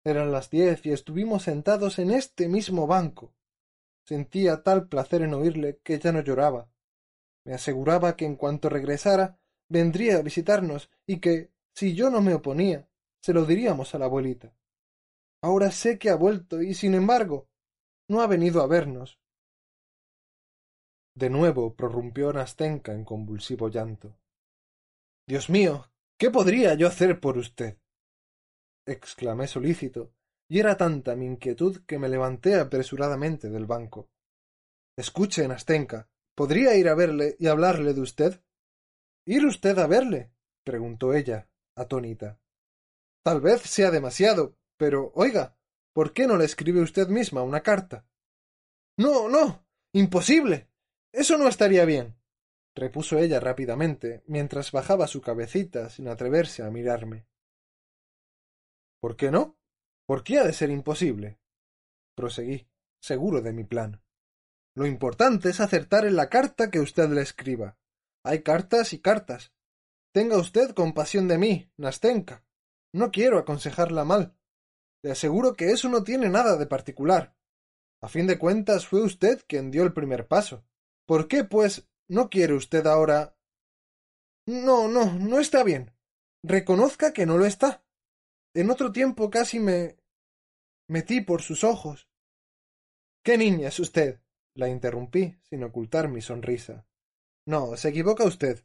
[0.06, 3.34] Eran las diez y estuvimos sentados en este mismo banco.
[4.04, 6.70] Sentía tal placer en oírle que ya no lloraba.
[7.44, 12.34] Me aseguraba que en cuanto regresara vendría a visitarnos y que, si yo no me
[12.34, 12.88] oponía,
[13.20, 14.54] se lo diríamos a la abuelita.
[15.42, 17.48] Ahora sé que ha vuelto y, sin embargo,
[18.08, 19.18] no ha venido a vernos.
[21.16, 24.16] De nuevo prorrumpió Nastenka en convulsivo llanto.
[25.26, 27.76] Dios mío, ¿qué podría yo hacer por usted?
[28.86, 30.12] Exclamé solícito,
[30.48, 34.08] y era tanta mi inquietud que me levanté apresuradamente del banco.
[34.96, 38.42] Escuche, Nastenka, ¿podría ir a verle y hablarle de usted?
[39.26, 40.32] ¿Ir usted a verle?
[40.64, 42.40] preguntó ella, atónita.
[43.22, 45.58] Tal vez sea demasiado, pero oiga,
[45.92, 48.06] ¿por qué no le escribe usted misma una carta?
[48.96, 49.66] No, no.
[49.92, 50.68] imposible.
[51.12, 52.14] Eso no estaría bien.
[52.74, 57.26] repuso ella rápidamente, mientras bajaba su cabecita sin atreverse a mirarme.
[59.06, 59.56] ¿Por qué no?
[60.04, 61.38] ¿Por qué ha de ser imposible?
[62.16, 62.66] proseguí,
[62.98, 64.02] seguro de mi plan.
[64.74, 67.78] Lo importante es acertar en la carta que usted le escriba.
[68.24, 69.52] Hay cartas y cartas.
[70.10, 72.44] Tenga usted compasión de mí, Nastenka.
[72.92, 74.36] No quiero aconsejarla mal.
[75.04, 77.36] Le aseguro que eso no tiene nada de particular.
[78.00, 80.64] A fin de cuentas fue usted quien dio el primer paso.
[81.06, 83.36] ¿Por qué, pues, no quiere usted ahora?
[84.46, 85.92] No, no, no está bien.
[86.42, 87.85] Reconozca que no lo está.
[88.56, 89.98] En otro tiempo casi me
[90.88, 92.08] metí por sus ojos.
[93.22, 94.22] ¿Qué niña es usted?
[94.54, 96.86] la interrumpí, sin ocultar mi sonrisa.
[97.44, 98.64] No, se equivoca usted.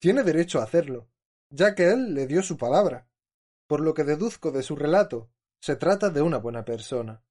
[0.00, 1.08] Tiene derecho a hacerlo,
[1.50, 3.08] ya que él le dio su palabra.
[3.68, 7.22] Por lo que deduzco de su relato, se trata de una buena persona.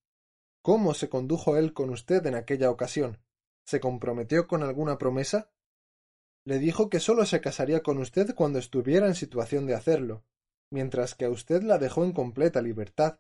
[0.61, 3.21] ¿Cómo se condujo él con usted en aquella ocasión?
[3.65, 5.51] ¿Se comprometió con alguna promesa?
[6.45, 10.23] Le dijo que sólo se casaría con usted cuando estuviera en situación de hacerlo,
[10.71, 13.19] mientras que a usted la dejó en completa libertad.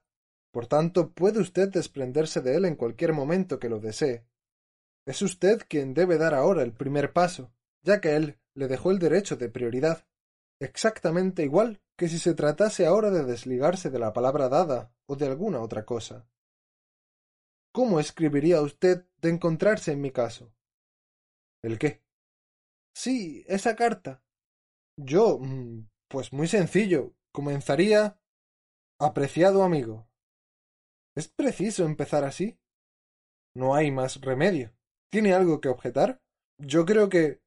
[0.51, 4.25] Por tanto, puede usted desprenderse de él en cualquier momento que lo desee.
[5.05, 7.51] Es usted quien debe dar ahora el primer paso,
[7.81, 10.05] ya que él le dejó el derecho de prioridad,
[10.59, 15.27] exactamente igual que si se tratase ahora de desligarse de la palabra dada o de
[15.27, 16.27] alguna otra cosa.
[17.71, 20.53] ¿Cómo escribiría usted de encontrarse en mi caso?
[21.61, 22.03] ¿El qué?
[22.93, 24.23] Sí, esa carta.
[24.97, 25.37] Yo.
[25.39, 27.13] Mm, pues muy sencillo.
[27.37, 28.19] Comenzaría.
[28.99, 30.09] Apreciado amigo.
[31.15, 32.57] ¿Es preciso empezar así?
[33.53, 34.73] No hay más remedio.
[35.11, 36.19] ¿Tiene algo que objetar?
[36.57, 37.43] Yo creo que.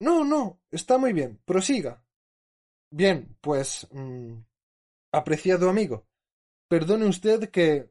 [0.00, 0.60] No, no.
[0.72, 1.40] Está muy bien.
[1.44, 2.04] Prosiga.
[2.90, 3.86] Bien, pues.
[3.92, 4.40] Mm,
[5.12, 6.08] apreciado amigo.
[6.68, 7.88] Perdone usted que.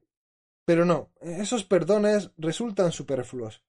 [0.65, 3.63] Pero no, esos perdones resultan superfluos.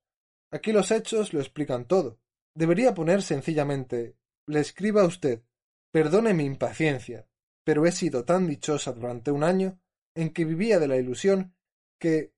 [0.50, 2.18] Aquí los hechos lo explican todo.
[2.52, 4.16] Debería poner sencillamente
[4.46, 5.44] le escriba a usted.
[5.92, 7.29] Perdone mi impaciencia,
[7.64, 9.80] pero he sido tan dichosa durante un año
[10.14, 11.54] en que vivía de la ilusión
[11.98, 12.32] que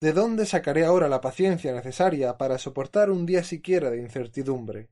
[0.00, 4.90] ¿de dónde sacaré ahora la paciencia necesaria para soportar un día siquiera de incertidumbre?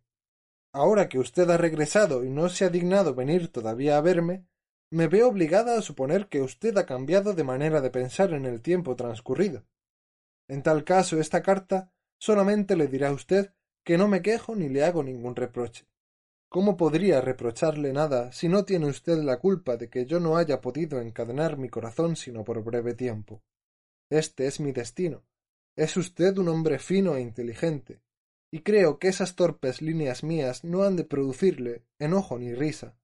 [0.72, 4.46] Ahora que usted ha regresado y no se ha dignado venir todavía a verme,
[4.90, 8.60] me veo obligada a suponer que usted ha cambiado de manera de pensar en el
[8.60, 9.66] tiempo transcurrido.
[10.48, 13.52] En tal caso, esta carta solamente le dirá a usted
[13.84, 15.87] que no me quejo ni le hago ningún reproche.
[16.50, 20.62] ¿Cómo podría reprocharle nada si no tiene usted la culpa de que yo no haya
[20.62, 23.42] podido encadenar mi corazón sino por breve tiempo?
[24.08, 25.26] Este es mi destino.
[25.76, 28.00] Es usted un hombre fino e inteligente,
[28.50, 32.96] y creo que esas torpes líneas mías no han de producirle enojo ni risa.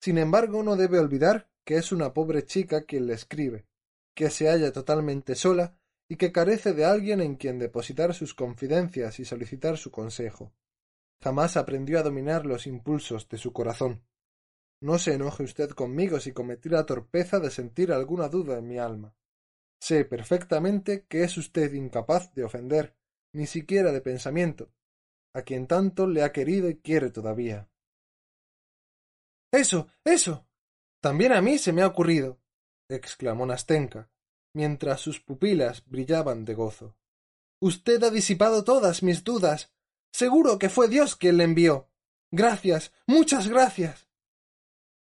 [0.00, 3.66] Sin embargo, no debe olvidar que es una pobre chica quien le escribe,
[4.14, 5.76] que se halla totalmente sola
[6.08, 10.54] y que carece de alguien en quien depositar sus confidencias y solicitar su consejo
[11.22, 14.04] jamás aprendió a dominar los impulsos de su corazón.
[14.82, 18.78] No se enoje usted conmigo si cometí la torpeza de sentir alguna duda en mi
[18.78, 19.14] alma.
[19.80, 22.96] Sé perfectamente que es usted incapaz de ofender,
[23.34, 24.72] ni siquiera de pensamiento,
[25.34, 27.70] a quien tanto le ha querido y quiere todavía.
[29.52, 29.88] Eso.
[30.04, 30.46] eso.
[31.02, 32.40] También a mí se me ha ocurrido.
[32.88, 34.10] exclamó Nastenka,
[34.54, 36.96] mientras sus pupilas brillaban de gozo.
[37.60, 39.72] Usted ha disipado todas mis dudas.
[40.12, 41.88] Seguro que fue Dios quien le envió.
[42.30, 44.08] Gracias, muchas gracias.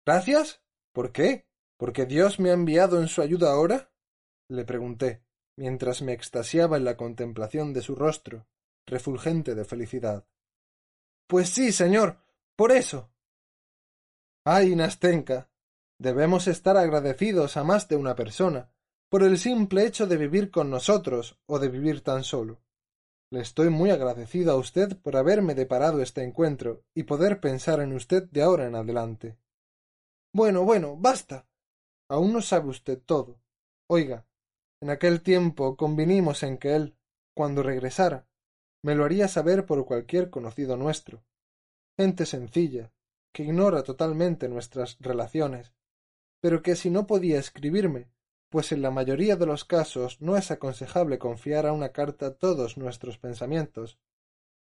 [0.05, 0.63] ¿Gracias?
[0.93, 1.47] ¿Por qué?
[1.77, 3.91] ¿Porque Dios me ha enviado en su ayuda ahora?
[4.49, 5.25] le pregunté,
[5.57, 8.47] mientras me extasiaba en la contemplación de su rostro,
[8.87, 10.27] refulgente de felicidad.
[11.27, 12.19] Pues sí, señor,
[12.55, 13.11] por eso.
[14.45, 15.51] Ay, Nastenka,
[15.99, 18.71] debemos estar agradecidos a más de una persona,
[19.09, 22.63] por el simple hecho de vivir con nosotros o de vivir tan solo.
[23.31, 27.93] Le estoy muy agradecido a usted por haberme deparado este encuentro y poder pensar en
[27.93, 29.37] usted de ahora en adelante.
[30.33, 31.49] Bueno, bueno, basta.
[32.09, 33.41] Aún no sabe usted todo.
[33.89, 34.27] Oiga,
[34.81, 36.97] en aquel tiempo convinimos en que él,
[37.35, 38.29] cuando regresara,
[38.83, 41.25] me lo haría saber por cualquier conocido nuestro.
[41.99, 42.93] Gente sencilla,
[43.33, 45.73] que ignora totalmente nuestras relaciones,
[46.41, 48.09] pero que si no podía escribirme,
[48.49, 52.77] pues en la mayoría de los casos no es aconsejable confiar a una carta todos
[52.77, 53.99] nuestros pensamientos.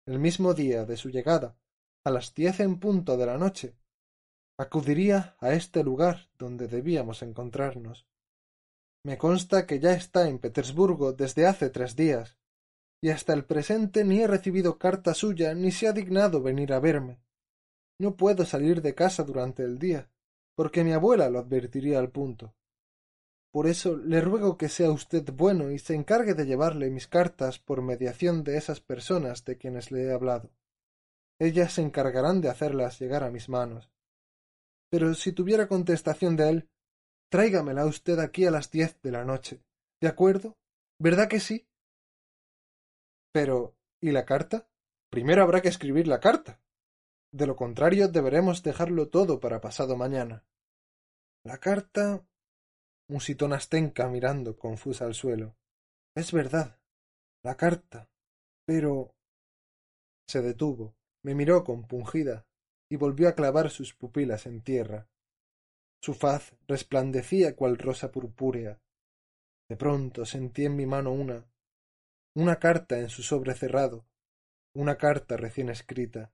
[0.07, 1.57] El mismo día de su llegada,
[2.05, 3.77] a las diez en punto de la noche,
[4.59, 8.07] acudiría a este lugar donde debíamos encontrarnos.
[9.05, 12.39] Me consta que ya está en Petersburgo desde hace tres días,
[13.03, 16.81] y hasta el presente ni he recibido carta suya ni se ha dignado venir a
[16.81, 17.21] verme.
[18.01, 20.11] No puedo salir de casa durante el día,
[20.57, 22.55] porque mi abuela lo advertiría al punto.
[23.55, 27.61] Por eso le ruego que sea usted bueno y se encargue de llevarle mis cartas
[27.61, 30.51] por mediación de esas personas de quienes le he hablado.
[31.39, 33.93] Ellas se encargarán de hacerlas llegar a mis manos.
[34.91, 36.71] Pero si tuviera contestación de él,
[37.31, 39.63] tráigamela usted aquí a las diez de la noche.
[40.01, 40.57] ¿De acuerdo?
[40.99, 41.69] ¿Verdad que sí?
[43.33, 43.77] Pero.
[44.01, 44.69] ¿y la carta?
[45.11, 46.61] Primero habrá que escribir la carta.
[47.31, 50.45] De lo contrario, deberemos dejarlo todo para pasado mañana.
[51.45, 52.27] La carta
[53.09, 55.57] musitó Nastenka mirando confusa al suelo.
[56.17, 56.79] Es verdad.
[57.43, 58.09] La carta.
[58.67, 59.15] Pero.
[60.27, 62.47] se detuvo, me miró compungida
[62.91, 65.09] y volvió a clavar sus pupilas en tierra.
[66.03, 68.81] Su faz resplandecía cual rosa purpúrea.
[69.69, 71.47] De pronto sentí en mi mano una.
[72.37, 74.07] una carta en su sobre cerrado,
[74.75, 76.33] una carta recién escrita.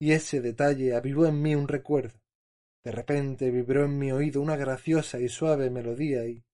[0.00, 2.20] Y ese detalle avivó en mí un recuerdo
[2.84, 6.44] de repente vibró en mi oído una graciosa y suave melodía y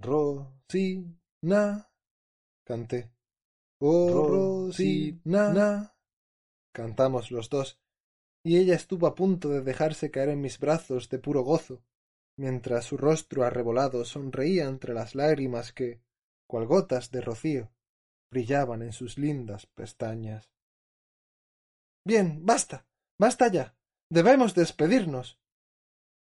[0.00, 1.06] ro si
[1.42, 1.90] na
[2.64, 3.12] canté.
[3.80, 5.96] Oh ro si na na
[6.72, 7.78] cantamos los dos
[8.42, 11.82] y ella estuvo a punto de dejarse caer en mis brazos de puro gozo
[12.38, 16.00] mientras su rostro arrebolado sonreía entre las lágrimas que
[16.46, 17.72] cual gotas de rocío
[18.30, 20.50] brillaban en sus lindas pestañas.
[22.04, 22.86] Bien basta
[23.18, 23.76] basta ya
[24.10, 25.38] Debemos despedirnos.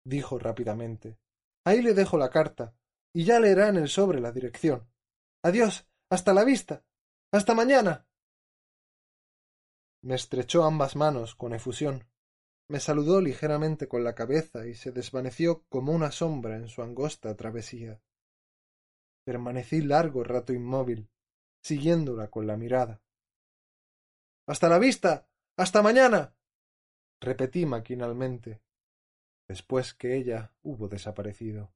[0.06, 1.18] dijo rápidamente.
[1.66, 2.76] Ahí le dejo la carta,
[3.14, 4.88] y ya leerá en el sobre la dirección.
[5.44, 5.88] Adiós.
[6.12, 6.86] Hasta la vista.
[7.34, 8.08] Hasta mañana.
[10.04, 12.08] Me estrechó ambas manos con efusión.
[12.70, 17.36] Me saludó ligeramente con la cabeza y se desvaneció como una sombra en su angosta
[17.36, 18.02] travesía.
[19.26, 21.10] Permanecí largo rato inmóvil,
[21.64, 23.02] siguiéndola con la mirada.
[24.48, 25.28] Hasta la vista.
[25.58, 26.35] Hasta mañana.
[27.26, 28.62] Repetí maquinalmente,
[29.50, 31.74] después que ella hubo desaparecido.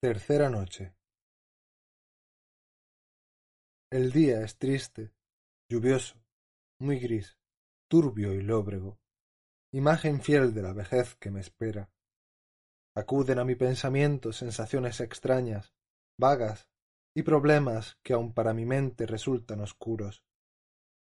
[0.00, 0.94] Tercera noche.
[3.90, 5.12] El día es triste,
[5.68, 6.16] lluvioso,
[6.80, 7.38] muy gris,
[7.88, 8.98] turbio y lóbrego,
[9.72, 11.90] imagen fiel de la vejez que me espera.
[12.94, 15.72] Acuden a mi pensamiento sensaciones extrañas,
[16.18, 16.68] vagas,
[17.16, 20.22] y problemas que aun para mi mente resultan oscuros,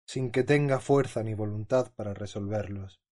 [0.06, 3.02] sin que tenga fuerza ni voluntad para resolverlos.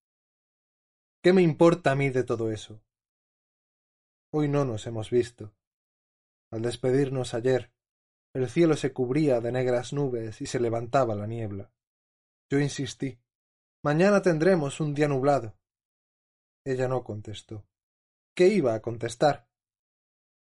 [1.21, 2.85] ¿Qué me importa a mí de todo eso?
[4.33, 5.57] Hoy no nos hemos visto.
[6.53, 7.73] Al despedirnos ayer,
[8.33, 11.73] el cielo se cubría de negras nubes y se levantaba la niebla.
[12.49, 13.19] Yo insistí.
[13.83, 15.59] Mañana tendremos un día nublado.
[16.65, 17.67] Ella no contestó.
[18.37, 19.49] ¿Qué iba a contestar?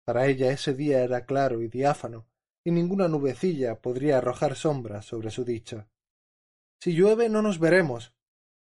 [0.05, 2.27] Para ella ese día era claro y diáfano,
[2.65, 5.87] y ninguna nubecilla podría arrojar sombra sobre su dicha.
[6.81, 8.15] Si llueve no nos veremos,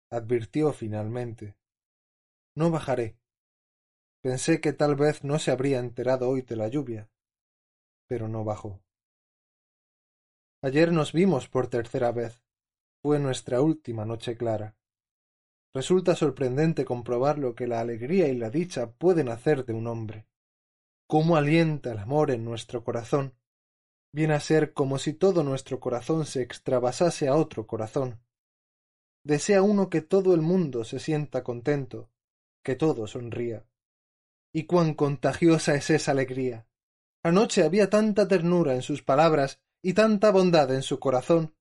[0.09, 1.55] advirtió finalmente.
[2.55, 3.15] No bajaré.
[4.23, 7.09] Pensé que tal vez no se habría enterado hoy de la lluvia,
[8.07, 8.81] pero no bajó.
[10.63, 12.43] Ayer nos vimos por tercera vez.
[13.03, 14.75] Fue nuestra última noche clara.
[15.73, 20.27] Resulta sorprendente comprobar lo que la alegría y la dicha pueden hacer de un hombre.
[21.07, 23.35] Cómo alienta el amor en nuestro corazón.
[24.13, 28.19] Viene a ser como si todo nuestro corazón se extravasase a otro corazón.
[29.23, 32.09] Desea uno que todo el mundo se sienta contento,
[32.63, 33.65] que todo sonría.
[34.53, 36.67] Y cuán contagiosa es esa alegría.
[37.23, 41.55] Anoche había tanta ternura en sus palabras y tanta bondad en su corazón.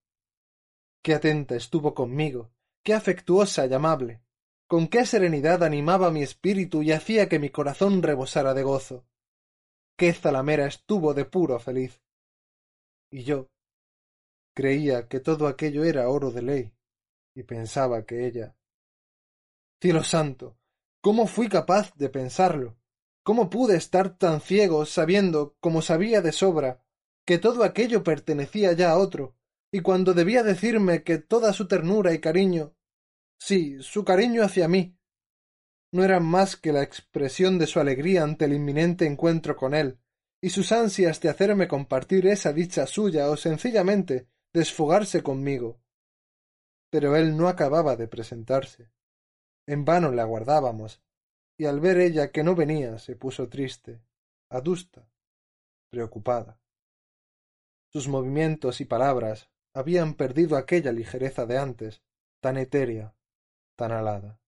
[1.03, 2.51] Qué atenta estuvo conmigo,
[2.83, 4.23] qué afectuosa y amable,
[4.67, 9.07] con qué serenidad animaba mi espíritu y hacía que mi corazón rebosara de gozo.
[9.97, 12.01] Qué zalamera estuvo de puro feliz.
[13.11, 13.49] Y yo
[14.55, 16.73] creía que todo aquello era oro de ley,
[17.35, 18.57] y pensaba que ella.
[19.81, 20.59] Cielo santo,
[21.01, 22.77] ¿cómo fui capaz de pensarlo?
[23.23, 26.85] ¿Cómo pude estar tan ciego sabiendo, como sabía de sobra,
[27.27, 29.37] que todo aquello pertenecía ya a otro,
[29.73, 32.75] y cuando debía decirme que toda su ternura y cariño,
[33.39, 34.97] sí, su cariño hacia mí,
[35.93, 40.00] no eran más que la expresión de su alegría ante el inminente encuentro con él,
[40.41, 45.81] y sus ansias de hacerme compartir esa dicha suya o sencillamente desfogarse conmigo.
[46.91, 48.91] Pero él no acababa de presentarse.
[49.67, 51.03] En vano le aguardábamos,
[51.59, 54.03] y al ver ella que no venía se puso triste,
[54.49, 55.09] adusta,
[55.91, 56.59] preocupada.
[57.93, 62.03] Sus movimientos y palabras habían perdido aquella ligereza de antes,
[62.41, 63.15] tan etérea,
[63.77, 64.41] tan alada.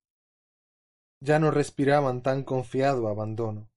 [1.21, 3.71] Ya no respiraban tan confiado abandono.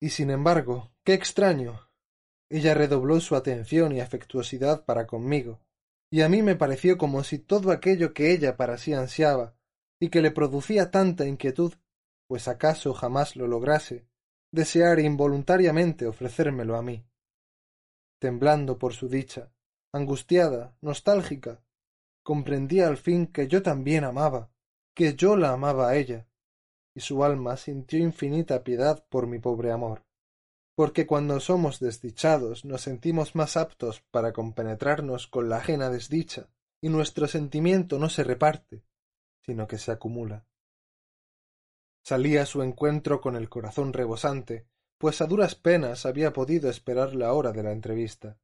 [0.00, 1.88] Y sin embargo, qué extraño.
[2.50, 5.60] Ella redobló su atención y afectuosidad para conmigo,
[6.10, 9.56] y a mí me pareció como si todo aquello que ella para sí ansiaba,
[10.00, 11.74] y que le producía tanta inquietud,
[12.28, 14.06] pues acaso jamás lo lograse,
[14.52, 17.06] deseara involuntariamente ofrecérmelo a mí
[18.22, 19.52] temblando por su dicha,
[19.92, 21.60] angustiada, nostálgica,
[22.22, 24.52] comprendía al fin que yo también amaba,
[24.94, 26.28] que yo la amaba a ella,
[26.94, 30.04] y su alma sintió infinita piedad por mi pobre amor,
[30.74, 36.48] porque cuando somos desdichados nos sentimos más aptos para compenetrarnos con la ajena desdicha,
[36.80, 38.82] y nuestro sentimiento no se reparte,
[39.40, 40.46] sino que se acumula.
[42.04, 44.66] Salí a su encuentro con el corazón rebosante,
[44.98, 48.38] pues a duras penas había podido esperar la hora de la entrevista.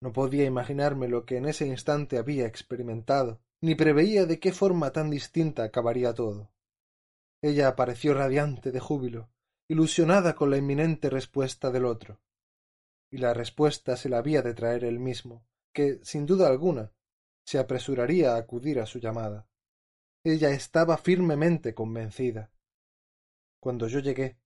[0.00, 4.90] No podía imaginarme lo que en ese instante había experimentado, ni preveía de qué forma
[4.90, 6.52] tan distinta acabaría todo.
[7.40, 9.30] Ella apareció radiante de júbilo,
[9.68, 12.20] ilusionada con la inminente respuesta del otro.
[13.10, 16.92] Y la respuesta se la había de traer él mismo, que, sin duda alguna,
[17.44, 19.48] se apresuraría a acudir a su llamada.
[20.24, 22.52] Ella estaba firmemente convencida.
[23.60, 24.38] Cuando yo llegué,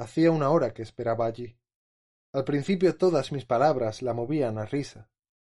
[0.00, 1.58] Hacía una hora que esperaba allí.
[2.32, 5.10] Al principio todas mis palabras la movían a risa.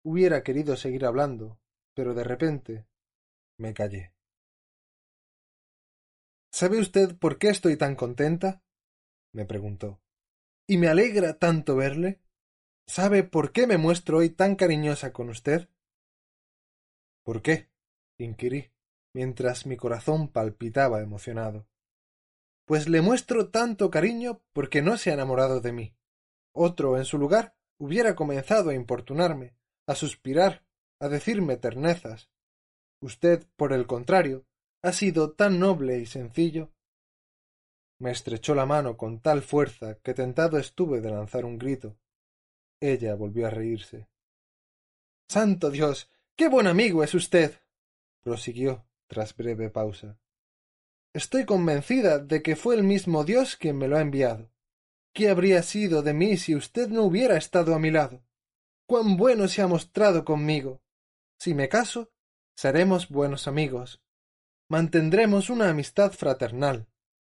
[0.02, 1.60] Hubiera querido seguir hablando,
[1.94, 2.86] pero de repente
[3.58, 4.14] me callé.
[6.50, 8.62] ¿Sabe usted por qué estoy tan contenta?
[9.32, 10.00] Me preguntó.
[10.66, 12.20] ¿Y me alegra tanto verle?
[12.86, 15.68] ¿Sabe por qué me muestro hoy tan cariñosa con usted?
[17.24, 17.68] ¿Por qué?
[18.18, 18.70] inquirí,
[19.14, 21.66] mientras mi corazón palpitaba emocionado
[22.70, 25.96] pues le muestro tanto cariño porque no se ha enamorado de mí.
[26.54, 29.56] Otro, en su lugar, hubiera comenzado a importunarme,
[29.88, 30.62] a suspirar,
[31.00, 32.30] a decirme ternezas.
[33.00, 34.46] Usted, por el contrario,
[34.84, 36.70] ha sido tan noble y sencillo.
[38.00, 41.98] Me estrechó la mano con tal fuerza que tentado estuve de lanzar un grito.
[42.80, 44.08] Ella volvió a reírse.
[45.28, 46.10] Santo Dios.
[46.34, 47.60] qué buen amigo es usted.
[48.22, 50.18] prosiguió tras breve pausa.
[51.12, 54.50] Estoy convencida de que fue el mismo Dios quien me lo ha enviado.
[55.12, 58.24] ¿Qué habría sido de mí si usted no hubiera estado a mi lado?
[58.86, 60.82] Cuán bueno se ha mostrado conmigo.
[61.38, 62.10] Si me caso,
[62.56, 64.00] seremos buenos amigos.
[64.68, 66.89] Mantendremos una amistad fraternal.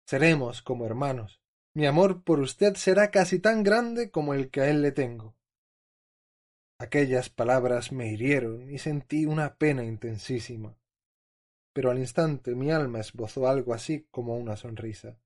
[0.06, 1.42] Seremos como hermanos.
[1.74, 5.36] Mi amor por usted será casi tan grande como el que a él le tengo.
[6.78, 10.78] Aquellas palabras me hirieron y sentí una pena intensísima.
[11.74, 15.18] Pero al instante mi alma esbozó algo así como una sonrisa.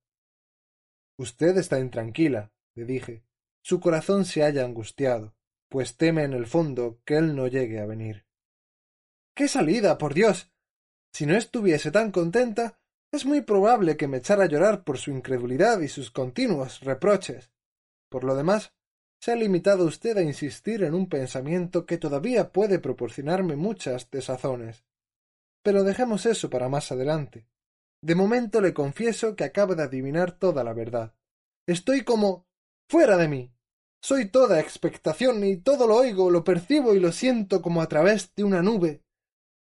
[1.18, 3.24] Usted está intranquila, le dije.
[3.60, 5.34] Su corazón se halla angustiado,
[5.68, 8.24] pues teme en el fondo que él no llegue a venir.
[9.34, 10.50] ¡Qué salida, por Dios!
[11.12, 12.78] Si no estuviese tan contenta,
[13.10, 17.50] es muy probable que me echara a llorar por su incredulidad y sus continuos reproches.
[18.10, 18.72] Por lo demás,
[19.20, 24.84] se ha limitado usted a insistir en un pensamiento que todavía puede proporcionarme muchas desazones.
[25.62, 27.46] Pero dejemos eso para más adelante.
[28.00, 31.14] De momento le confieso que acabo de adivinar toda la verdad.
[31.66, 32.46] Estoy como.
[32.88, 33.52] fuera de mí.
[34.00, 38.32] Soy toda expectación y todo lo oigo, lo percibo y lo siento como a través
[38.36, 39.02] de una nube.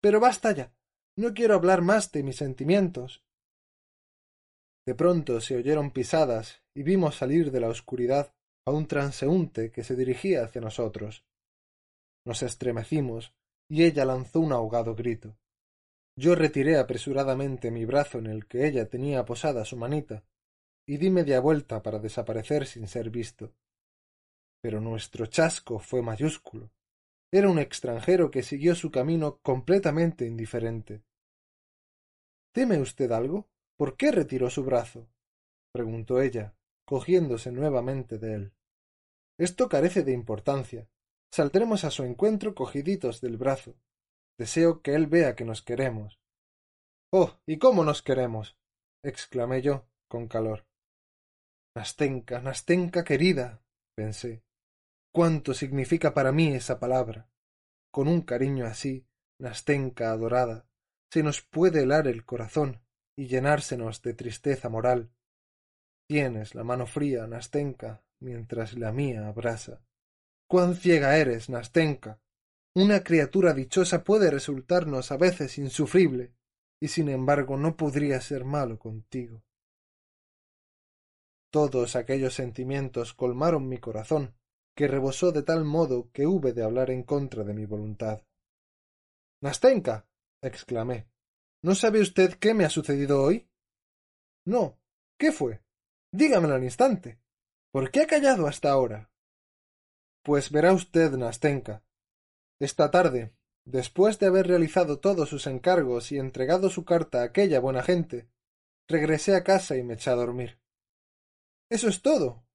[0.01, 0.73] Pero basta ya.
[1.15, 3.24] No quiero hablar más de mis sentimientos.
[4.85, 8.33] De pronto se oyeron pisadas y vimos salir de la oscuridad
[8.67, 11.25] a un transeúnte que se dirigía hacia nosotros.
[12.25, 13.33] Nos estremecimos
[13.69, 15.37] y ella lanzó un ahogado grito.
[16.17, 20.23] Yo retiré apresuradamente mi brazo en el que ella tenía posada su manita
[20.87, 23.53] y di media vuelta para desaparecer sin ser visto.
[24.61, 26.71] Pero nuestro chasco fue mayúsculo.
[27.31, 31.03] Era un extranjero que siguió su camino completamente indiferente.
[32.53, 33.49] ¿Teme usted algo?
[33.77, 35.09] ¿Por qué retiró su brazo?
[35.73, 38.53] preguntó ella, cogiéndose nuevamente de él.
[39.37, 40.89] Esto carece de importancia.
[41.33, 43.75] Saldremos a su encuentro cogiditos del brazo.
[44.39, 46.21] Deseo que él vea que nos queremos.
[47.11, 48.57] Oh, ¿y cómo nos queremos?
[49.03, 50.65] exclamé yo, con calor.
[51.75, 53.61] Nastenka, Nastenka querida,
[53.95, 54.43] pensé.
[55.13, 57.29] Cuánto significa para mí esa palabra.
[57.91, 59.05] Con un cariño así,
[59.39, 60.67] Nastenka adorada,
[61.11, 62.84] se nos puede helar el corazón
[63.15, 65.11] y llenársenos de tristeza moral.
[66.07, 69.81] Tienes la mano fría, Nastenka, mientras la mía abrasa.
[70.47, 72.19] Cuán ciega eres, Nastenka,
[72.75, 76.33] una criatura dichosa puede resultarnos a veces insufrible,
[76.81, 79.43] y sin embargo no podría ser malo contigo.
[81.51, 84.35] Todos aquellos sentimientos colmaron mi corazón,
[84.75, 88.21] que rebosó de tal modo que hube de hablar en contra de mi voluntad.
[89.41, 90.05] Nastenka.
[90.41, 91.07] exclamé.
[91.65, 93.49] ¿No sabe usted qué me ha sucedido hoy?
[94.45, 94.79] No.
[95.17, 95.63] ¿Qué fue?
[96.11, 97.19] Dígamelo al instante.
[97.71, 99.09] ¿Por qué ha callado hasta ahora?
[100.23, 101.83] Pues verá usted, Nastenka,
[102.59, 103.35] esta tarde,
[103.65, 108.29] después de haber realizado todos sus encargos y entregado su carta a aquella buena gente,
[108.87, 110.59] regresé a casa y me eché a dormir.
[111.71, 112.45] Eso es todo.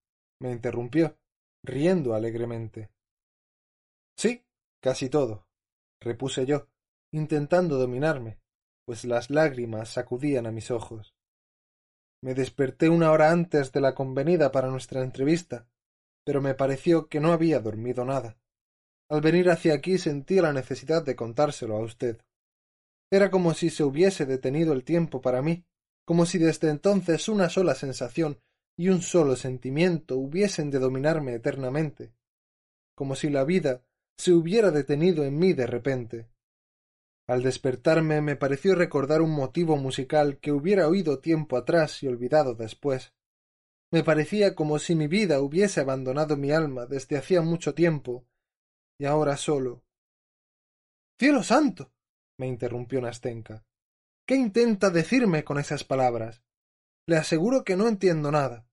[0.40, 1.18] me interrumpió,
[1.64, 2.92] riendo alegremente.
[4.16, 4.46] Sí,
[4.80, 5.48] casi todo,
[6.00, 6.68] repuse yo,
[7.10, 8.39] intentando dominarme,
[8.90, 11.14] pues las lágrimas sacudían a mis ojos.
[12.24, 15.68] Me desperté una hora antes de la convenida para nuestra entrevista,
[16.24, 18.36] pero me pareció que no había dormido nada.
[19.08, 22.20] Al venir hacia aquí sentí la necesidad de contárselo a usted.
[23.12, 25.64] Era como si se hubiese detenido el tiempo para mí,
[26.04, 28.40] como si desde entonces una sola sensación
[28.76, 32.12] y un solo sentimiento hubiesen de dominarme eternamente,
[32.96, 33.84] como si la vida
[34.18, 36.26] se hubiera detenido en mí de repente.
[37.30, 42.56] Al despertarme me pareció recordar un motivo musical que hubiera oído tiempo atrás y olvidado
[42.56, 43.14] después.
[43.92, 48.26] Me parecía como si mi vida hubiese abandonado mi alma desde hacía mucho tiempo
[48.98, 49.84] y ahora solo.
[51.20, 51.92] ¡Cielo santo!
[52.36, 53.64] me interrumpió Nastenka.
[54.26, 56.42] ¿Qué intenta decirme con esas palabras?
[57.06, 58.66] Le aseguro que no entiendo nada.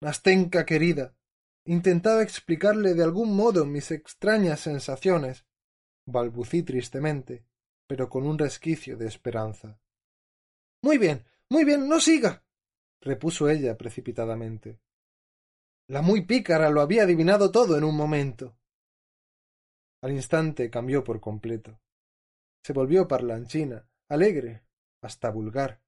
[0.00, 1.16] Nastenka querida,
[1.66, 5.44] intentaba explicarle de algún modo mis extrañas sensaciones,
[6.06, 7.44] balbucí tristemente,
[7.86, 9.78] pero con un resquicio de esperanza.
[10.82, 12.44] Muy bien, muy bien, no siga.
[13.00, 14.80] repuso ella precipitadamente.
[15.88, 18.56] La muy pícara lo había adivinado todo en un momento.
[20.00, 21.80] Al instante cambió por completo.
[22.64, 24.64] Se volvió parlanchina, alegre,
[25.02, 25.82] hasta vulgar.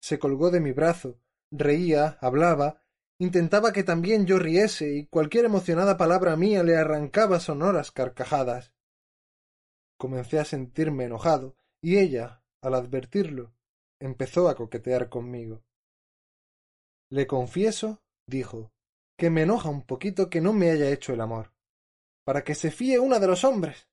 [0.00, 1.20] Se colgó de mi brazo,
[1.50, 2.82] reía, hablaba,
[3.18, 8.73] intentaba que también yo riese y cualquier emocionada palabra mía le arrancaba sonoras carcajadas.
[9.96, 13.54] Comencé a sentirme enojado y ella, al advertirlo,
[14.00, 15.64] empezó a coquetear conmigo.
[17.10, 18.72] Le confieso, dijo,
[19.16, 21.52] que me enoja un poquito que no me haya hecho el amor,
[22.24, 23.88] para que se fíe una de los hombres.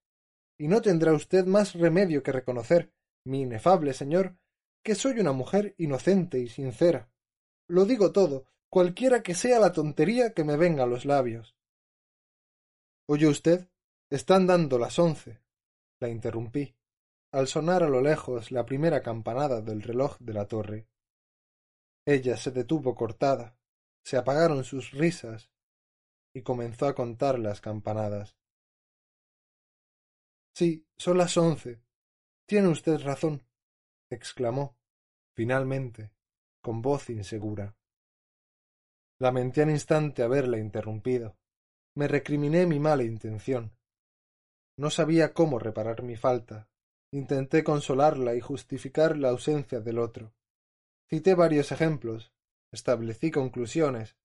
[0.57, 2.93] Y no tendrá usted más remedio que reconocer,
[3.25, 4.37] mi inefable señor,
[4.83, 7.11] que soy una mujer inocente y sincera.
[7.67, 11.55] Lo digo todo, cualquiera que sea la tontería que me venga a los labios.
[13.07, 13.69] Oye usted,
[14.09, 15.40] están dando las once.
[16.01, 16.75] La interrumpí,
[17.31, 20.87] al sonar a lo lejos la primera campanada del reloj de la torre.
[22.05, 23.55] Ella se detuvo cortada,
[24.03, 25.51] se apagaron sus risas
[26.33, 28.35] y comenzó a contar las campanadas.
[30.55, 31.83] Sí, son las once.
[32.47, 33.45] Tiene usted razón,
[34.09, 34.75] exclamó,
[35.35, 36.11] finalmente,
[36.61, 37.77] con voz insegura.
[39.19, 41.37] Lamenté al instante haberla interrumpido.
[41.95, 43.71] Me recriminé mi mala intención.
[44.81, 46.67] No sabía cómo reparar mi falta.
[47.11, 50.33] Intenté consolarla y justificar la ausencia del otro.
[51.07, 52.33] Cité varios ejemplos,
[52.71, 54.17] establecí conclusiones,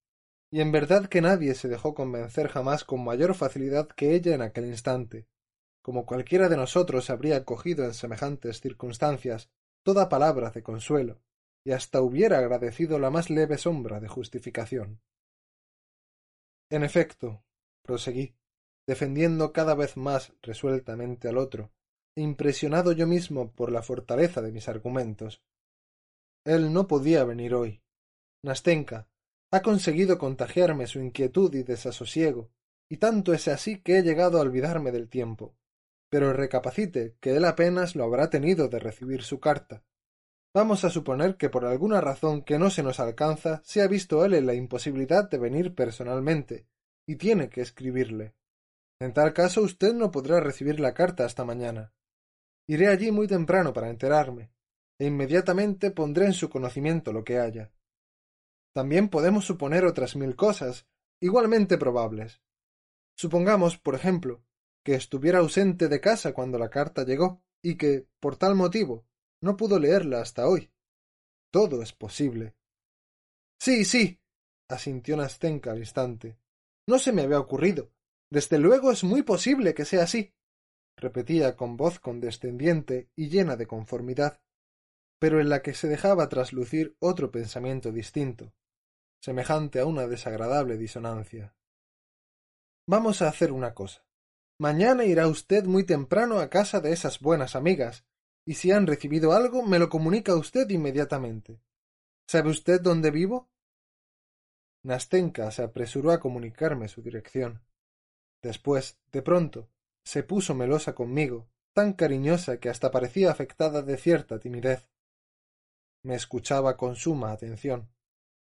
[0.50, 4.40] y en verdad que nadie se dejó convencer jamás con mayor facilidad que ella en
[4.40, 5.28] aquel instante.
[5.82, 9.50] Como cualquiera de nosotros habría cogido en semejantes circunstancias
[9.82, 11.20] toda palabra de consuelo,
[11.66, 15.02] y hasta hubiera agradecido la más leve sombra de justificación.
[16.70, 17.44] En efecto,
[17.82, 18.34] proseguí,
[18.86, 21.72] defendiendo cada vez más resueltamente al otro,
[22.14, 25.42] impresionado yo mismo por la fortaleza de mis argumentos.
[26.44, 27.82] Él no podía venir hoy.
[28.42, 29.08] Nastenka
[29.50, 32.50] ha conseguido contagiarme su inquietud y desasosiego,
[32.88, 35.56] y tanto es así que he llegado a olvidarme del tiempo.
[36.08, 39.84] Pero recapacite que él apenas lo habrá tenido de recibir su carta.
[40.54, 44.24] Vamos a suponer que por alguna razón que no se nos alcanza se ha visto
[44.24, 46.66] él en la imposibilidad de venir personalmente,
[47.06, 48.34] y tiene que escribirle.
[49.00, 51.92] En tal caso usted no podrá recibir la carta hasta mañana.
[52.66, 54.50] Iré allí muy temprano para enterarme,
[54.98, 57.72] e inmediatamente pondré en su conocimiento lo que haya.
[58.74, 60.86] También podemos suponer otras mil cosas,
[61.20, 62.42] igualmente probables.
[63.16, 64.42] Supongamos, por ejemplo,
[64.84, 69.06] que estuviera ausente de casa cuando la carta llegó, y que, por tal motivo,
[69.42, 70.70] no pudo leerla hasta hoy.
[71.50, 72.54] Todo es posible.
[73.58, 74.20] Sí, sí,
[74.68, 76.38] asintió Nastenka al instante.
[76.86, 77.92] No se me había ocurrido.
[78.30, 80.34] Desde luego es muy posible que sea así
[80.96, 84.40] repetía con voz condescendiente y llena de conformidad,
[85.18, 88.54] pero en la que se dejaba traslucir otro pensamiento distinto,
[89.20, 91.54] semejante a una desagradable disonancia.
[92.88, 94.06] Vamos a hacer una cosa.
[94.58, 98.06] Mañana irá usted muy temprano a casa de esas buenas amigas,
[98.46, 101.60] y si han recibido algo me lo comunica usted inmediatamente.
[102.28, 103.50] ¿Sabe usted dónde vivo?
[104.82, 107.65] Nastenka se apresuró a comunicarme su dirección.
[108.42, 109.70] Después, de pronto,
[110.04, 114.88] se puso melosa conmigo, tan cariñosa que hasta parecía afectada de cierta timidez.
[116.02, 117.90] Me escuchaba con suma atención,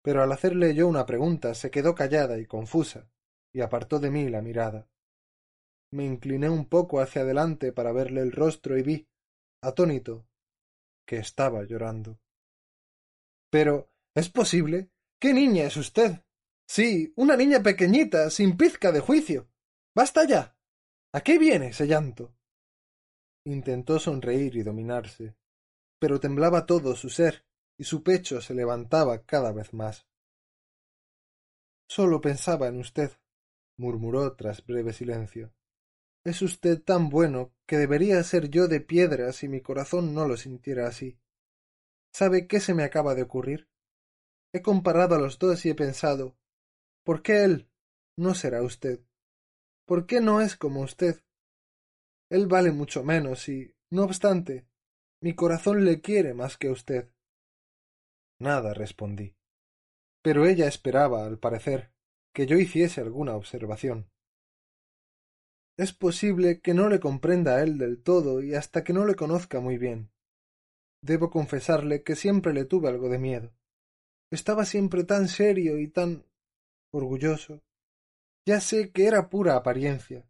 [0.03, 3.09] pero al hacerle yo una pregunta se quedó callada y confusa,
[3.53, 4.89] y apartó de mí la mirada.
[5.93, 9.09] Me incliné un poco hacia adelante para verle el rostro y vi,
[9.63, 10.27] atónito,
[11.07, 12.19] que estaba llorando.
[13.51, 14.91] Pero, ¿es posible?
[15.21, 16.25] ¿Qué niña es usted?
[16.67, 19.52] Sí, una niña pequeñita, sin pizca de juicio.
[19.95, 20.57] Basta ya.
[21.15, 22.35] ¿A qué viene ese llanto?
[23.45, 25.37] Intentó sonreír y dominarse,
[25.99, 27.45] pero temblaba todo su ser
[27.79, 30.07] y su pecho se levantaba cada vez más.
[31.89, 33.11] Solo pensaba en usted,
[33.77, 35.53] murmuró tras breve silencio.
[36.25, 40.37] Es usted tan bueno que debería ser yo de piedra si mi corazón no lo
[40.37, 41.19] sintiera así.
[42.15, 43.69] ¿Sabe qué se me acaba de ocurrir?
[44.55, 46.39] He comparado a los dos y he pensado
[47.05, 47.71] ¿por qué él
[48.17, 49.01] no será usted?
[49.87, 51.23] ¿Por qué no es como usted?
[52.31, 54.67] Él vale mucho menos y, no obstante,
[55.21, 57.11] mi corazón le quiere más que usted.
[58.41, 59.37] Nada respondí.
[60.23, 61.93] Pero ella esperaba, al parecer,
[62.33, 64.11] que yo hiciese alguna observación.
[65.77, 69.15] Es posible que no le comprenda a él del todo y hasta que no le
[69.15, 70.11] conozca muy bien.
[71.03, 73.55] Debo confesarle que siempre le tuve algo de miedo.
[74.31, 76.25] Estaba siempre tan serio y tan
[76.93, 77.63] orgulloso.
[78.45, 80.27] Ya sé que era pura apariencia.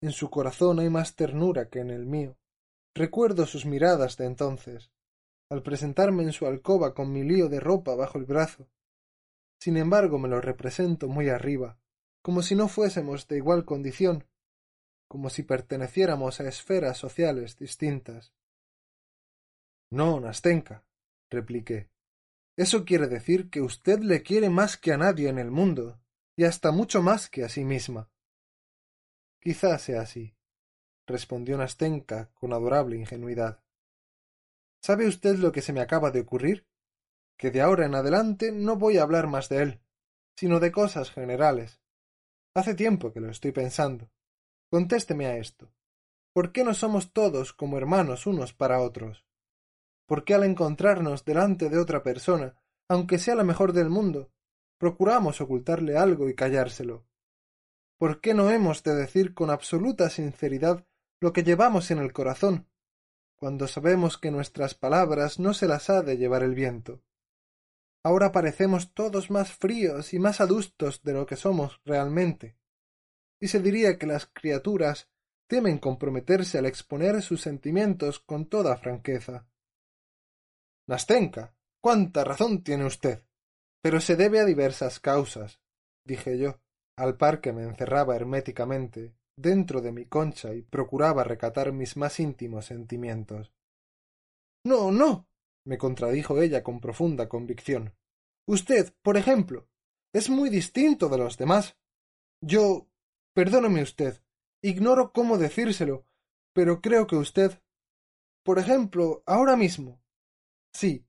[0.00, 2.36] En su corazón hay más ternura que en el mío.
[2.94, 4.92] Recuerdo sus miradas de entonces,
[5.50, 8.68] al presentarme en su alcoba con mi lío de ropa bajo el brazo.
[9.58, 11.78] Sin embargo, me lo represento muy arriba,
[12.22, 14.24] como si no fuésemos de igual condición,
[15.08, 18.32] como si perteneciéramos a esferas sociales distintas.
[19.90, 20.84] No, Nastenka,
[21.30, 21.88] repliqué.
[22.56, 26.00] Eso quiere decir que usted le quiere más que a nadie en el mundo,
[26.36, 28.10] y hasta mucho más que a sí misma.
[29.40, 30.34] Quizá sea así,
[31.06, 33.62] respondió Nastenka con adorable ingenuidad.
[34.82, 36.66] ¿Sabe usted lo que se me acaba de ocurrir?
[37.36, 39.80] Que de ahora en adelante no voy a hablar más de él,
[40.36, 41.80] sino de cosas generales.
[42.54, 44.10] Hace tiempo que lo estoy pensando.
[44.70, 45.72] Contésteme a esto.
[46.32, 49.24] ¿Por qué no somos todos como hermanos unos para otros?
[50.06, 54.33] ¿Por qué al encontrarnos delante de otra persona, aunque sea la mejor del mundo,
[54.84, 57.06] procuramos ocultarle algo y callárselo?
[57.96, 60.86] ¿Por qué no hemos de decir con absoluta sinceridad
[61.20, 62.68] lo que llevamos en el corazón,
[63.34, 67.02] cuando sabemos que nuestras palabras no se las ha de llevar el viento?
[68.02, 72.58] Ahora parecemos todos más fríos y más adustos de lo que somos realmente.
[73.40, 75.08] Y se diría que las criaturas
[75.46, 79.48] temen comprometerse al exponer sus sentimientos con toda franqueza.
[80.86, 83.24] Nastenka, cuánta razón tiene usted.
[83.84, 85.60] Pero se debe a diversas causas,
[86.06, 86.58] dije yo,
[86.96, 92.18] al par que me encerraba herméticamente dentro de mi concha y procuraba recatar mis más
[92.18, 93.52] íntimos sentimientos.
[94.64, 95.28] No, no,
[95.66, 97.94] me contradijo ella con profunda convicción.
[98.48, 99.68] Usted, por ejemplo,
[100.14, 101.76] es muy distinto de los demás.
[102.42, 102.88] Yo.
[103.34, 104.22] perdóneme usted.
[104.62, 106.06] Ignoro cómo decírselo,
[106.54, 107.60] pero creo que usted.
[108.46, 110.02] Por ejemplo, ahora mismo.
[110.72, 111.06] Sí.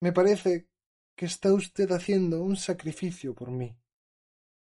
[0.00, 0.68] Me parece
[1.18, 3.76] que está usted haciendo un sacrificio por mí.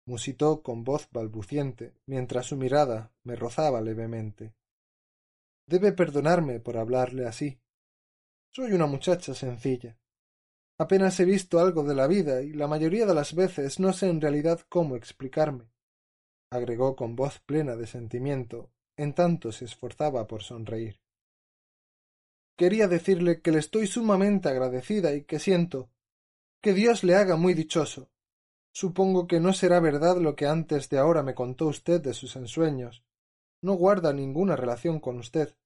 [0.06, 4.54] musitó con voz balbuciente, mientras su mirada me rozaba levemente.
[5.66, 7.60] Debe perdonarme por hablarle así.
[8.54, 9.98] Soy una muchacha sencilla.
[10.78, 14.08] Apenas he visto algo de la vida y la mayoría de las veces no sé
[14.08, 15.70] en realidad cómo explicarme,
[16.50, 21.02] agregó con voz plena de sentimiento, en tanto se esforzaba por sonreír.
[22.56, 25.90] Quería decirle que le estoy sumamente agradecida y que siento
[26.60, 28.10] que Dios le haga muy dichoso.
[28.72, 32.36] Supongo que no será verdad lo que antes de ahora me contó usted de sus
[32.36, 33.04] ensueños.
[33.62, 35.56] No guarda ninguna relación con usted.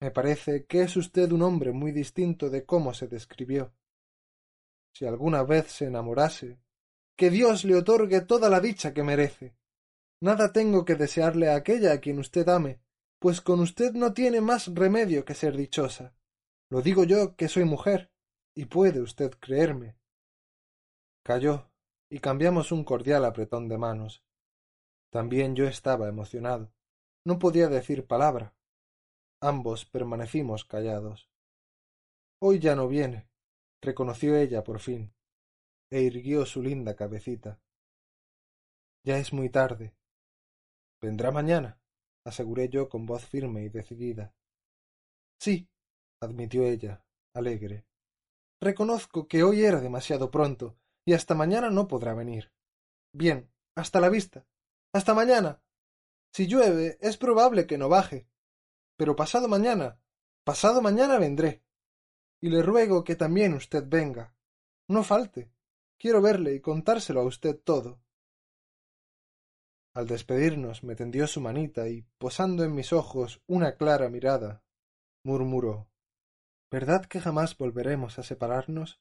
[0.00, 3.72] Me parece que es usted un hombre muy distinto de cómo se describió
[4.92, 6.60] si alguna vez se enamorase,
[7.16, 9.54] que Dios le otorgue toda la dicha que merece.
[10.20, 12.80] Nada tengo que desearle a aquella a quien usted ame,
[13.18, 16.14] pues con usted no tiene más remedio que ser dichosa.
[16.68, 18.09] Lo digo yo que soy mujer,
[18.60, 19.96] y puede usted creerme.
[21.24, 21.72] Calló,
[22.10, 24.22] y cambiamos un cordial apretón de manos.
[25.10, 26.70] También yo estaba emocionado.
[27.24, 28.54] No podía decir palabra.
[29.40, 31.30] Ambos permanecimos callados.
[32.38, 33.30] Hoy ya no viene,
[33.80, 35.14] reconoció ella por fin,
[35.90, 37.62] e irguió su linda cabecita.
[39.06, 39.94] Ya es muy tarde.
[41.00, 41.80] Vendrá mañana,
[42.26, 44.34] aseguré yo con voz firme y decidida.
[45.40, 45.66] Sí,
[46.20, 47.86] admitió ella, alegre.
[48.60, 50.76] Reconozco que hoy era demasiado pronto,
[51.06, 52.52] y hasta mañana no podrá venir.
[53.12, 54.46] Bien, hasta la vista.
[54.92, 55.62] Hasta mañana.
[56.32, 58.28] Si llueve, es probable que no baje.
[58.96, 59.98] Pero pasado mañana,
[60.44, 61.62] pasado mañana vendré
[62.40, 64.34] y le ruego que también usted venga.
[64.88, 65.52] No falte.
[65.98, 68.00] Quiero verle y contárselo a usted todo.
[69.94, 74.62] Al despedirnos me tendió su manita y, posando en mis ojos una clara mirada,
[75.24, 75.89] murmuró
[76.70, 79.00] ¿Verdad que jamás volveremos a separarnos?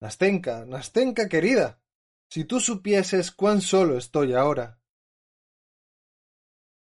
[0.00, 1.82] Nastenka, Nastenka querida.
[2.30, 4.80] Si tú supieses cuán solo estoy ahora.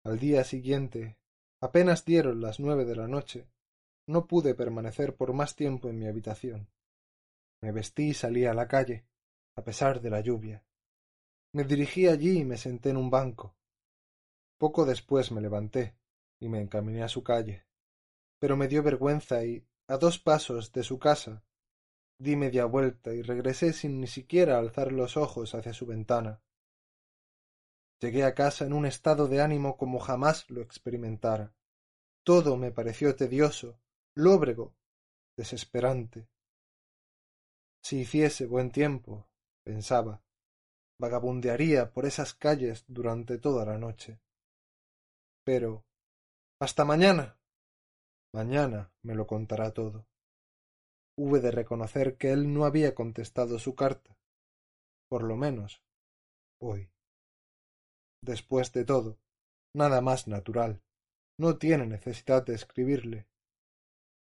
[0.03, 1.17] Al día siguiente,
[1.61, 3.47] apenas dieron las nueve de la noche,
[4.07, 6.69] no pude permanecer por más tiempo en mi habitación.
[7.61, 9.05] Me vestí y salí a la calle,
[9.55, 10.65] a pesar de la lluvia.
[11.53, 13.55] Me dirigí allí y me senté en un banco.
[14.57, 15.95] Poco después me levanté
[16.39, 17.65] y me encaminé a su calle.
[18.43, 21.45] Pero me dio vergüenza y, a dos pasos de su casa,
[22.19, 26.43] di media vuelta y regresé sin ni siquiera alzar los ojos hacia su ventana.
[28.01, 31.55] Llegué a casa en un estado de ánimo como jamás lo experimentara.
[32.25, 33.79] Todo me pareció tedioso,
[34.13, 34.75] lóbrego,
[35.37, 36.27] desesperante.
[37.81, 39.29] Si hiciese buen tiempo,
[39.63, 40.21] pensaba,
[40.99, 44.19] vagabundearía por esas calles durante toda la noche.
[45.45, 45.85] Pero
[46.59, 47.37] hasta mañana.
[48.33, 50.07] Mañana me lo contará todo.
[51.15, 54.17] Hube de reconocer que él no había contestado su carta,
[55.07, 55.83] por lo menos
[56.59, 56.89] hoy.
[58.23, 59.19] Después de todo,
[59.75, 60.81] nada más natural.
[61.37, 63.27] No tiene necesidad de escribirle.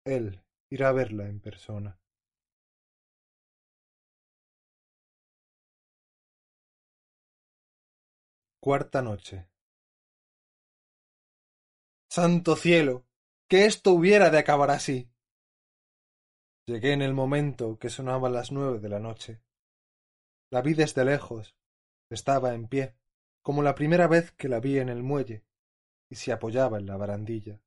[0.06, 2.00] Él irá a verla en persona.
[8.62, 9.50] Cuarta noche.
[12.10, 13.07] Santo cielo.
[13.48, 15.10] Que esto hubiera de acabar así.
[16.66, 19.42] Llegué en el momento que sonaban las nueve de la noche.
[20.52, 21.56] La vi desde lejos.
[22.10, 22.96] Estaba en pie,
[23.42, 25.46] como la primera vez que la vi en el muelle,
[26.10, 27.62] y se apoyaba en la barandilla.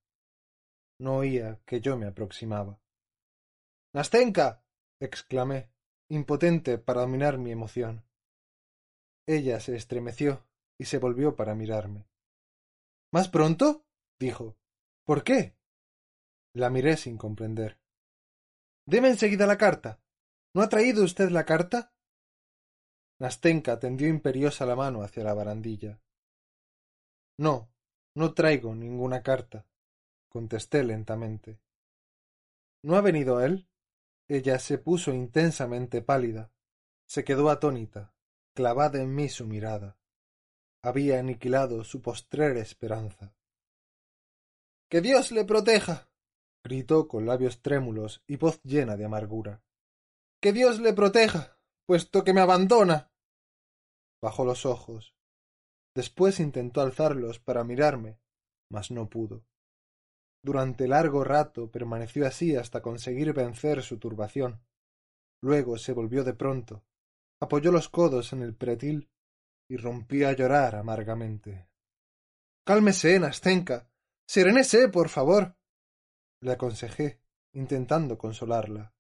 [0.99, 2.79] no oía que yo me aproximaba.
[3.95, 4.63] Nastenka.
[5.01, 5.73] exclamé,
[6.11, 8.05] impotente para dominar mi emoción.
[9.27, 10.47] Ella se estremeció
[10.79, 12.07] y se volvió para mirarme.
[13.13, 13.87] ¿Más pronto?
[14.19, 14.59] dijo.
[15.05, 15.60] ¿Por qué?
[16.53, 17.79] La miré sin comprender.
[18.87, 20.01] Deme enseguida la carta.
[20.53, 21.95] ¿No ha traído usted la carta?
[23.21, 26.01] Nastenka tendió imperiosa la mano hacia la barandilla.
[27.39, 27.73] No,
[28.15, 29.67] no traigo ninguna carta,
[30.29, 31.61] contesté lentamente.
[32.83, 33.69] ¿No ha venido él?
[34.27, 36.51] Ella se puso intensamente pálida.
[37.07, 38.15] Se quedó atónita,
[38.55, 39.99] clavada en mí su mirada.
[40.83, 43.35] Había aniquilado su postrer esperanza.
[44.89, 46.10] Que Dios le proteja.
[46.65, 49.63] Gritó con labios trémulos y voz llena de amargura.
[50.41, 53.13] Que Dios le proteja, puesto que me abandona.
[54.23, 55.15] Bajó los ojos.
[55.95, 58.21] Después intentó alzarlos para mirarme,
[58.71, 59.45] mas no pudo.
[60.43, 64.65] Durante largo rato permaneció así hasta conseguir vencer su turbación.
[65.43, 66.85] Luego se volvió de pronto,
[67.41, 69.11] apoyó los codos en el pretil
[69.69, 71.69] y rompió a llorar amargamente.
[72.67, 73.91] Cálmese, Nastenka.
[74.29, 75.57] Serénese, por favor.
[76.43, 77.21] Le aconsejé,
[77.53, 78.95] intentando consolarla.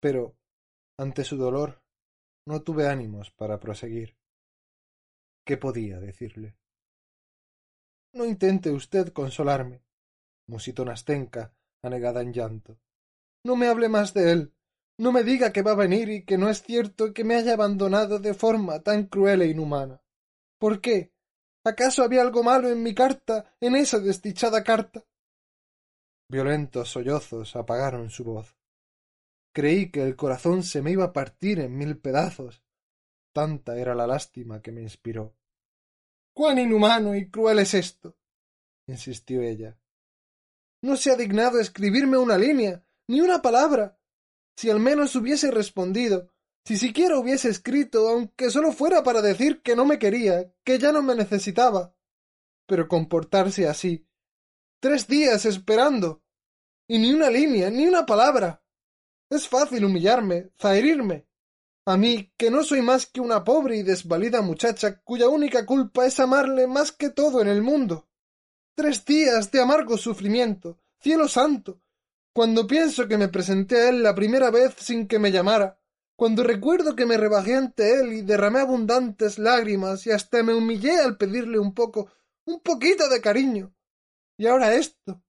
[0.00, 0.36] Pero,
[0.98, 1.82] ante su dolor,
[2.46, 4.16] no tuve ánimos para proseguir.
[5.44, 6.56] ¿Qué podía decirle?
[8.12, 9.82] No intente usted consolarme,
[10.48, 12.78] musitó Nastenka, anegada en llanto.
[13.44, 14.52] No me hable más de él.
[14.98, 17.52] No me diga que va a venir y que no es cierto que me haya
[17.52, 20.02] abandonado de forma tan cruel e inhumana.
[20.58, 21.12] ¿Por qué?
[21.64, 25.04] ¿Acaso había algo malo en mi carta, en esa desdichada carta?
[26.28, 28.56] Violentos sollozos apagaron su voz.
[29.52, 32.62] Creí que el corazón se me iba a partir en mil pedazos.
[33.32, 35.36] Tanta era la lástima que me inspiró.
[36.34, 38.16] Cuán inhumano y cruel es esto.
[38.86, 39.78] insistió ella.
[40.82, 43.98] No se ha dignado escribirme una línea, ni una palabra.
[44.56, 46.30] Si al menos hubiese respondido,
[46.64, 50.92] si siquiera hubiese escrito, aunque solo fuera para decir que no me quería, que ya
[50.92, 51.94] no me necesitaba.
[52.66, 54.06] Pero comportarse así.
[54.86, 56.22] Tres días esperando.
[56.86, 58.62] Y ni una línea, ni una palabra.
[59.28, 61.26] Es fácil humillarme, zaherirme.
[61.86, 66.06] A mí, que no soy más que una pobre y desvalida muchacha cuya única culpa
[66.06, 68.08] es amarle más que todo en el mundo.
[68.76, 70.78] Tres días de amargo sufrimiento.
[71.00, 71.82] Cielo santo.
[72.32, 75.80] Cuando pienso que me presenté a él la primera vez sin que me llamara,
[76.14, 80.96] cuando recuerdo que me rebajé ante él y derramé abundantes lágrimas y hasta me humillé
[81.00, 82.08] al pedirle un poco,
[82.44, 83.75] un poquito de cariño.
[84.38, 85.22] Y ahora esto.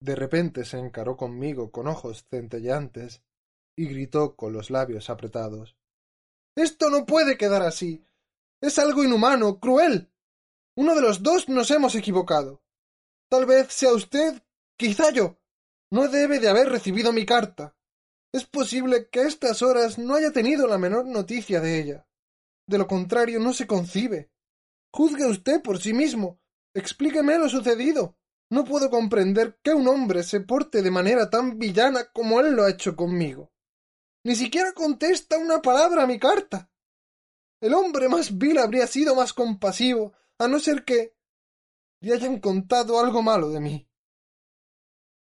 [0.00, 3.22] De repente se encaró conmigo con ojos centelleantes
[3.76, 5.76] y gritó con los labios apretados.
[6.56, 8.06] Esto no puede quedar así.
[8.62, 10.12] Es algo inhumano, cruel.
[10.76, 12.62] Uno de los dos nos hemos equivocado.
[13.28, 14.42] Tal vez sea usted,
[14.76, 15.38] quizá yo.
[15.90, 17.76] No debe de haber recibido mi carta.
[18.32, 22.06] Es posible que a estas horas no haya tenido la menor noticia de ella.
[22.66, 24.30] De lo contrario, no se concibe.
[24.92, 26.40] Juzgue usted por sí mismo.
[26.74, 28.16] Explíqueme lo sucedido.
[28.50, 32.64] No puedo comprender que un hombre se porte de manera tan villana como él lo
[32.64, 33.52] ha hecho conmigo.
[34.24, 36.70] Ni siquiera contesta una palabra a mi carta.
[37.60, 41.14] El hombre más vil habría sido más compasivo, a no ser que
[42.00, 43.88] le hayan contado algo malo de mí.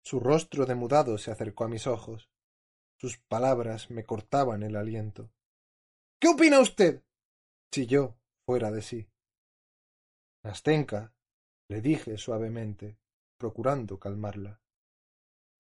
[0.05, 2.31] Su rostro demudado se acercó a mis ojos.
[2.99, 5.33] Sus palabras me cortaban el aliento.
[6.21, 7.03] ¿Qué opina usted?
[7.73, 8.17] chilló
[8.47, 9.09] fuera de sí.
[10.45, 11.13] Nastenka,
[11.69, 12.99] le dije suavemente,
[13.39, 14.61] procurando calmarla.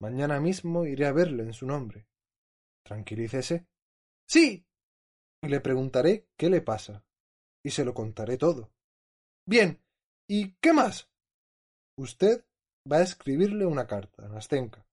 [0.00, 2.06] Mañana mismo iré a verle en su nombre.
[2.84, 3.66] Tranquilícese.
[4.28, 4.66] Sí.
[5.42, 7.04] Y le preguntaré qué le pasa.
[7.64, 8.72] Y se lo contaré todo.
[9.46, 9.82] Bien.
[10.28, 11.08] ¿Y qué más?
[11.96, 12.44] Usted
[12.90, 14.86] va a escribirle una carta, Nastenka.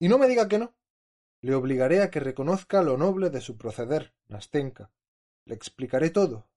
[0.00, 0.74] Y no me diga que no.
[1.40, 4.92] Le obligaré a que reconozca lo noble de su proceder, Nastenka.
[5.46, 6.48] Le explicaré todo.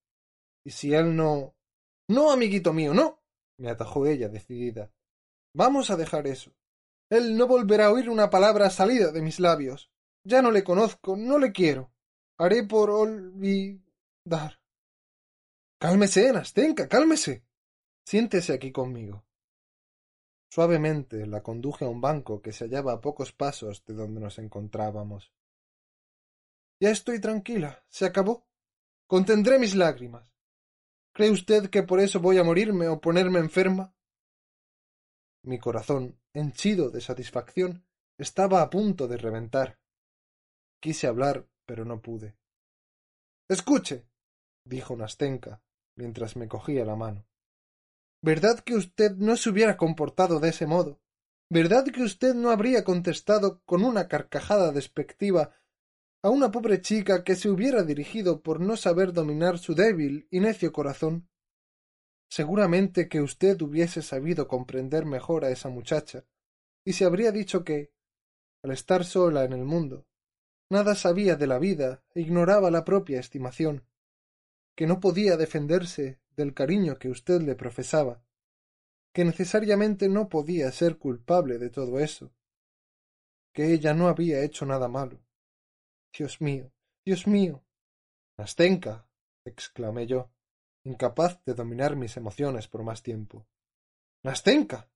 [0.64, 1.56] Y si él no.
[2.08, 3.25] No, amiguito mío, no.
[3.58, 4.92] Me atajó ella decidida.
[5.54, 6.52] Vamos a dejar eso.
[7.10, 9.92] Él no volverá a oír una palabra salida de mis labios.
[10.24, 11.92] Ya no le conozco, no le quiero.
[12.38, 14.60] Haré por olvidar.
[15.80, 17.46] Cálmese, Nastenka, cálmese.
[18.06, 19.26] Siéntese aquí conmigo.
[20.50, 24.40] Suavemente la conduje a un banco que se hallaba a pocos pasos de donde nos
[24.40, 25.34] encontrábamos.
[26.80, 27.84] Ya estoy tranquila.
[27.88, 28.48] Se acabó.
[29.08, 30.35] Contendré mis lágrimas.
[31.16, 33.96] ¿Cree usted que por eso voy a morirme o ponerme enferma?
[35.44, 37.86] Mi corazón, henchido de satisfacción,
[38.18, 39.80] estaba a punto de reventar.
[40.82, 42.36] Quise hablar, pero no pude.
[43.48, 44.10] Escuche,
[44.66, 45.64] dijo Nastenka,
[45.96, 47.26] mientras me cogía la mano.
[48.22, 51.00] ¿Verdad que usted no se hubiera comportado de ese modo?
[51.50, 55.56] ¿Verdad que usted no habría contestado con una carcajada despectiva
[56.26, 60.40] a una pobre chica que se hubiera dirigido por no saber dominar su débil y
[60.40, 61.30] necio corazón?
[62.32, 66.26] Seguramente que usted hubiese sabido comprender mejor a esa muchacha,
[66.84, 67.92] y se habría dicho que,
[68.64, 70.08] al estar sola en el mundo,
[70.72, 73.86] nada sabía de la vida e ignoraba la propia estimación,
[74.76, 78.24] que no podía defenderse del cariño que usted le profesaba,
[79.14, 82.34] que necesariamente no podía ser culpable de todo eso,
[83.54, 85.25] que ella no había hecho nada malo.
[86.18, 86.72] Dios mío,
[87.06, 87.64] Dios mío.
[88.38, 89.08] Nastenka.
[89.46, 90.32] exclamé yo,
[90.86, 93.48] incapaz de dominar mis emociones por más tiempo.
[94.24, 94.90] Nastenka.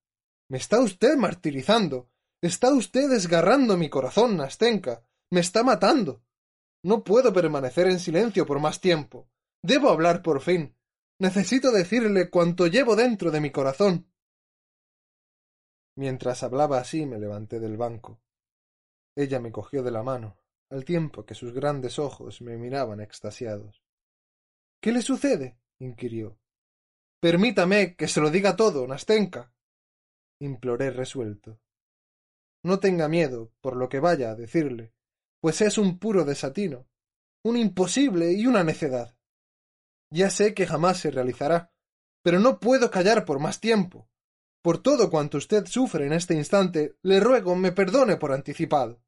[0.49, 2.09] Me está usted martirizando.
[2.41, 5.03] Está usted desgarrando mi corazón, Nastenka.
[5.29, 6.23] Me está matando.
[6.83, 9.29] No puedo permanecer en silencio por más tiempo.
[9.61, 10.75] Debo hablar por fin.
[11.19, 14.09] Necesito decirle cuanto llevo dentro de mi corazón.
[15.97, 18.21] Mientras hablaba así me levanté del banco.
[19.17, 20.37] Ella me cogió de la mano,
[20.69, 23.83] al tiempo que sus grandes ojos me miraban extasiados.
[24.81, 25.59] ¿Qué le sucede?
[25.79, 26.39] inquirió.
[27.19, 29.53] Permítame que se lo diga todo, Nastenka.
[30.39, 31.59] imploré resuelto.
[32.63, 34.93] No tenga miedo por lo que vaya a decirle,
[35.41, 36.87] pues es un puro desatino,
[37.43, 39.17] un imposible y una necedad.
[40.11, 41.73] Ya sé que jamás se realizará,
[42.23, 44.09] pero no puedo callar por más tiempo.
[44.61, 49.01] Por todo cuanto usted sufre en este instante, le ruego me perdone por anticipado.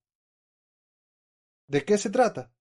[1.72, 2.53] ¿De qué se trata?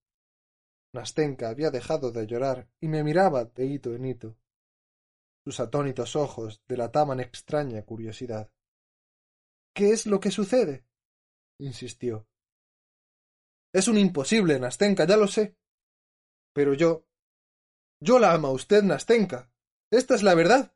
[0.95, 4.39] Nastenka había dejado de llorar y me miraba de hito en hito.
[5.45, 8.53] Sus atónitos ojos delataban extraña curiosidad.
[9.75, 10.87] ¿Qué es lo que sucede?
[11.59, 12.29] insistió.
[13.75, 15.57] Es un imposible, Nastenka, ya lo sé.
[16.55, 17.05] Pero yo.
[18.01, 19.51] Yo la amo a usted, Nastenka.
[19.91, 20.73] Esta es la verdad.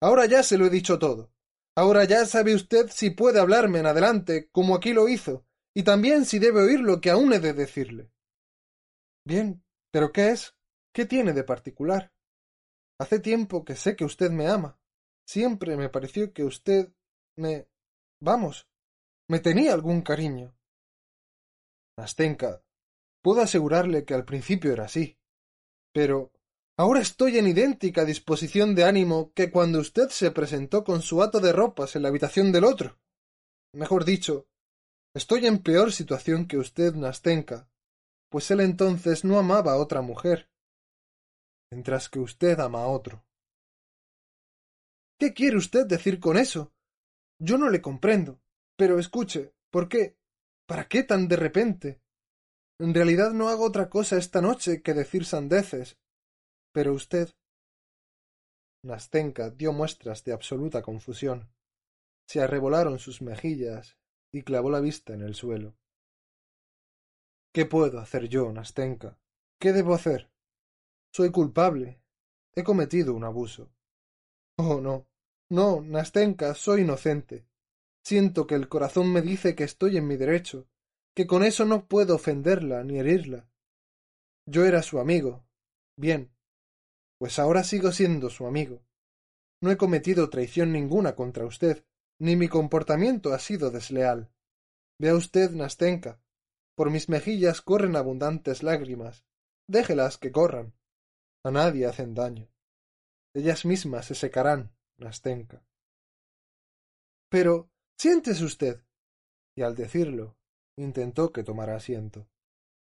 [0.00, 1.34] Ahora ya se lo he dicho todo.
[1.76, 6.24] Ahora ya sabe usted si puede hablarme en adelante, como aquí lo hizo, y también
[6.24, 8.12] si debe oír lo que aún he de decirle.
[9.26, 10.54] Bien, pero ¿qué es?
[10.94, 12.12] ¿Qué tiene de particular?
[13.00, 14.78] Hace tiempo que sé que usted me ama.
[15.26, 16.92] Siempre me pareció que usted
[17.36, 17.66] me.
[18.20, 18.68] vamos.
[19.28, 20.56] me tenía algún cariño.
[21.98, 22.62] Nastenka,
[23.22, 25.18] puedo asegurarle que al principio era así.
[25.92, 26.34] Pero
[26.76, 31.38] Ahora estoy en idéntica disposición de ánimo que cuando usted se presentó con su hato
[31.38, 32.98] de ropas en la habitación del otro.
[33.72, 34.48] Mejor dicho,
[35.14, 37.68] estoy en peor situación que usted, Nastenka,
[38.28, 40.50] pues él entonces no amaba a otra mujer,
[41.70, 43.24] mientras que usted ama a otro.
[45.18, 46.72] ¿Qué quiere usted decir con eso?
[47.38, 48.40] Yo no le comprendo.
[48.76, 50.16] Pero escuche, ¿por qué?
[50.66, 52.02] ¿Para qué tan de repente?
[52.80, 55.96] En realidad no hago otra cosa esta noche que decir sandeces,
[56.72, 57.30] pero usted.
[58.82, 61.54] Nastenka dio muestras de absoluta confusión.
[62.26, 63.96] Se arrebolaron sus mejillas
[64.34, 65.76] y clavó la vista en el suelo.
[67.52, 69.16] ¿Qué puedo hacer yo, Nastenka?
[69.60, 70.28] ¿Qué debo hacer?
[71.12, 72.02] Soy culpable.
[72.56, 73.70] He cometido un abuso.
[74.56, 75.06] Oh, no.
[75.50, 77.46] No, Nastenka, soy inocente.
[78.04, 80.66] Siento que el corazón me dice que estoy en mi derecho,
[81.14, 83.48] que con eso no puedo ofenderla ni herirla.
[84.46, 85.46] Yo era su amigo.
[85.96, 86.34] Bien,
[87.18, 88.82] pues ahora sigo siendo su amigo.
[89.62, 91.84] No he cometido traición ninguna contra usted,
[92.20, 94.30] ni mi comportamiento ha sido desleal.
[94.98, 96.20] Vea usted, Nastenka,
[96.74, 99.24] por mis mejillas corren abundantes lágrimas.
[99.68, 100.74] Déjelas que corran.
[101.44, 102.50] A nadie hacen daño.
[103.34, 105.64] Ellas mismas se secarán, Nastenka.
[107.28, 108.84] Pero, siéntese usted.
[109.56, 110.36] Y al decirlo,
[110.76, 112.28] intentó que tomara asiento.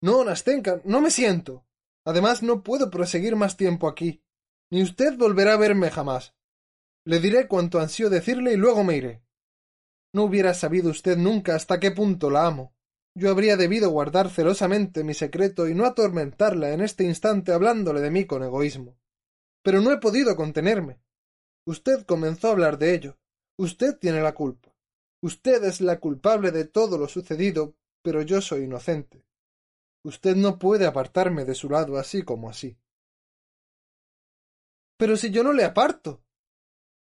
[0.00, 1.66] No, Nastenka, no me siento.
[2.04, 4.22] Además, no puedo proseguir más tiempo aquí.
[4.70, 6.34] Ni usted volverá a verme jamás.
[7.08, 9.22] Le diré cuanto ansío decirle y luego me iré.
[10.12, 12.74] No hubiera sabido usted nunca hasta qué punto la amo.
[13.14, 18.10] Yo habría debido guardar celosamente mi secreto y no atormentarla en este instante hablándole de
[18.10, 18.98] mí con egoísmo.
[19.62, 21.00] Pero no he podido contenerme.
[21.64, 23.18] Usted comenzó a hablar de ello.
[23.56, 24.76] Usted tiene la culpa.
[25.22, 29.24] Usted es la culpable de todo lo sucedido, pero yo soy inocente.
[30.04, 32.76] Usted no puede apartarme de su lado así como así.
[34.98, 36.22] Pero si yo no le aparto,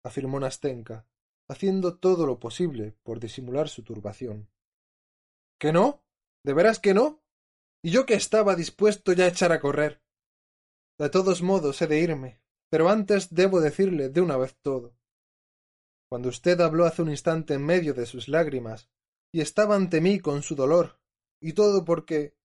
[0.04, 1.08] afirmó Nastenka,
[1.50, 4.50] haciendo todo lo posible por disimular su turbación.
[5.60, 6.04] ¿Que no?
[6.44, 7.24] ¿De veras que no?
[7.84, 10.02] Y yo que estaba dispuesto ya a echar a correr.
[11.00, 14.96] De todos modos he de irme, pero antes debo decirle de una vez todo.
[16.10, 18.90] Cuando usted habló hace un instante en medio de sus lágrimas,
[19.34, 21.00] y estaba ante mí con su dolor,
[21.42, 22.36] y todo porque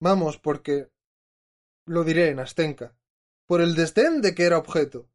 [0.00, 0.90] Vamos, porque.
[1.86, 2.94] Lo diré, Nastenka.
[3.46, 5.08] Por el desdén de que era objeto.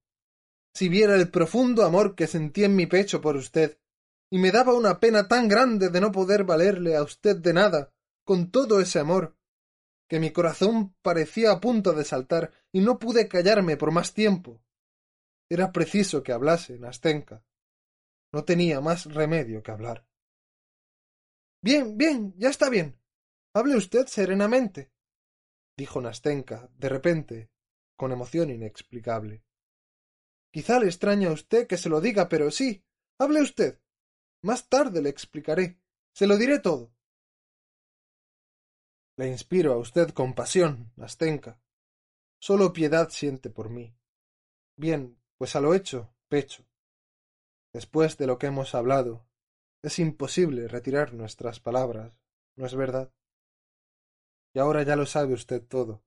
[0.79, 3.77] Si viera el profundo amor que sentí en mi pecho por usted,
[4.31, 7.91] y me daba una pena tan grande de no poder valerle a usted de nada,
[8.23, 9.35] con todo ese amor,
[10.07, 14.63] que mi corazón parecía a punto de saltar y no pude callarme por más tiempo.
[15.49, 17.43] Era preciso que hablase, Nastenka.
[18.31, 20.07] No tenía más remedio que hablar.
[21.61, 22.97] Bien, bien, ya está bien.
[23.53, 24.93] Hable usted serenamente,
[25.75, 27.51] dijo Nastenka, de repente,
[27.97, 29.43] con emoción inexplicable.
[30.51, 32.83] Quizá le extraña a usted que se lo diga, pero sí.
[33.19, 33.79] Hable usted.
[34.41, 35.79] Más tarde le explicaré.
[36.13, 36.91] Se lo diré todo.
[39.17, 41.61] Le inspiro a usted compasión, Nastenka.
[42.39, 43.93] Solo piedad siente por mí.
[44.77, 46.65] Bien, pues a lo hecho, pecho.
[47.73, 49.27] Después de lo que hemos hablado,
[49.83, 52.17] es imposible retirar nuestras palabras,
[52.55, 53.13] ¿no es verdad?
[54.53, 56.01] Y ahora ya lo sabe usted todo.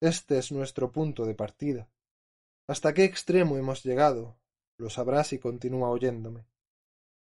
[0.00, 1.88] Este es nuestro punto de partida.
[2.66, 4.38] Hasta qué extremo hemos llegado,
[4.78, 6.46] lo sabrá si continúa oyéndome.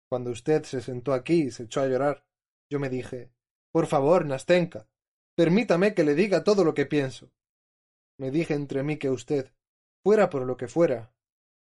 [0.09, 2.27] Cuando usted se sentó aquí y se echó a llorar,
[2.71, 3.33] yo me dije
[3.73, 4.89] Por favor, Nastenka,
[5.37, 7.33] permítame que le diga todo lo que pienso.
[8.19, 9.53] Me dije entre mí que usted,
[10.05, 11.13] fuera por lo que fuera,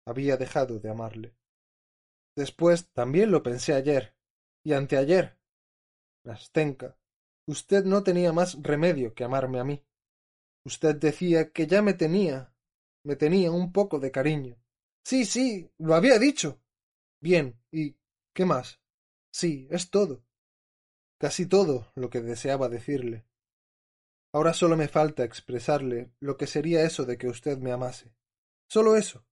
[0.07, 1.35] había dejado de amarle.
[2.37, 4.15] Después también lo pensé ayer
[4.63, 5.39] y anteayer.
[6.25, 6.99] Nastenka,
[7.47, 9.83] usted no tenía más remedio que amarme a mí.
[10.65, 12.53] Usted decía que ya me tenía,
[13.07, 14.57] me tenía un poco de cariño.
[15.05, 16.61] Sí, sí, lo había dicho.
[17.21, 17.97] Bien, ¿y
[18.35, 18.81] qué más?
[19.31, 20.25] Sí, es todo.
[21.17, 23.25] Casi todo lo que deseaba decirle.
[24.33, 28.13] Ahora solo me falta expresarle lo que sería eso de que usted me amase.
[28.69, 29.25] Solo eso.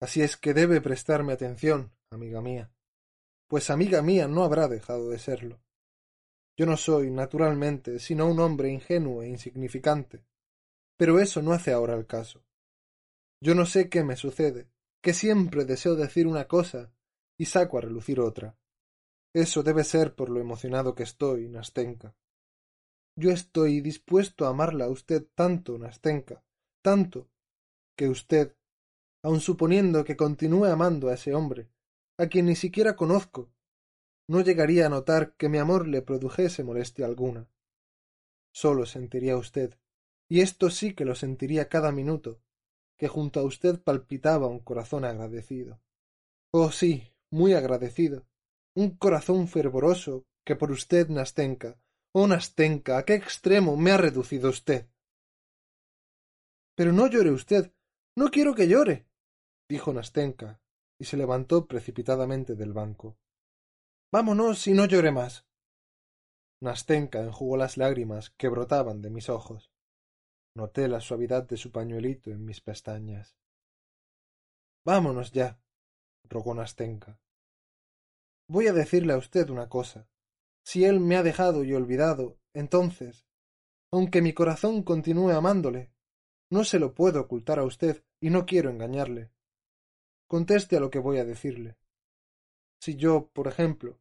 [0.00, 2.72] Así es que debe prestarme atención, amiga mía,
[3.48, 5.60] pues amiga mía no habrá dejado de serlo.
[6.56, 10.24] Yo no soy, naturalmente, sino un hombre ingenuo e insignificante,
[10.96, 12.47] pero eso no hace ahora el caso.
[13.40, 14.68] Yo no sé qué me sucede,
[15.00, 16.92] que siempre deseo decir una cosa
[17.36, 18.56] y saco a relucir otra.
[19.32, 22.16] Eso debe ser por lo emocionado que estoy, Nastenka.
[23.16, 26.44] Yo estoy dispuesto a amarla a usted tanto, Nastenka,
[26.82, 27.30] tanto,
[27.96, 28.56] que usted,
[29.22, 31.68] aun suponiendo que continúe amando a ese hombre,
[32.16, 33.52] a quien ni siquiera conozco,
[34.28, 37.48] no llegaría a notar que mi amor le produjese molestia alguna.
[38.52, 39.78] Solo sentiría usted,
[40.28, 42.40] y esto sí que lo sentiría cada minuto,
[42.98, 45.80] que junto a usted palpitaba un corazón agradecido.
[46.52, 48.26] Oh sí, muy agradecido.
[48.74, 51.80] Un corazón fervoroso que por usted, Nastenka.
[52.12, 54.88] Oh Nastenka, a qué extremo me ha reducido usted.
[56.74, 57.72] Pero no llore usted.
[58.16, 59.06] No quiero que llore.
[59.68, 60.60] dijo Nastenka,
[60.98, 63.16] y se levantó precipitadamente del banco.
[64.10, 65.46] Vámonos y no llore más.
[66.60, 69.70] Nastenka enjugó las lágrimas que brotaban de mis ojos.
[70.58, 73.38] Noté la suavidad de su pañuelito en mis pestañas.
[74.84, 75.60] Vámonos ya,
[76.24, 77.20] rogó Nastenka.
[78.48, 80.08] Voy a decirle a usted una cosa.
[80.64, 83.26] Si él me ha dejado y olvidado, entonces,
[83.92, 85.92] aunque mi corazón continúe amándole,
[86.50, 89.30] no se lo puedo ocultar a usted y no quiero engañarle
[90.28, 91.76] conteste a lo que voy a decirle.
[92.80, 93.98] Si yo, por ejemplo,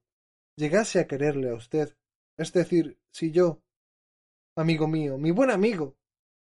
[0.55, 1.97] llegase a quererle a usted,
[2.37, 3.63] es decir, si yo,
[4.55, 5.95] amigo mío, mi buen amigo,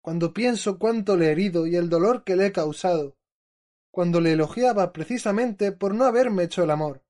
[0.08, 3.18] cuando pienso cuánto le he herido y el dolor que le he causado,
[3.92, 7.04] cuando le elogiaba precisamente por no haberme hecho el amor.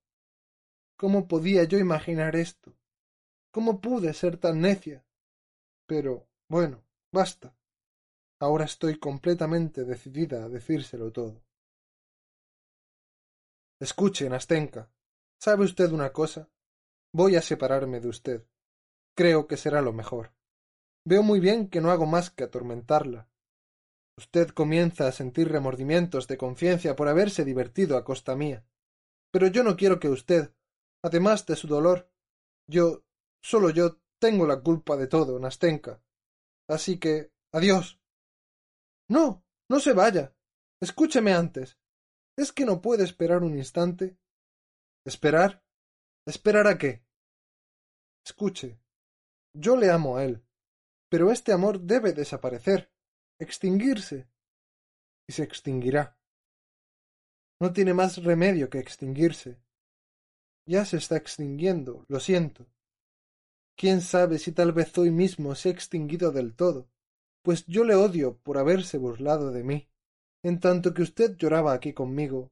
[0.97, 2.75] ¿Cómo podía yo imaginar esto?
[3.51, 5.05] ¿Cómo pude ser tan necia?
[5.85, 6.83] Pero, bueno,
[7.13, 7.55] basta.
[8.39, 11.43] Ahora estoy completamente decidida a decírselo todo.
[13.79, 14.91] Escuche, Nastenka.
[15.39, 16.49] ¿Sabe usted una cosa?
[17.13, 18.47] Voy a separarme de usted.
[19.15, 20.35] Creo que será lo mejor.
[21.09, 23.29] Veo muy bien que no hago más que atormentarla.
[24.17, 28.65] Usted comienza a sentir remordimientos de conciencia por haberse divertido a costa mía.
[29.31, 30.53] Pero yo no quiero que usted,
[31.01, 32.11] además de su dolor,
[32.69, 33.05] yo,
[33.41, 36.03] solo yo, tengo la culpa de todo, Nastenka.
[36.67, 38.01] Así que, adiós.
[39.07, 40.35] No, no se vaya.
[40.81, 41.79] Escúcheme antes.
[42.37, 44.17] ¿Es que no puede esperar un instante?
[45.05, 45.63] ¿Esperar?
[46.25, 47.05] ¿Esperar a qué?
[48.25, 48.81] Escuche.
[49.53, 50.43] Yo le amo a él,
[51.09, 52.91] pero este amor debe desaparecer,
[53.39, 54.27] extinguirse.
[55.29, 56.17] Y se extinguirá.
[57.59, 59.59] No tiene más remedio que extinguirse.
[60.65, 62.67] Ya se está extinguiendo, lo siento.
[63.75, 66.89] Quién sabe si tal vez hoy mismo se ha extinguido del todo,
[67.43, 69.89] pues yo le odio por haberse burlado de mí
[70.43, 72.51] en tanto que usted lloraba aquí conmigo,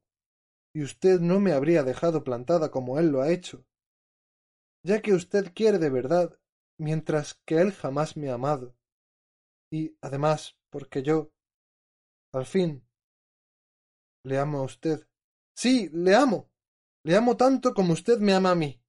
[0.74, 3.66] y usted no me habría dejado plantada como él lo ha hecho,
[4.84, 6.38] ya que usted quiere de verdad,
[6.78, 8.76] mientras que él jamás me ha amado,
[9.72, 11.32] y además porque yo,
[12.34, 12.86] al fin,
[14.24, 15.08] le amo a usted.
[15.56, 16.50] Sí, le amo.
[17.04, 18.82] Le amo tanto como usted me ama a mí.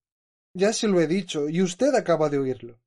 [0.54, 2.80] Ya se lo he dicho, y usted acaba de oírlo.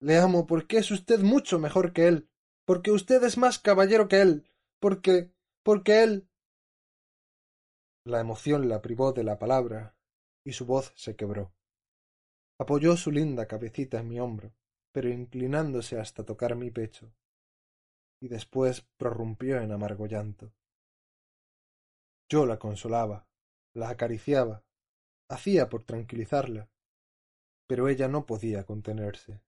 [0.00, 2.30] Le amo porque es usted mucho mejor que él,
[2.64, 4.50] porque usted es más caballero que él,
[4.80, 5.30] porque.
[5.62, 6.28] porque él.
[8.06, 9.94] La emoción la privó de la palabra,
[10.44, 11.52] y su voz se quebró.
[12.58, 14.52] Apoyó su linda cabecita en mi hombro,
[14.92, 17.12] pero inclinándose hasta tocar mi pecho,
[18.20, 20.52] y después prorrumpió en amargo llanto.
[22.28, 23.26] Yo la consolaba,
[23.74, 24.64] la acariciaba,
[25.28, 26.70] hacía por tranquilizarla,
[27.66, 29.42] pero ella no podía contenerse.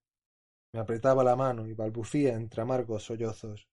[0.72, 3.68] Me apretaba la mano y balbucía entre amargos sollozos.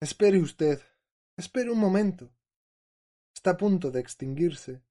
[0.00, 0.82] Espere usted,
[1.36, 2.30] espere un momento.
[3.34, 4.82] Está a punto de extinguirse.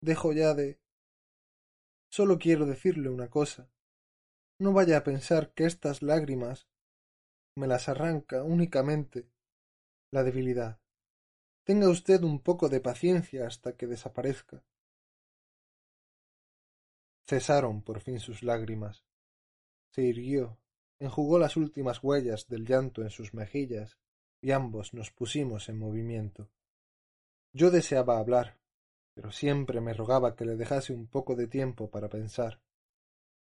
[0.00, 0.80] Dejo ya de.
[2.10, 3.70] Solo quiero decirle una cosa.
[4.58, 6.68] No vaya a pensar que estas lágrimas
[7.56, 9.30] me las arranca únicamente
[10.10, 10.80] la debilidad.
[11.64, 14.64] Tenga usted un poco de paciencia hasta que desaparezca.
[17.26, 19.04] Cesaron por fin sus lágrimas.
[19.92, 20.58] Se irguió,
[20.98, 23.98] enjugó las últimas huellas del llanto en sus mejillas,
[24.42, 26.50] y ambos nos pusimos en movimiento.
[27.52, 28.59] Yo deseaba hablar,
[29.20, 32.62] pero siempre me rogaba que le dejase un poco de tiempo para pensar.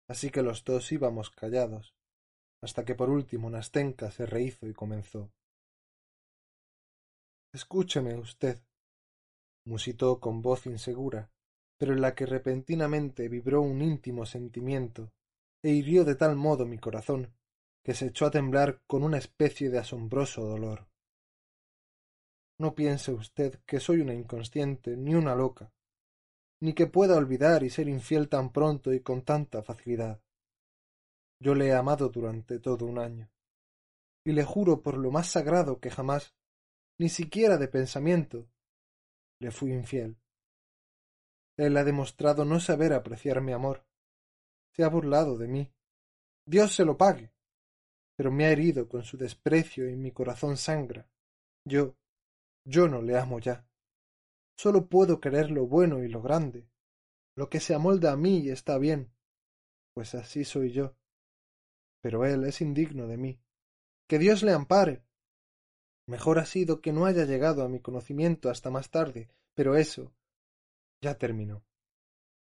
[0.09, 1.95] Así que los dos íbamos callados,
[2.63, 5.31] hasta que por último Nastenka se rehizo y comenzó.
[7.53, 8.59] Escúcheme usted,
[9.67, 11.31] musitó con voz insegura,
[11.79, 15.13] pero en la que repentinamente vibró un íntimo sentimiento,
[15.63, 17.35] e hirió de tal modo mi corazón,
[17.85, 20.90] que se echó a temblar con una especie de asombroso dolor.
[22.61, 25.73] No piense usted que soy una inconsciente ni una loca,
[26.61, 30.21] ni que pueda olvidar y ser infiel tan pronto y con tanta facilidad.
[31.41, 33.31] Yo le he amado durante todo un año,
[34.27, 36.35] y le juro por lo más sagrado que jamás
[36.99, 38.47] ni siquiera de pensamiento,
[39.39, 40.19] le fui infiel.
[41.57, 43.87] Él ha demostrado no saber apreciar mi amor.
[44.75, 45.73] Se ha burlado de mí.
[46.45, 47.33] Dios se lo pague.
[48.17, 51.09] Pero me ha herido con su desprecio y mi corazón sangra.
[51.65, 51.97] Yo,
[52.71, 53.67] yo no le amo ya.
[54.57, 56.69] Solo puedo querer lo bueno y lo grande.
[57.35, 59.13] Lo que se amolda a mí está bien,
[59.93, 60.95] pues así soy yo.
[62.01, 63.41] Pero él es indigno de mí.
[64.07, 65.03] Que Dios le ampare.
[66.07, 70.13] Mejor ha sido que no haya llegado a mi conocimiento hasta más tarde, pero eso
[71.01, 71.65] ya terminó.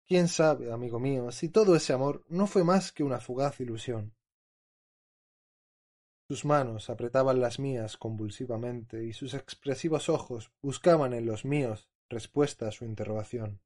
[0.07, 4.14] Quién sabe, amigo mío, si todo ese amor no fue más que una fugaz ilusión.
[6.27, 12.67] Sus manos apretaban las mías convulsivamente y sus expresivos ojos buscaban en los míos respuesta
[12.67, 13.61] a su interrogación.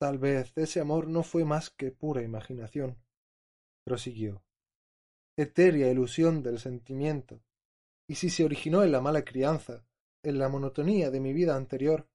[0.00, 3.02] Tal vez ese amor no fue más que pura imaginación,
[3.84, 4.44] prosiguió,
[5.36, 7.42] etérea ilusión del sentimiento,
[8.08, 9.84] y si se originó en la mala crianza,
[10.22, 12.08] en la monotonía de mi vida anterior,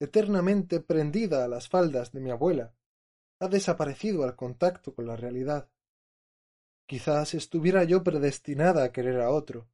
[0.00, 2.74] eternamente prendida a las faldas de mi abuela,
[3.40, 5.70] ha desaparecido al contacto con la realidad.
[6.86, 9.68] Quizás estuviera yo predestinada a querer a otro,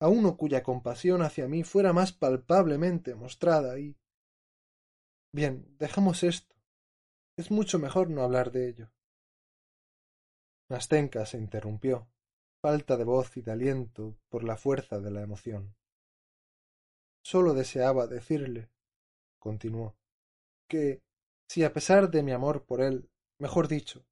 [0.00, 3.96] a uno cuya compasión hacia mí fuera más palpablemente mostrada y.
[5.32, 6.54] Bien, dejamos esto.
[7.36, 8.92] Es mucho mejor no hablar de ello.
[10.68, 12.08] Nastenka se interrumpió
[12.64, 15.76] falta de voz y de aliento por la fuerza de la emoción.
[17.22, 18.70] Sólo deseaba decirle,
[19.38, 19.98] continuó,
[20.66, 21.02] que
[21.46, 24.06] si a pesar de mi amor por él, mejor dicho,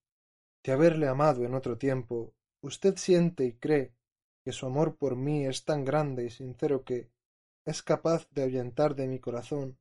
[0.63, 3.95] de haberle amado en otro tiempo, usted siente y cree
[4.45, 7.11] que su amor por mí es tan grande y sincero que
[7.65, 9.79] es capaz de ahuyentar de mi corazón,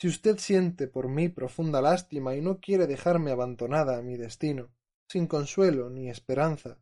[0.00, 4.72] si usted siente por mí profunda lástima y no quiere dejarme abandonada a mi destino,
[5.08, 6.78] sin consuelo ni esperanza,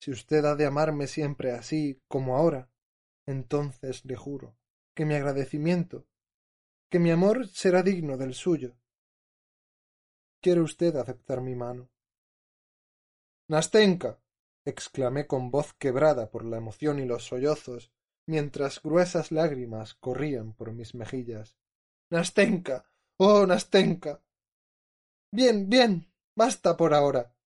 [0.00, 2.70] si usted ha de amarme siempre así como ahora,
[3.26, 4.56] entonces le juro
[4.94, 6.06] que mi agradecimiento,
[6.90, 8.76] que mi amor será digno del suyo.
[10.40, 11.90] ¿Quiere usted aceptar mi mano?
[13.48, 14.20] Nastenka.
[14.64, 17.92] exclamé con voz quebrada por la emoción y los sollozos,
[18.26, 21.56] mientras gruesas lágrimas corrían por mis mejillas.
[22.10, 22.90] Nastenka.
[23.18, 24.22] oh Nastenka.
[25.32, 26.12] Bien, bien.
[26.36, 27.36] basta por ahora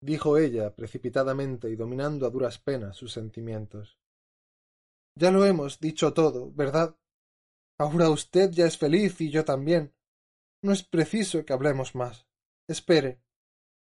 [0.00, 3.98] dijo ella precipitadamente y dominando a duras penas sus sentimientos.
[5.16, 6.96] Ya lo hemos dicho todo, ¿verdad?
[7.78, 9.94] Ahora usted ya es feliz y yo también.
[10.62, 12.26] No es preciso que hablemos más.
[12.68, 13.20] Espere.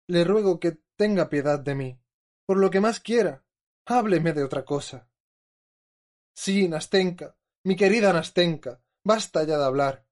[0.07, 1.99] Le ruego que tenga piedad de mí.
[2.45, 3.44] Por lo que más quiera.
[3.88, 5.10] Hábleme de otra cosa.
[6.36, 10.06] Sí, Nastenka, mi querida Nastenka, basta ya de hablar.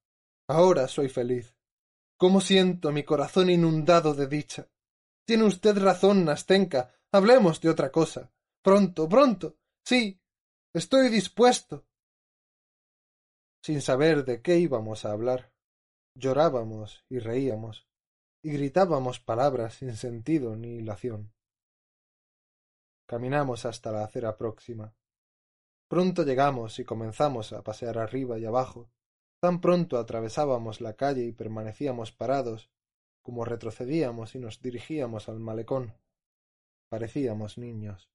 [0.48, 1.56] Ahora soy feliz.
[2.18, 4.70] Cómo siento mi corazón inundado de dicha.
[5.26, 6.94] Tiene usted razón, Nastenka.
[7.12, 8.32] Hablemos de otra cosa.
[8.64, 9.58] Pronto, pronto.
[9.86, 10.20] Sí.
[10.74, 11.86] Estoy dispuesto.
[13.64, 15.54] sin saber de qué íbamos a hablar.
[16.16, 17.88] Llorábamos y reíamos,
[18.44, 21.34] y gritábamos palabras sin sentido ni hilación.
[23.08, 24.94] Caminamos hasta la acera próxima.
[25.88, 28.92] Pronto llegamos y comenzamos a pasear arriba y abajo.
[29.40, 32.70] Tan pronto atravesábamos la calle y permanecíamos parados,
[33.22, 35.94] como retrocedíamos y nos dirigíamos al malecón.
[36.90, 38.10] Parecíamos niños.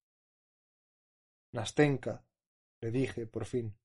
[1.52, 2.26] Nastenka,
[2.82, 3.78] le dije por fin.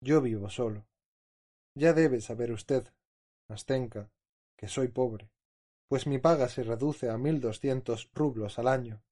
[0.00, 0.86] Yo vivo solo.
[1.74, 2.90] Ya debe saber usted,
[3.48, 4.10] Nastenka,
[4.56, 5.30] que soy pobre,
[5.88, 9.02] pues mi paga se reduce a mil doscientos rublos al año.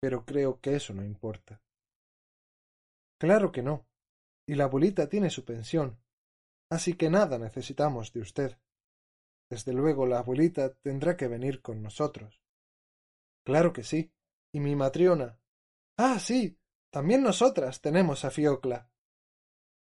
[0.00, 1.62] Pero creo que eso no importa.
[3.20, 3.86] Claro que no.
[4.48, 6.00] Y la abuelita tiene su pensión.
[6.70, 8.58] Así que nada necesitamos de usted.
[9.48, 12.42] Desde luego la abuelita tendrá que venir con nosotros.
[13.44, 14.12] Claro que sí.
[14.52, 15.38] Y mi matriona.
[15.96, 16.58] Ah, sí.
[16.90, 18.90] También nosotras tenemos a Fiocla.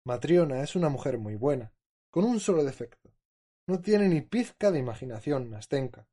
[0.06, 1.74] Matriona es una mujer muy buena,
[2.10, 3.14] con un solo defecto.
[3.70, 6.08] No tiene ni pizca de imaginación, Nastenka.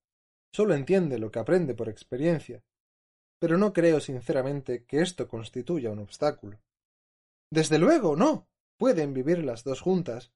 [0.52, 2.62] Solo entiende lo que aprende por experiencia.
[3.38, 6.60] Pero no creo sinceramente que esto constituya un obstáculo.
[7.50, 8.46] Desde luego, no.
[8.76, 10.34] Pueden vivir las dos juntas.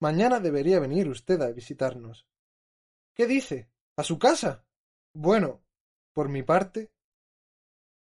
[0.00, 2.26] Mañana debería venir usted a visitarnos.
[3.14, 3.70] ¿Qué dice?
[3.96, 4.66] ¿A su casa?
[5.14, 5.62] Bueno,
[6.12, 6.90] por mi parte.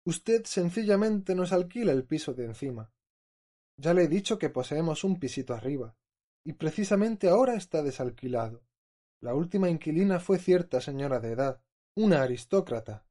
[0.05, 2.93] Usted sencillamente nos alquila el piso de encima.
[3.77, 5.97] Ya le he dicho que poseemos un pisito arriba
[6.47, 8.62] y precisamente ahora está desalquilado.
[9.20, 11.60] La última inquilina fue cierta señora de edad,
[11.97, 13.05] una aristócrata,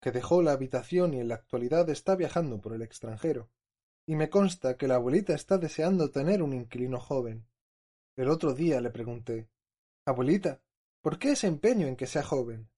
[0.00, 3.50] que dejó la habitación y en la actualidad está viajando por el extranjero.
[4.06, 7.48] Y me consta que la abuelita está deseando tener un inquilino joven.
[8.16, 9.50] El otro día le pregunté
[10.06, 10.62] Abuelita,
[11.02, 12.70] ¿por qué ese empeño en que sea joven?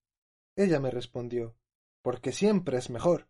[0.56, 1.54] Ella me respondió
[2.00, 3.28] Porque siempre es mejor.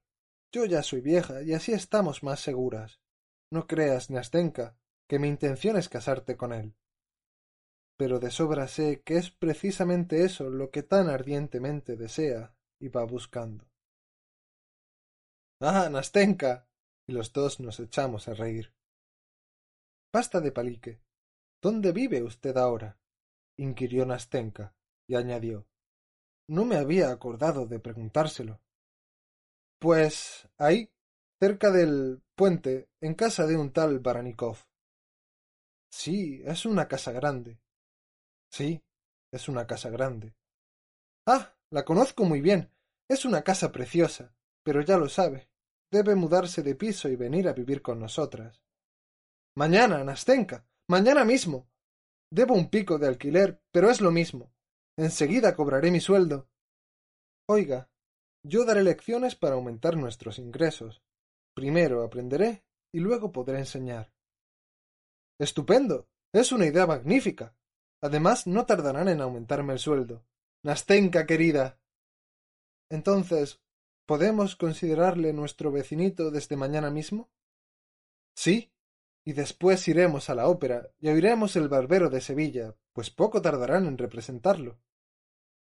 [0.53, 3.01] Yo ya soy vieja y así estamos más seguras.
[3.51, 4.77] No creas, Nastenka,
[5.09, 6.75] que mi intención es casarte con él.
[7.97, 13.05] Pero de sobra sé que es precisamente eso lo que tan ardientemente desea y va
[13.05, 13.69] buscando.
[15.61, 16.69] Ah, Nastenka.
[17.09, 18.73] y los dos nos echamos a reír.
[20.13, 21.01] Basta de palique.
[21.61, 23.01] ¿Dónde vive usted ahora?
[23.59, 24.77] inquirió Nastenka,
[25.09, 25.67] y añadió
[26.49, 28.61] No me había acordado de preguntárselo.
[29.81, 30.93] Pues ahí,
[31.41, 34.59] cerca del puente, en casa de un tal Baranikov.
[35.91, 37.61] Sí, es una casa grande.
[38.51, 38.83] Sí,
[39.33, 40.35] es una casa grande.
[41.27, 42.73] Ah, la conozco muy bien.
[43.09, 45.49] Es una casa preciosa, pero ya lo sabe.
[45.91, 48.63] Debe mudarse de piso y venir a vivir con nosotras.
[49.57, 50.67] Mañana, Nastenka.
[50.89, 51.69] Mañana mismo.
[52.31, 54.53] Debo un pico de alquiler, pero es lo mismo.
[54.99, 56.49] Enseguida cobraré mi sueldo.
[57.49, 57.91] Oiga,
[58.45, 61.03] yo daré lecciones para aumentar nuestros ingresos.
[61.55, 64.13] Primero aprenderé y luego podré enseñar.
[65.39, 66.09] Estupendo.
[66.33, 67.55] Es una idea magnífica.
[68.01, 70.25] Además, no tardarán en aumentarme el sueldo.
[70.63, 71.79] Nastenka, querida.
[72.91, 73.61] Entonces,
[74.07, 77.31] ¿podemos considerarle nuestro vecinito desde mañana mismo?
[78.35, 78.73] Sí.
[79.25, 83.87] Y después iremos a la ópera y oiremos el barbero de Sevilla, pues poco tardarán
[83.87, 84.81] en representarlo.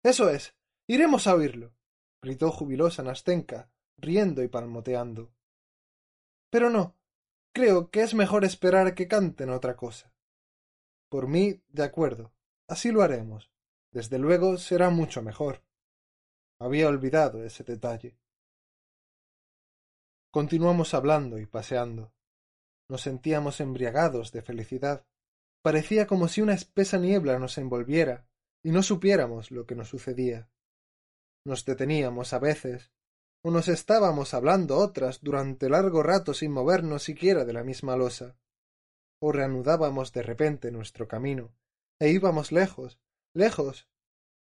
[0.04, 0.56] Eso es.
[0.86, 1.74] Iremos a oírlo.
[2.22, 5.32] gritó jubilosa Nastenka, riendo y palmoteando.
[6.50, 6.97] Pero no,
[7.58, 10.14] Creo que es mejor esperar que canten otra cosa.
[11.10, 12.32] Por mí, de acuerdo.
[12.70, 13.52] Así lo haremos.
[13.92, 15.64] Desde luego será mucho mejor.
[16.62, 18.16] Había olvidado ese detalle.
[20.32, 22.14] Continuamos hablando y paseando.
[22.92, 25.08] Nos sentíamos embriagados de felicidad.
[25.64, 28.30] Parecía como si una espesa niebla nos envolviera
[28.64, 30.48] y no supiéramos lo que nos sucedía.
[31.44, 32.92] Nos deteníamos a veces
[33.44, 38.36] o nos estábamos hablando otras durante largo rato sin movernos siquiera de la misma losa,
[39.20, 41.54] o reanudábamos de repente nuestro camino,
[42.00, 43.00] e íbamos lejos,
[43.34, 43.88] lejos,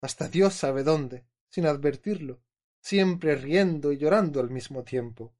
[0.00, 2.40] hasta Dios sabe dónde, sin advertirlo,
[2.80, 5.34] siempre riendo y llorando al mismo tiempo.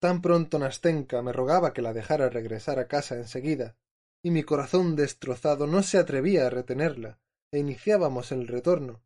[0.00, 3.76] Tan pronto Nastenka me rogaba que la dejara regresar a casa enseguida,
[4.22, 7.18] y mi corazón destrozado no se atrevía a retenerla,
[7.50, 9.02] e iniciábamos el retorno.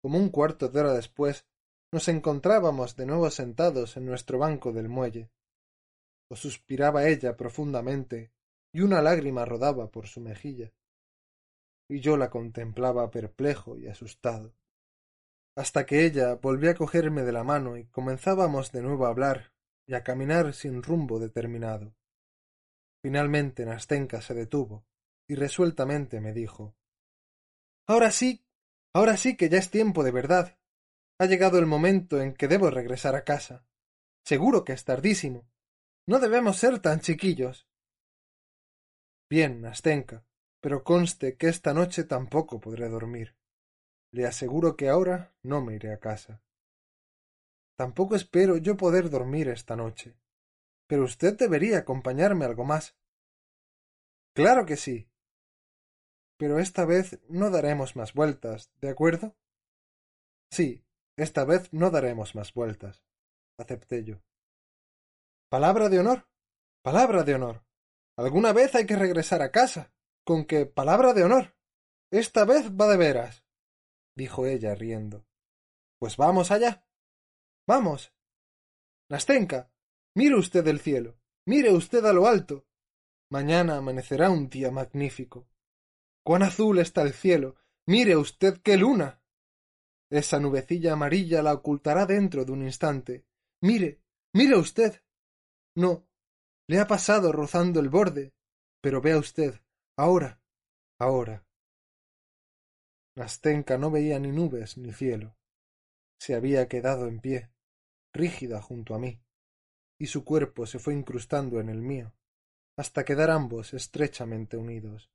[0.00, 1.46] Como un cuarto de hora después
[1.94, 5.30] nos encontrábamos de nuevo sentados en nuestro banco del muelle.
[6.28, 8.32] O suspiraba ella profundamente,
[8.72, 10.72] y una lágrima rodaba por su mejilla.
[11.88, 14.56] Y yo la contemplaba perplejo y asustado.
[15.56, 19.52] Hasta que ella volvió a cogerme de la mano y comenzábamos de nuevo a hablar
[19.86, 21.94] y a caminar sin rumbo determinado.
[23.04, 24.84] Finalmente Nastenka se detuvo
[25.28, 26.74] y resueltamente me dijo
[27.86, 28.44] Ahora sí,
[28.92, 30.58] ahora sí que ya es tiempo de verdad.
[31.18, 33.64] Ha llegado el momento en que debo regresar a casa.
[34.24, 35.48] Seguro que es tardísimo.
[36.06, 37.68] No debemos ser tan chiquillos.
[39.30, 40.26] Bien, Nastenka,
[40.60, 43.36] pero conste que esta noche tampoco podré dormir.
[44.10, 46.42] Le aseguro que ahora no me iré a casa.
[47.76, 50.16] Tampoco espero yo poder dormir esta noche.
[50.86, 52.96] Pero usted debería acompañarme algo más.
[54.34, 55.08] Claro que sí.
[56.36, 59.36] Pero esta vez no daremos más vueltas, ¿de acuerdo?
[60.50, 60.83] Sí,
[61.16, 63.04] esta vez no daremos más vueltas,
[63.58, 64.22] acepté yo.
[65.48, 66.28] Palabra de honor.
[66.82, 67.64] Palabra de honor.
[68.16, 69.92] Alguna vez hay que regresar a casa.
[70.24, 71.56] Con que palabra de honor.
[72.10, 73.44] Esta vez va de veras.
[74.16, 75.26] dijo ella riendo.
[75.98, 76.86] Pues vamos allá.
[77.66, 78.12] Vamos.
[79.08, 79.70] Nastenka,
[80.14, 81.20] mire usted el cielo.
[81.46, 82.66] Mire usted a lo alto.
[83.30, 85.48] Mañana amanecerá un día magnífico.
[86.24, 87.56] Cuán azul está el cielo.
[87.86, 89.22] Mire usted qué luna.
[90.14, 93.24] Esa nubecilla amarilla la ocultará dentro de un instante.
[93.62, 94.00] Mire,
[94.32, 95.02] mire usted.
[95.74, 96.06] No,
[96.68, 98.32] le ha pasado rozando el borde.
[98.80, 99.60] Pero vea usted,
[99.98, 100.40] ahora,
[101.00, 101.44] ahora.
[103.16, 105.36] Nastenka no veía ni nubes ni cielo.
[106.20, 107.50] Se había quedado en pie,
[108.12, 109.20] rígida junto a mí,
[109.98, 112.14] y su cuerpo se fue incrustando en el mío,
[112.78, 115.10] hasta quedar ambos estrechamente unidos.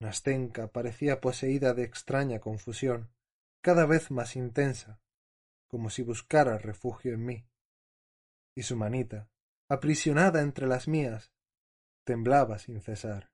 [0.00, 3.12] Nastenka parecía poseída de extraña confusión,
[3.60, 5.00] cada vez más intensa,
[5.68, 7.46] como si buscara refugio en mí.
[8.54, 9.28] Y su manita,
[9.68, 11.32] aprisionada entre las mías,
[12.04, 13.30] temblaba sin cesar.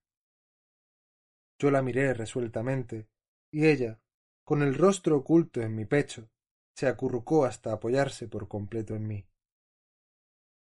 [1.59, 3.09] Yo la miré resueltamente,
[3.51, 4.01] y ella,
[4.45, 6.31] con el rostro oculto en mi pecho,
[6.75, 9.27] se acurrucó hasta apoyarse por completo en mí.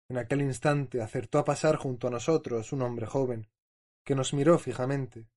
[0.10, 3.48] En aquel instante acertó a pasar junto a nosotros un hombre joven,
[4.04, 5.30] que nos miró fijamente,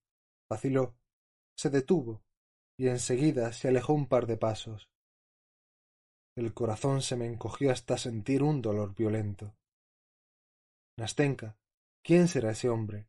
[0.48, 0.96] vaciló,
[1.54, 2.24] se detuvo
[2.78, 4.90] y enseguida se alejó un par de pasos.
[6.36, 9.54] El corazón se me encogió hasta sentir un dolor violento.
[10.98, 11.56] Nastenka,
[12.02, 13.08] ¿quién será ese hombre?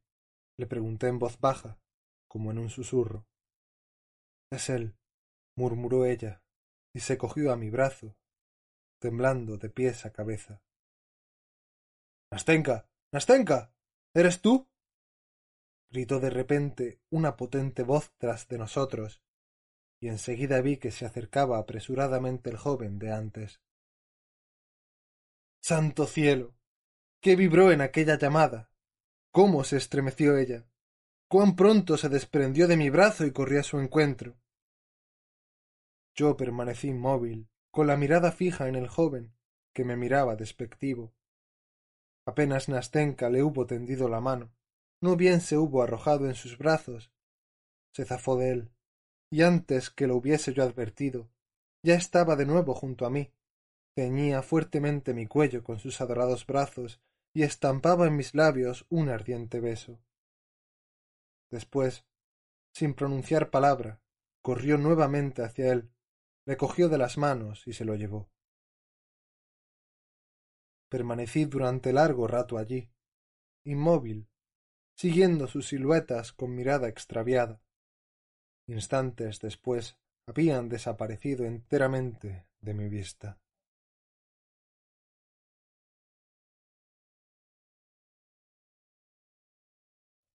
[0.57, 1.79] le pregunté en voz baja,
[2.29, 3.27] como en un susurro.
[4.51, 4.95] Es él,
[5.57, 6.43] murmuró ella,
[6.93, 8.15] y se cogió a mi brazo,
[9.01, 10.61] temblando de pies a cabeza.
[12.31, 12.87] Nastenka.
[13.11, 13.73] Nastenka.
[14.13, 14.67] ¿Eres tú?
[15.89, 19.21] gritó de repente una potente voz tras de nosotros,
[20.05, 23.59] y enseguida vi que se acercaba apresuradamente el joven de antes.
[25.59, 26.55] Santo cielo.
[27.19, 28.69] qué vibró en aquella llamada.
[29.31, 30.67] cómo se estremeció ella.
[31.27, 34.37] cuán pronto se desprendió de mi brazo y corrí a su encuentro.
[36.13, 39.35] Yo permanecí inmóvil, con la mirada fija en el joven,
[39.73, 41.15] que me miraba despectivo.
[42.27, 44.53] Apenas Nastenka le hubo tendido la mano,
[45.01, 47.11] no bien se hubo arrojado en sus brazos,
[47.91, 48.74] se zafó de él,
[49.29, 51.29] y antes que lo hubiese yo advertido,
[51.83, 53.31] ya estaba de nuevo junto a mí,
[53.95, 57.01] ceñía fuertemente mi cuello con sus adorados brazos
[57.33, 59.99] y estampaba en mis labios un ardiente beso.
[61.51, 62.05] Después,
[62.73, 64.01] sin pronunciar palabra,
[64.41, 65.91] corrió nuevamente hacia él,
[66.45, 68.29] le cogió de las manos y se lo llevó.
[70.89, 72.89] Permanecí durante largo rato allí,
[73.63, 74.29] inmóvil,
[74.95, 77.61] siguiendo sus siluetas con mirada extraviada.
[78.67, 83.39] Instantes después habían desaparecido enteramente de mi vista.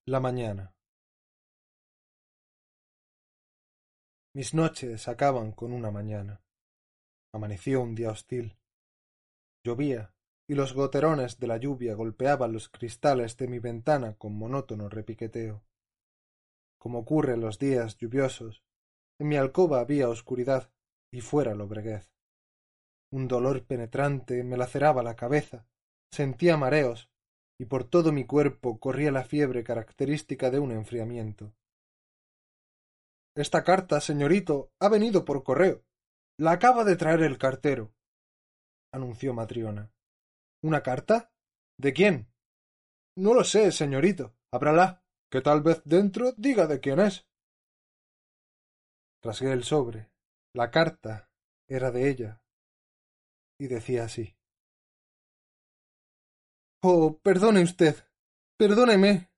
[0.07, 0.75] La mañana.
[4.33, 6.41] Mis noches acaban con una mañana.
[7.33, 8.57] Amaneció un día hostil.
[9.65, 10.15] Llovía
[10.49, 15.65] y los goterones de la lluvia golpeaban los cristales de mi ventana con monótono repiqueteo.
[16.81, 18.65] Como ocurre en los días lluviosos,
[19.19, 20.73] en mi alcoba había oscuridad
[21.13, 22.11] y fuera lobreguez.
[23.13, 25.67] Un dolor penetrante me laceraba la cabeza,
[26.11, 27.11] sentía mareos
[27.59, 31.53] y por todo mi cuerpo corría la fiebre característica de un enfriamiento.
[33.37, 35.85] Esta carta, señorito, ha venido por correo.
[36.39, 37.93] La acaba de traer el cartero,
[38.93, 39.93] anunció Matriona.
[40.63, 41.33] ¿Una carta?
[41.79, 42.33] ¿De quién?
[43.17, 44.35] No lo sé, señorito.
[44.53, 45.00] Ábrala,
[45.31, 47.27] que tal vez dentro diga de quién es.
[49.23, 50.11] Rasgué el sobre.
[50.53, 51.31] La carta
[51.69, 52.43] era de ella.
[53.59, 54.37] Y decía así.
[56.83, 57.97] Oh, perdone usted.
[58.57, 59.31] Perdóneme.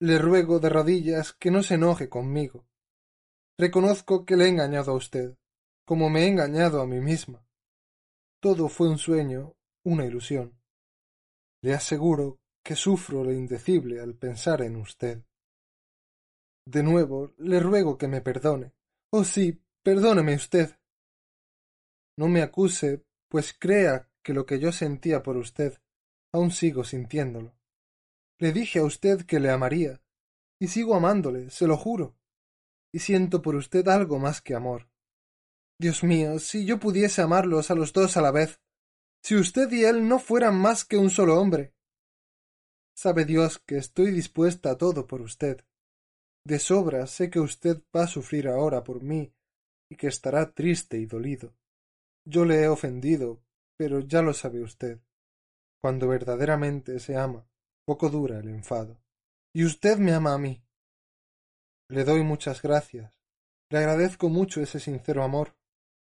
[0.00, 2.66] Le ruego de rodillas que no se enoje conmigo.
[3.58, 5.36] Reconozco que le he engañado a usted,
[5.84, 7.46] como me he engañado a mí misma.
[8.40, 10.60] Todo fue un sueño, una ilusión.
[11.60, 15.24] Le aseguro que sufro lo indecible al pensar en usted.
[16.66, 18.72] De nuevo le ruego que me perdone.
[19.12, 20.78] Oh sí, perdóneme usted.
[22.16, 25.80] No me acuse, pues crea que lo que yo sentía por usted
[26.32, 27.54] aún sigo sintiéndolo.
[28.38, 30.02] Le dije a usted que le amaría,
[30.60, 32.16] y sigo amándole, se lo juro,
[32.92, 34.88] y siento por usted algo más que amor.
[35.78, 38.60] Dios mío, si yo pudiese amarlos a los dos a la vez,
[39.22, 41.74] si usted y él no fueran más que un solo hombre.
[42.94, 45.64] Sabe Dios que estoy dispuesta a todo por usted.
[46.44, 49.32] De sobra sé que usted va a sufrir ahora por mí
[49.90, 51.54] y que estará triste y dolido.
[52.24, 53.42] Yo le he ofendido,
[53.76, 55.00] pero ya lo sabe usted.
[55.80, 57.48] Cuando verdaderamente se ama,
[57.84, 59.00] poco dura el enfado.
[59.54, 60.64] Y usted me ama a mí.
[61.88, 63.20] Le doy muchas gracias.
[63.70, 65.56] Le agradezco mucho ese sincero amor,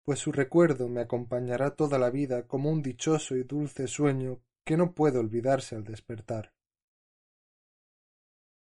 [0.04, 4.76] pues su recuerdo me acompañará toda la vida como un dichoso y dulce sueño que
[4.76, 6.52] no puede olvidarse al despertar.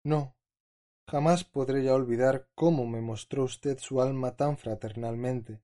[0.05, 0.34] No,
[1.08, 5.62] jamás podré ya olvidar cómo me mostró usted su alma tan fraternalmente,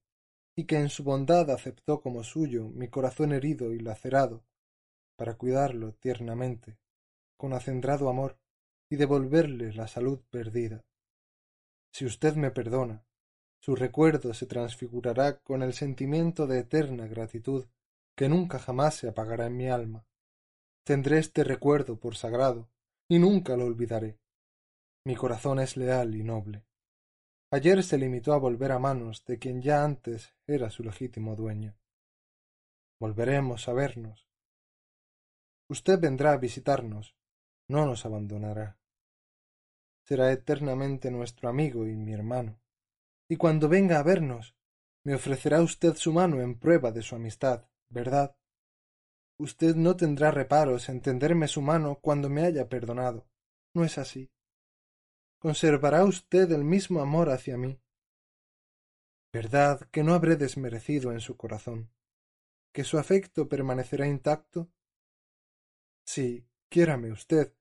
[0.56, 4.44] y que en su bondad aceptó como suyo mi corazón herido y lacerado,
[5.16, 6.78] para cuidarlo tiernamente,
[7.36, 8.38] con acendrado amor,
[8.90, 10.84] y devolverle la salud perdida.
[11.92, 13.04] Si usted me perdona,
[13.60, 17.66] su recuerdo se transfigurará con el sentimiento de eterna gratitud
[18.16, 20.06] que nunca jamás se apagará en mi alma.
[20.84, 22.68] Tendré este recuerdo por sagrado,
[23.08, 24.18] y nunca lo olvidaré.
[25.08, 26.66] Mi corazón es leal y noble.
[27.50, 31.78] Ayer se limitó a volver a manos de quien ya antes era su legítimo dueño.
[33.00, 34.28] Volveremos a vernos.
[35.70, 37.16] Usted vendrá a visitarnos,
[37.68, 38.78] no nos abandonará.
[40.04, 42.60] Será eternamente nuestro amigo y mi hermano
[43.30, 44.54] y cuando venga a vernos,
[45.04, 48.36] me ofrecerá usted su mano en prueba de su amistad, ¿verdad?
[49.38, 53.26] Usted no tendrá reparos en tenderme su mano cuando me haya perdonado.
[53.72, 54.30] ¿No es así?
[55.38, 57.80] Conservará usted el mismo amor hacia mí.
[59.32, 61.92] ¿Verdad que no habré desmerecido en su corazón?
[62.72, 64.68] ¿Que su afecto permanecerá intacto?
[66.04, 67.54] Sí, quiérame usted,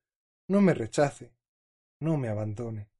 [0.48, 1.36] no me rechace,
[2.00, 2.90] no me abandone.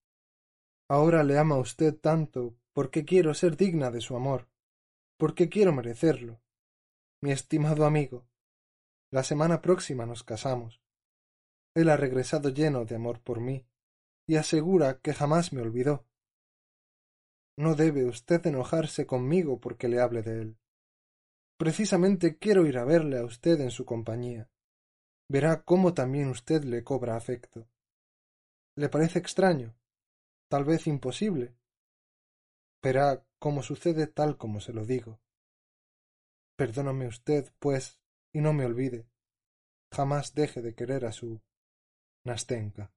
[0.89, 4.48] Ahora le ama usted tanto porque quiero ser digna de su amor,
[5.16, 6.40] porque quiero merecerlo.
[7.20, 8.28] Mi estimado amigo,
[9.10, 10.81] la semana próxima nos casamos.
[11.74, 13.66] Él ha regresado lleno de amor por mí,
[14.28, 16.07] y asegura que jamás me olvidó.
[17.57, 20.58] No debe usted enojarse conmigo porque le hable de él.
[21.57, 24.48] Precisamente quiero ir a verle a usted en su compañía.
[25.28, 27.68] Verá cómo también usted le cobra afecto.
[28.76, 29.74] ¿Le parece extraño?
[30.48, 31.55] tal vez imposible.
[32.82, 35.20] Verá cómo sucede tal como se lo digo.
[36.57, 38.00] Perdóname usted, pues,
[38.32, 39.08] y no me olvide.
[39.92, 41.40] Jamás deje de querer a su
[42.24, 42.92] Nastenka.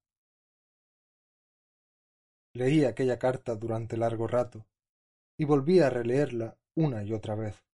[2.53, 4.67] Leí aquella carta durante largo rato,
[5.37, 7.65] y volví a releerla una y otra vez.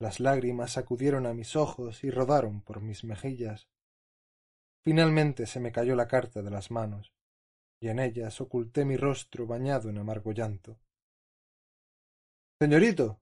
[0.00, 3.68] Las lágrimas sacudieron a mis ojos y rodaron por mis mejillas.
[4.82, 7.12] Finalmente se me cayó la carta de las manos
[7.80, 10.78] y en ellas oculté mi rostro bañado en amargo llanto.
[12.60, 13.20] Señorito.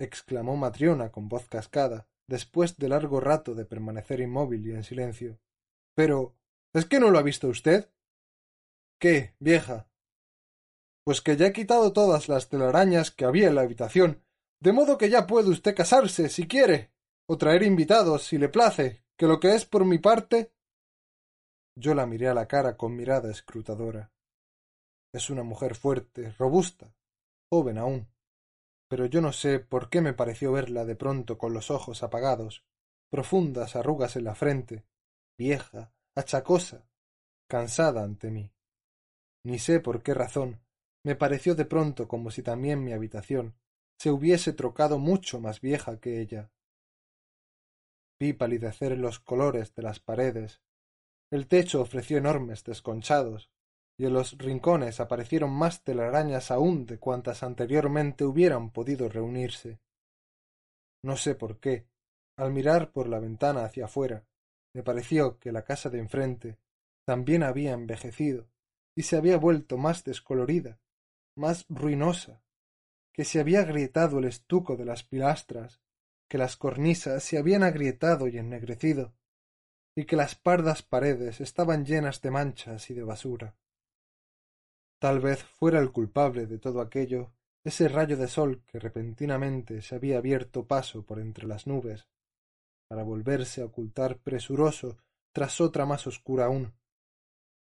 [0.00, 5.38] exclamó Matriona con voz cascada, después de largo rato de permanecer inmóvil y en silencio.
[5.94, 6.34] Pero.
[6.74, 7.90] ¿Es que no lo ha visto usted?
[8.98, 9.88] ¿Qué, vieja?
[11.04, 14.24] Pues que ya he quitado todas las telarañas que había en la habitación,
[14.60, 16.92] de modo que ya puede usted casarse, si quiere,
[17.26, 20.52] o traer invitados, si le place, que lo que es por mi parte
[21.80, 24.10] yo la miré a la cara con mirada escrutadora.
[25.12, 26.92] Es una mujer fuerte, robusta,
[27.48, 28.08] joven aún,
[28.88, 32.64] pero yo no sé por qué me pareció verla de pronto con los ojos apagados,
[33.10, 34.86] profundas arrugas en la frente,
[35.38, 36.88] vieja, achacosa,
[37.48, 38.52] cansada ante mí.
[39.44, 40.60] Ni sé por qué razón,
[41.04, 43.54] me pareció de pronto como si también mi habitación
[43.98, 46.50] se hubiese trocado mucho más vieja que ella.
[48.20, 50.60] Vi palidecer los colores de las paredes
[51.30, 53.50] el techo ofreció enormes desconchados,
[53.98, 59.78] y en los rincones aparecieron más telarañas aún de cuantas anteriormente hubieran podido reunirse.
[61.02, 61.86] No sé por qué,
[62.38, 64.24] al mirar por la ventana hacia afuera,
[64.74, 66.58] me pareció que la casa de enfrente
[67.04, 68.48] también había envejecido
[68.98, 70.80] y se había vuelto más descolorida,
[71.36, 72.42] más ruinosa,
[73.12, 75.80] que se había agrietado el estuco de las pilastras,
[76.26, 79.14] que las cornisas se habían agrietado y ennegrecido,
[79.94, 83.54] y que las pardas paredes estaban llenas de manchas y de basura.
[84.98, 87.30] Tal vez fuera el culpable de todo aquello
[87.62, 92.08] ese rayo de sol que repentinamente se había abierto paso por entre las nubes,
[92.88, 94.98] para volverse a ocultar presuroso
[95.30, 96.74] tras otra más oscura aún,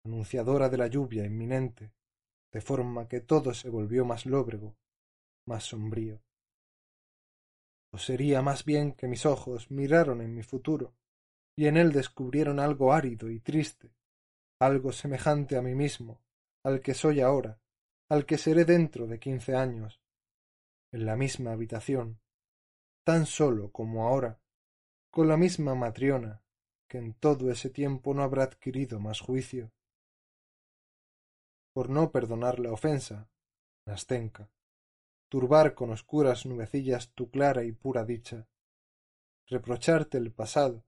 [0.04, 1.92] anunciadora de la lluvia inminente,
[2.52, 4.76] de forma que todo se volvió más lóbrego,
[5.46, 6.22] más sombrío.
[7.92, 10.94] O sería más bien que mis ojos miraron en mi futuro,
[11.56, 13.94] y en él descubrieron algo árido y triste,
[14.60, 16.20] algo semejante a mí mismo,
[16.64, 17.60] al que soy ahora,
[18.08, 20.00] al que seré dentro de quince años,
[20.92, 22.20] en la misma habitación,
[23.04, 24.40] tan solo como ahora,
[25.10, 26.42] con la misma Matriona,
[26.88, 29.72] que en todo ese tiempo no habrá adquirido más juicio.
[31.74, 33.28] Por no perdonar la ofensa,
[33.84, 34.48] Nastenka,
[35.28, 38.46] turbar con oscuras nubecillas tu clara y pura dicha,
[39.48, 40.86] reprocharte el pasado,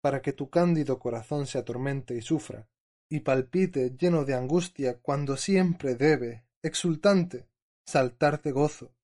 [0.00, 2.68] para que tu cándido corazón se atormente y sufra,
[3.10, 7.46] y palpite lleno de angustia cuando siempre debe, exultante,
[7.86, 8.94] saltar de gozo,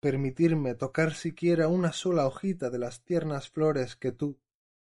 [0.00, 4.38] permitirme tocar siquiera una sola hojita de las tiernas flores que tú,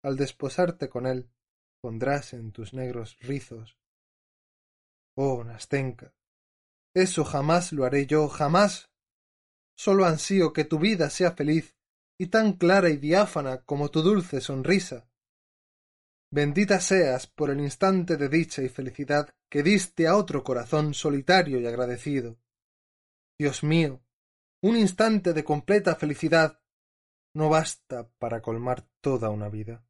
[0.02, 1.30] al desposarte con él,
[1.80, 3.78] pondrás en tus negros rizos.
[5.16, 6.12] Oh, Nastenka,
[6.94, 8.90] eso jamás lo haré yo, jamás.
[9.76, 11.76] Solo ansío que tu vida sea feliz
[12.18, 15.08] y tan clara y diáfana como tu dulce sonrisa.
[16.30, 21.60] Bendita seas por el instante de dicha y felicidad que diste a otro corazón solitario
[21.60, 22.38] y agradecido.
[23.38, 24.02] Dios mío,
[24.62, 26.60] un instante de completa felicidad
[27.34, 29.86] no basta para colmar toda una vida.